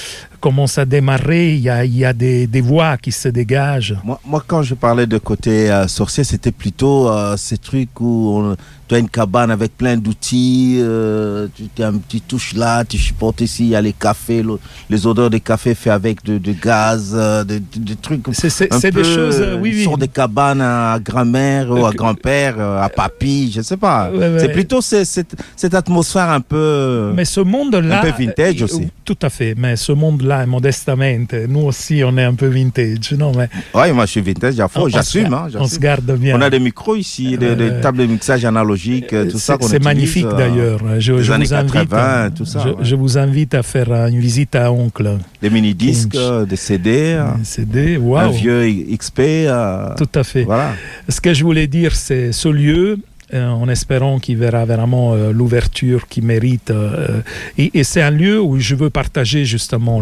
commence 0.46 0.78
à 0.78 0.84
démarrer, 0.84 1.54
il 1.54 1.60
y 1.60 1.68
a, 1.68 1.84
il 1.84 1.96
y 1.98 2.04
a 2.04 2.12
des, 2.12 2.46
des 2.46 2.60
voix 2.60 2.96
qui 2.98 3.10
se 3.10 3.28
dégagent. 3.28 3.96
Moi, 4.04 4.20
moi, 4.24 4.40
quand 4.46 4.62
je 4.62 4.74
parlais 4.74 5.08
de 5.08 5.18
côté 5.18 5.68
euh, 5.72 5.88
sorcier, 5.88 6.22
c'était 6.22 6.52
plutôt 6.52 7.08
euh, 7.08 7.36
ces 7.36 7.58
trucs 7.58 8.00
où 8.00 8.12
on- 8.38 8.56
tu 8.88 8.94
as 8.94 8.98
une 8.98 9.08
cabane 9.08 9.50
avec 9.50 9.76
plein 9.76 9.96
d'outils, 9.96 10.78
euh, 10.78 11.48
tu 11.56 11.64
tu 11.74 11.82
as 11.82 11.88
un 11.88 11.98
petit 11.98 12.20
touche 12.20 12.54
là, 12.54 12.84
tu 12.84 12.96
chipotes 12.96 13.40
ici, 13.40 13.64
il 13.64 13.70
y 13.70 13.74
a 13.74 13.82
les 13.82 13.92
cafés, 13.92 14.44
le- 14.44 14.60
les 14.88 15.04
odeurs 15.08 15.28
des 15.28 15.40
cafés 15.40 15.74
faits 15.74 15.92
avec 15.92 16.22
de, 16.24 16.38
de 16.38 16.52
gaz, 16.52 17.12
euh, 17.12 17.42
des, 17.42 17.58
des- 17.58 17.80
des 17.80 17.96
trucs. 17.96 18.22
C'est- 18.32 18.92
des 18.94 19.02
choses, 19.02 19.42
oui, 19.60 19.72
oui. 19.74 19.82
sorte 19.82 20.02
de 20.02 20.06
cabane 20.06 20.60
à 20.60 21.00
grand-mère 21.02 21.68
ou 21.72 21.84
à 21.84 21.90
grand-père, 21.90 22.60
à 22.60 22.88
papy, 22.88 23.50
je 23.56 23.60
sais 23.62 23.76
pas. 23.76 24.08
Ouais, 24.12 24.18
ouais. 24.18 24.38
C'est 24.38 24.52
plutôt 24.52 24.80
ce- 24.80 25.02
cette, 25.02 25.34
cette 25.56 25.74
atmosphère 25.74 26.30
un 26.30 26.40
peu. 26.40 27.10
Mais 27.16 27.24
ce 27.24 27.40
monde-là. 27.40 27.98
Un 27.98 28.02
peu 28.02 28.12
vintage 28.22 28.62
aussi. 28.62 28.86
Tout 29.04 29.18
à 29.22 29.30
fait. 29.30 29.56
Mais 29.58 29.74
ce 29.74 29.90
monde-là, 29.90 30.35
modestement, 30.44 31.24
nous 31.48 31.60
aussi, 31.60 32.02
on 32.04 32.16
est 32.18 32.24
un 32.24 32.34
peu 32.34 32.46
vintage. 32.48 33.12
Non, 33.18 33.32
mais 33.36 33.48
Ouais, 33.74 33.92
moi 33.92 34.04
je 34.06 34.10
suis 34.10 34.20
vintage, 34.20 34.56
fond, 34.68 34.82
On- 34.82 34.88
j'assume. 34.88 35.28
se- 35.28 35.32
hein, 35.32 35.42
on 35.46 35.48
j'assume. 35.48 35.68
se 35.68 35.78
garde 35.78 36.10
bien. 36.18 36.36
On 36.36 36.42
a 36.42 36.50
des 36.50 36.58
micros 36.58 36.96
ici, 36.96 37.38
des, 37.38 37.54
des 37.56 37.70
Euh, 37.70 37.80
tables 37.80 37.98
de 37.98 38.06
mixage 38.06 38.44
analogiques, 38.44 39.12
euh, 39.12 39.30
tout 39.30 39.38
ça 39.38 39.56
c'est 39.60 39.82
magnifique 39.82 40.26
euh, 40.26 40.36
d'ailleurs. 40.36 40.80
Je, 40.98 41.12
des 41.14 41.22
je 41.22 41.32
vous 41.32 41.54
invite, 41.54 41.72
80, 41.72 42.30
tout 42.36 42.44
ça. 42.44 42.60
je, 42.64 42.68
ouais. 42.70 42.74
je 42.82 42.94
vous 42.96 43.16
invite 43.16 43.54
à 43.54 43.62
faire 43.62 43.90
euh, 43.90 44.08
une 44.08 44.18
visite 44.18 44.54
à 44.56 44.70
Oncle. 44.72 45.18
Des 45.40 45.50
mini-disques, 45.50 46.14
euh, 46.16 46.44
des 46.44 46.56
CD, 46.56 47.14
euh, 47.18 47.24
CD, 47.44 47.96
un 47.96 48.00
waouh. 48.00 48.32
vieux 48.32 48.66
XP. 48.96 49.20
euh, 49.20 49.94
Tout 49.96 50.08
à 50.18 50.24
fait. 50.24 50.42
Voilà. 50.44 50.72
Ce 51.08 51.20
que 51.20 51.32
je 51.32 51.44
voulais 51.44 51.66
dire, 51.68 51.94
c'est 51.94 52.32
ce 52.32 52.48
lieu, 52.48 52.98
euh, 53.34 53.48
en 53.48 53.68
espérant 53.68 54.20
qu'il 54.20 54.36
verra 54.36 54.64
vraiment 54.64 55.14
euh, 55.14 55.32
l'ouverture 55.32 56.06
qu'il 56.06 56.22
mérite. 56.22 56.70
euh, 56.70 57.22
et 57.58 57.82
c'est 57.82 58.00
un 58.00 58.12
lieu 58.12 58.40
où 58.40 58.60
je 58.60 58.76
veux 58.76 58.88
partager 58.88 59.44
justement 59.44 60.00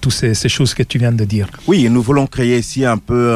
toutes 0.00 0.12
ces, 0.12 0.34
choses 0.48 0.74
que 0.74 0.82
tu 0.82 0.98
viens 0.98 1.12
de 1.12 1.24
dire. 1.24 1.48
Oui, 1.68 1.88
nous 1.88 2.02
voulons 2.02 2.26
créer 2.26 2.58
ici 2.58 2.84
un 2.84 2.98
peu 2.98 3.32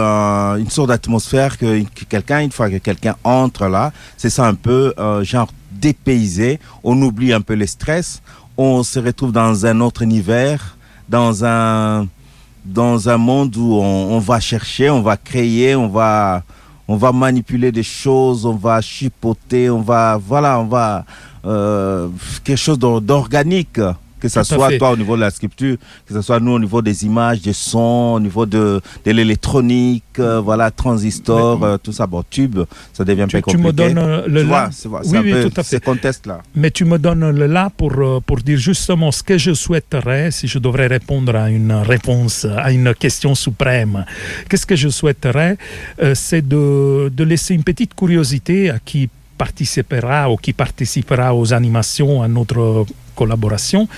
une 0.59 0.71
sorte 0.71 0.89
d'atmosphère 0.89 1.57
que, 1.57 1.83
que 1.83 2.05
quelqu'un, 2.09 2.41
une 2.41 2.51
fois 2.51 2.69
que 2.69 2.79
quelqu'un 2.79 3.15
entre 3.23 3.69
là, 3.69 3.93
c'est 4.17 4.31
ça 4.31 4.45
un 4.45 4.55
peu 4.55 4.93
genre 5.23 5.53
dépaysé. 5.71 6.59
On 6.83 7.01
oublie 7.01 7.33
un 7.33 7.43
peu 7.43 7.55
le 7.55 7.67
stress, 7.67 8.23
on 8.57 8.83
se 8.83 8.99
retrouve 8.99 9.31
dans 9.31 9.67
un 9.67 9.81
autre 9.81 10.03
univers, 10.03 10.77
dans 11.09 11.45
un 11.45 12.09
dans 12.65 13.09
un 13.09 13.19
monde 13.19 13.57
où 13.57 13.75
on 13.75 14.19
va 14.19 14.41
chercher, 14.41 14.91
on 14.91 15.03
va 15.03 15.17
créer, 15.17 15.77
on 15.77 15.89
va 15.89 16.43
on 16.89 16.97
va 16.97 17.13
manipuler 17.13 17.73
des 17.73 17.83
choses, 17.83 18.45
on 18.47 18.55
va 18.55 18.81
chipoter, 18.81 19.71
on 19.71 19.81
va 19.83 20.19
voilà, 20.19 20.59
on 20.61 20.67
va 20.67 21.05
euh, 21.45 22.09
quelque 22.45 22.59
chose 22.59 22.79
d'or- 22.79 23.01
d'organique. 23.01 23.81
Que 24.23 24.29
ce 24.29 24.43
soit 24.45 24.69
fait. 24.71 24.79
toi 24.79 24.91
au 24.93 24.97
niveau 24.97 25.17
de 25.17 25.21
la 25.23 25.31
sculpture, 25.31 25.77
que 26.07 26.15
ce 26.15 26.23
soit 26.23 26.39
nous 26.41 26.53
au 26.53 26.59
niveau 26.59 26.81
des 26.81 27.05
images, 27.05 27.41
des 27.43 27.53
sons, 27.53 28.13
au 28.17 28.21
niveau 28.21 28.47
de, 28.47 28.81
de 29.05 29.11
l'électronique, 29.11 30.05
euh, 30.19 30.41
voilà, 30.41 30.71
transistor, 30.71 31.63
euh, 31.65 31.77
tout 31.83 31.93
ça, 31.93 32.07
bon, 32.07 32.23
tube, 32.31 32.59
ça 32.93 33.05
devient 33.05 33.23
un 33.23 33.27
peu 33.29 33.43
Tu, 33.43 33.51
tu 33.53 33.57
compliqué. 33.59 33.67
me 33.67 33.73
donnes 33.73 34.23
le 34.27 34.41
Tu 34.43 34.47
là. 34.49 34.71
vois, 34.85 35.01
oui, 35.05 35.17
un 35.19 35.23
oui, 35.23 35.33
peu 35.33 35.51
tout 35.51 35.61
à 35.61 35.63
fait. 35.65 35.77
ces 35.77 35.81
contextes-là. 35.81 36.39
Mais 36.55 36.71
tu 36.71 36.85
me 36.85 36.99
donnes 36.99 37.31
le 37.31 37.47
là 37.47 37.71
pour, 37.77 37.93
euh, 37.99 38.21
pour 38.25 38.39
dire 38.39 38.59
justement 38.59 39.11
ce 39.11 39.23
que 39.25 39.37
je 39.39 39.53
souhaiterais, 39.55 40.31
si 40.31 40.47
je 40.47 40.59
devrais 40.61 40.87
répondre 40.87 41.35
à 41.35 41.51
une 41.51 41.73
réponse, 41.73 42.47
à 42.57 42.71
une 42.73 42.95
question 42.95 43.35
suprême. 43.35 44.05
Qu'est-ce 44.49 44.67
que 44.67 44.77
je 44.77 44.89
souhaiterais? 44.89 45.57
Euh, 46.03 46.15
C'est 46.15 46.47
de, 46.47 47.11
de 47.15 47.25
laisser 47.25 47.55
une 47.55 47.65
petite 47.65 47.95
curiosité 47.95 48.71
à 48.71 48.79
qui 48.79 49.09
participera 49.37 50.31
ou 50.31 50.37
qui 50.37 50.53
participera 50.53 51.35
aux 51.35 51.53
animations, 51.53 52.23
à 52.23 52.29
notre 52.29 52.87
collaboration. 53.15 53.89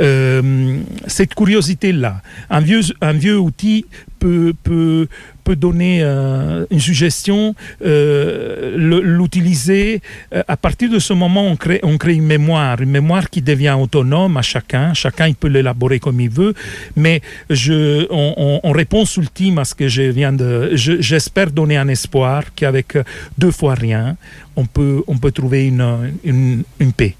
Euh, 0.00 0.78
cette 1.06 1.34
curiosité-là, 1.34 2.20
un 2.50 2.60
vieux, 2.60 2.80
un 3.00 3.12
vieux 3.12 3.38
outil 3.38 3.86
peut, 4.18 4.54
peut, 4.62 5.06
peut 5.44 5.56
donner 5.56 5.98
euh, 6.02 6.64
une 6.70 6.80
suggestion, 6.80 7.54
euh, 7.84 9.00
l'utiliser. 9.02 10.00
À 10.48 10.56
partir 10.56 10.90
de 10.90 10.98
ce 10.98 11.12
moment, 11.12 11.46
on 11.46 11.56
crée, 11.56 11.80
on 11.82 11.98
crée 11.98 12.14
une 12.14 12.24
mémoire, 12.26 12.80
une 12.80 12.90
mémoire 12.90 13.28
qui 13.28 13.42
devient 13.42 13.76
autonome 13.78 14.36
à 14.36 14.42
chacun. 14.42 14.94
Chacun 14.94 15.28
il 15.28 15.34
peut 15.34 15.48
l'élaborer 15.48 15.98
comme 16.00 16.20
il 16.20 16.30
veut, 16.30 16.54
mais 16.96 17.20
je, 17.50 18.06
en- 18.10 18.60
en 18.62 18.72
réponse 18.72 19.16
ultime 19.16 19.58
à 19.58 19.64
ce 19.64 19.74
que 19.74 19.88
je 19.88 20.02
viens 20.02 20.32
de, 20.32 20.70
je- 20.74 21.00
j'espère 21.00 21.50
donner 21.50 21.76
un 21.76 21.88
espoir 21.88 22.44
qu'avec 22.56 22.96
deux 23.36 23.50
fois 23.50 23.74
rien, 23.74 24.16
on 24.56 24.64
peut, 24.64 25.02
on 25.06 25.18
peut 25.18 25.32
trouver 25.32 25.66
une, 25.66 26.12
une, 26.24 26.62
une 26.80 26.92
paix. 26.92 27.14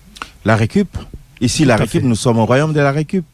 La 0.45 0.57
récup? 0.57 0.89
Ici, 1.41 1.63
Tout 1.63 1.69
la 1.69 1.77
récup, 1.77 2.01
fait. 2.03 2.07
nous 2.07 2.15
sommes 2.15 2.39
au 2.39 2.47
royaume 2.47 2.73
de 2.73 2.81
la 2.81 2.93
récup. 2.93 3.25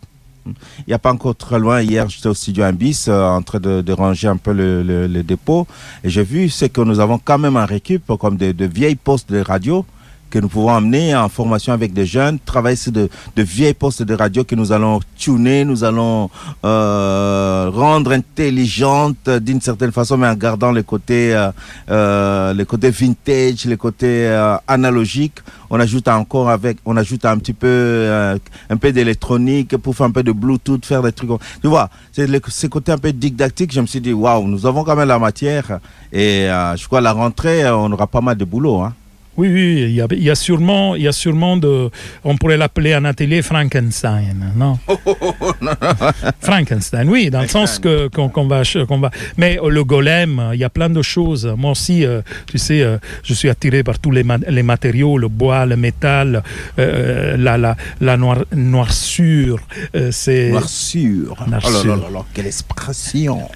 Il 0.46 0.54
n'y 0.88 0.94
a 0.94 0.98
pas 0.98 1.12
encore 1.12 1.36
très 1.36 1.58
loin. 1.58 1.82
Hier, 1.82 2.08
j'étais 2.08 2.28
au 2.28 2.34
studio 2.34 2.64
Imbis 2.64 3.04
euh, 3.08 3.28
en 3.28 3.42
train 3.42 3.60
de, 3.60 3.82
de 3.82 3.92
ranger 3.92 4.28
un 4.28 4.36
peu 4.38 4.52
le, 4.52 4.82
le- 4.82 5.06
le 5.06 5.22
dépôt. 5.22 5.66
Et 6.02 6.08
j'ai 6.08 6.22
vu, 6.24 6.48
c'est 6.48 6.70
que 6.70 6.80
nous 6.80 6.98
avons 6.98 7.18
quand 7.18 7.38
même 7.38 7.56
un 7.56 7.66
récup, 7.66 8.10
comme 8.18 8.36
de, 8.36 8.52
de 8.52 8.64
vieilles 8.64 8.96
postes 8.96 9.30
de 9.30 9.40
radio 9.40 9.84
que 10.30 10.38
nous 10.38 10.48
pouvons 10.48 10.74
amener 10.74 11.14
en 11.14 11.28
formation 11.28 11.72
avec 11.72 11.92
des 11.92 12.06
jeunes, 12.06 12.38
travailler 12.38 12.76
sur 12.76 12.92
de, 12.92 13.08
vieilles 13.36 13.74
postes 13.74 14.02
de 14.02 14.14
radio 14.14 14.44
que 14.44 14.54
nous 14.54 14.72
allons 14.72 15.00
tuner, 15.16 15.64
nous 15.64 15.84
allons 15.84 16.30
euh, 16.64 17.70
rendre 17.72 18.12
intelligentes 18.12 19.28
d'une 19.28 19.60
certaine 19.60 19.92
façon, 19.92 20.16
mais 20.16 20.28
en 20.28 20.34
gardant 20.34 20.72
euh, 21.10 21.52
euh, 21.90 22.54
le 22.54 22.64
côté 22.64 22.90
vintage, 22.90 23.64
le 23.66 23.76
côté 23.76 24.26
euh, 24.26 24.56
analogique. 24.66 25.38
On 25.70 25.78
ajoute 25.78 26.08
encore 26.08 26.50
avec, 26.50 26.78
on 26.84 26.96
ajoute 26.96 27.24
un 27.24 27.38
petit 27.38 27.52
peu, 27.52 28.36
un 28.68 28.76
peu 28.76 28.92
d'électronique 28.92 29.76
pour 29.76 29.94
faire 29.94 30.06
un 30.06 30.10
peu 30.10 30.24
de 30.24 30.32
Bluetooth, 30.32 30.84
faire 30.84 31.02
des 31.02 31.12
trucs. 31.12 31.30
Tu 31.62 31.68
vois, 31.68 31.88
c'est 32.12 32.28
ce 32.48 32.66
côté 32.66 32.90
un 32.90 32.98
peu 32.98 33.12
didactique. 33.12 33.72
Je 33.72 33.80
me 33.80 33.86
suis 33.86 34.00
dit, 34.00 34.12
waouh, 34.12 34.48
nous 34.48 34.66
avons 34.66 34.82
quand 34.82 34.96
même 34.96 35.06
la 35.06 35.20
matière. 35.20 35.78
Et 36.12 36.46
je 36.48 36.86
crois 36.86 36.98
à 36.98 37.02
la 37.02 37.12
rentrée, 37.12 37.70
on 37.70 37.92
aura 37.92 38.08
pas 38.08 38.20
mal 38.20 38.36
de 38.36 38.44
boulot. 38.44 38.80
Hein. 38.80 38.94
Oui, 39.40 39.48
oui, 39.48 39.84
il 39.88 39.94
y 39.94 40.00
a, 40.02 40.06
il 40.10 40.22
y 40.22 40.30
a 40.30 40.34
sûrement, 40.34 40.94
il 40.96 41.02
y 41.02 41.08
a 41.08 41.12
sûrement 41.12 41.56
de, 41.56 41.88
on 42.24 42.36
pourrait 42.36 42.56
l'appeler 42.58 42.92
un 42.92 43.04
atelier 43.06 43.40
Frankenstein, 43.42 44.52
non? 44.54 44.78
Frankenstein, 46.40 47.08
oui, 47.08 47.30
dans 47.30 47.40
le 47.42 47.48
sens 47.48 47.78
que 47.78 48.08
qu'on 48.08 48.28
qu'on 48.28 48.46
va, 48.46 48.62
qu'on 48.86 48.98
va. 48.98 49.10
Mais 49.36 49.58
euh, 49.62 49.70
le 49.70 49.82
golem, 49.84 50.50
il 50.52 50.58
y 50.60 50.64
a 50.64 50.70
plein 50.70 50.90
de 50.90 51.02
choses. 51.02 51.46
Moi 51.56 51.70
aussi, 51.70 52.04
euh, 52.04 52.20
tu 52.46 52.58
sais, 52.58 52.82
euh, 52.82 52.98
je 53.22 53.34
suis 53.34 53.48
attiré 53.48 53.82
par 53.82 53.98
tous 53.98 54.10
les, 54.10 54.24
ma- 54.24 54.38
les 54.38 54.62
matériaux, 54.62 55.16
le 55.18 55.28
bois, 55.28 55.64
le 55.66 55.76
métal, 55.76 56.42
euh, 56.78 57.36
la 57.36 57.56
la 57.56 57.76
la 58.00 58.16
noir, 58.16 58.44
noirceur. 58.54 59.56
euh, 59.96 60.10
c'est 60.10 60.50
Noircure. 60.50 61.36
Oh 61.46 61.50
Noircure. 61.50 61.96
là 61.96 62.02
là 62.04 62.10
là, 62.12 62.24
quelle 62.34 62.46
expression. 62.46 63.48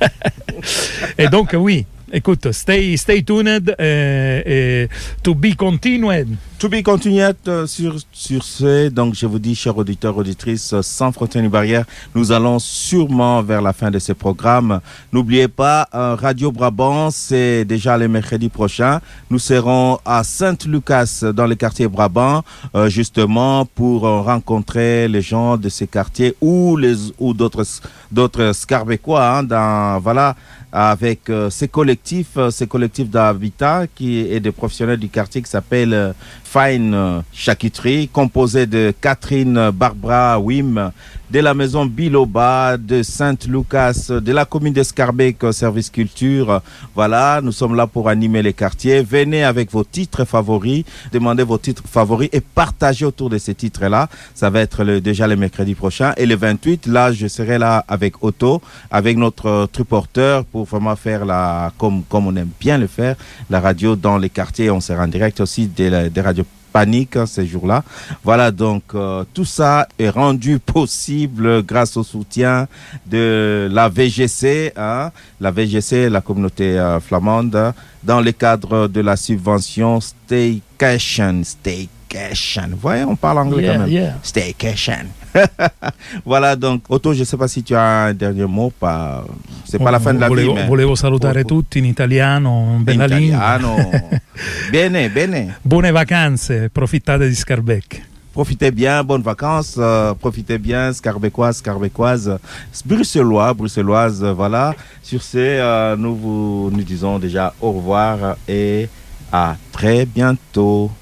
Et 1.19 1.29
donc, 1.29 1.55
oui, 1.59 1.87
écoute, 2.15 2.53
stay, 2.53 2.97
stay 2.97 3.23
tuned 3.23 3.75
euh, 3.81 4.87
to 5.23 5.35
be 5.35 5.55
continued. 5.57 6.29
To 6.59 6.69
be 6.69 6.83
continued 6.83 7.37
euh, 7.49 7.67
sur, 7.67 7.97
sur 8.13 8.43
ce. 8.45 8.89
Donc, 8.89 9.15
je 9.15 9.27
vous 9.27 9.41
dis, 9.41 9.55
chers 9.55 9.77
auditeurs, 9.77 10.17
auditrices, 10.17 10.73
euh, 10.73 10.81
sans 10.83 11.11
frontières 11.11 11.43
ni 11.43 11.49
barrières, 11.49 11.85
nous 12.15 12.31
allons 12.31 12.61
sûrement 12.61 13.43
vers 13.43 13.61
la 13.61 13.73
fin 13.73 13.91
de 13.91 13.99
ce 13.99 14.13
programme. 14.13 14.81
N'oubliez 15.13 15.49
pas, 15.49 15.89
Radio 15.93 16.53
Brabant, 16.53 17.11
c'est 17.11 17.65
déjà 17.65 17.99
le 17.99 18.07
mercredi 18.07 18.49
prochain. 18.49 19.01
Nous 19.29 19.41
serons 19.41 19.99
à 20.05 20.23
Saint-Lucas, 20.23 21.25
dans 21.35 21.47
le 21.47 21.57
quartier 21.57 21.89
Brabant, 21.89 22.45
justement 22.87 23.67
pour 23.67 24.03
rencontrer 24.03 25.09
les 25.09 25.23
gens 25.23 25.57
de 25.57 25.69
ces 25.69 25.87
quartiers 25.87 26.35
ou 26.41 26.77
les 26.77 26.95
ou 27.19 27.35
d'autres 27.35 27.65
d'autres 28.11 28.53
Scarbécois, 28.53 29.39
hein, 29.39 29.43
dans 29.43 29.99
voilà 30.01 30.37
avec 30.77 31.31
euh, 31.31 31.51
ces 31.51 31.69
collectifs, 31.69 32.37
euh, 32.37 32.51
ces 32.51 32.67
collectifs 32.67 33.09
d'habitat 33.09 33.87
qui 33.95 34.19
et 34.19 34.41
des 34.41 34.51
professionnels 34.51 34.99
du 34.99 35.09
quartier 35.09 35.41
qui 35.41 35.49
s'appelle 35.49 35.95
euh, 35.95 36.13
Fine 36.55 36.95
euh, 36.95 37.21
Charcuterie, 37.33 38.07
composé 38.07 38.67
de 38.67 38.95
Catherine 39.01 39.71
Barbara 39.73 40.39
Wim, 40.39 40.93
de 41.29 41.41
la 41.41 41.53
maison 41.53 41.85
Biloba, 41.85 42.77
de 42.77 43.03
Sainte-Lucas, 43.03 44.07
de 44.09 44.33
la 44.33 44.45
commune 44.45 44.73
d'Escarbec, 44.73 45.43
euh, 45.43 45.51
Service 45.51 45.91
Culture. 45.91 46.63
Voilà, 46.95 47.41
nous 47.43 47.51
sommes 47.51 47.75
là 47.75 47.89
pour 47.89 48.09
animer 48.09 48.41
les 48.41 48.53
quartiers. 48.53 49.03
Venez 49.03 49.43
avec 49.43 49.73
vos 49.73 49.83
titres 49.83 50.25
favoris, 50.25 50.85
demandez 51.13 51.43
vos 51.43 51.59
titres 51.59 51.83
favoris 51.91 52.29
et 52.33 52.41
partagez 52.41 53.05
autour 53.05 53.31
de 53.31 53.39
ces 53.39 53.57
titres-là. 53.57 54.09
Ça 54.33 54.49
va 54.49 54.61
être 54.61 54.85
déjà 55.01 55.27
le 55.27 55.35
mercredi 55.35 55.75
prochain. 55.75 56.13
Et 56.17 56.25
le 56.25 56.37
28, 56.37 56.87
là, 56.87 57.11
je 57.11 57.27
serai 57.27 57.59
là 57.59 57.85
avec 57.89 58.23
Otto, 58.23 58.63
avec 58.93 59.17
notre 59.17 59.47
euh, 59.47 59.67
triporteur 59.67 60.45
pour 60.45 60.67
vraiment 60.67 60.95
faire 60.95 61.25
la, 61.25 61.73
comme, 61.79 62.05
comme 62.05 62.29
on 62.29 62.37
aime 62.37 62.51
bien 62.61 62.79
le 62.79 62.87
faire, 62.87 63.17
la 63.51 63.59
radio 63.59 63.97
dans 63.97 64.19
les 64.19 64.31
quartiers. 64.31 64.71
On 64.71 64.81
sera 64.81 65.03
en 65.03 65.09
direct 65.09 65.41
aussi 65.41 65.67
des 65.67 65.91
radios 66.21 66.44
panique 66.75 67.15
hein, 67.17 67.25
ces 67.25 67.47
jours-là. 67.47 67.85
Voilà, 68.25 68.51
donc 68.51 68.83
euh, 68.95 69.25
tout 69.33 69.45
ça 69.45 69.87
est 69.97 70.09
rendu 70.09 70.59
possible 70.59 71.63
grâce 71.63 71.97
au 71.97 72.03
soutien 72.03 72.67
de 73.07 73.69
la 73.71 73.89
VGC, 73.89 74.73
hein, 74.77 75.13
la 75.41 75.51
VGC, 75.53 76.11
la 76.11 76.21
communauté 76.21 76.77
euh, 76.77 76.99
flamande, 76.99 77.55
hein, 77.55 77.73
dans 78.03 78.21
le 78.21 78.33
cadre 78.33 78.89
de 78.89 79.01
la 79.01 79.17
subvention 79.17 80.01
Staycation. 80.85 81.43
Staycation. 81.45 82.69
Vous 82.71 82.79
voyez, 82.81 83.05
on 83.05 83.17
parle 83.17 83.39
anglais 83.39 83.63
Yeah, 83.65 83.73
quand 83.75 83.81
même. 83.81 83.91
yeah. 83.91 84.19
Staycation. 84.23 85.07
voilà, 86.25 86.55
donc 86.55 86.83
Otto, 86.89 87.13
je 87.13 87.21
ne 87.21 87.25
sais 87.25 87.37
pas 87.37 87.49
si 87.49 87.63
tu 87.63 87.75
as 87.75 88.07
un 88.07 88.15
dernier 88.15 88.47
mot. 88.47 88.71
Pas... 88.79 89.25
C'est 89.65 89.79
pas 89.83 89.91
la 89.91 89.99
fin 89.99 90.15
de 90.15 90.21
la 90.21 90.29
volevo, 90.29 90.55
vie, 90.55 90.61
mais... 90.61 90.67
volevo 90.69 90.95
salutare 90.95 91.45
tutti 91.45 91.79
in 91.79 91.85
italiano, 91.87 92.77
in 92.77 92.85
bella 92.85 93.07
lingua. 93.07 93.37
Italiano. 93.57 93.91
bene, 94.71 95.09
bene. 95.11 95.57
Buone 95.63 95.91
vacanze, 95.91 96.69
profittate 96.71 97.29
di 97.29 97.35
Scarbeck. 97.35 98.07
Profitez 98.33 98.73
bien, 98.73 99.05
bonnes 99.05 99.23
vacances, 99.23 99.77
euh, 99.79 100.13
profitez 100.15 100.59
bien, 100.59 100.93
Scarbécoise, 100.93 101.59
Scarbécoise, 101.59 102.37
Bruxellois, 102.85 103.55
Bruxelloise, 103.55 104.25
voilà. 104.25 104.75
Sur 105.03 105.23
ce, 105.23 105.39
euh, 105.39 105.97
nous 105.97 106.17
vous 106.17 106.71
nous 106.73 106.83
disons 106.83 107.21
déjà 107.21 107.55
au 107.61 107.71
revoir 107.71 108.37
et 108.49 108.89
à 109.35 109.57
très 109.73 110.07
bientôt. 110.07 110.93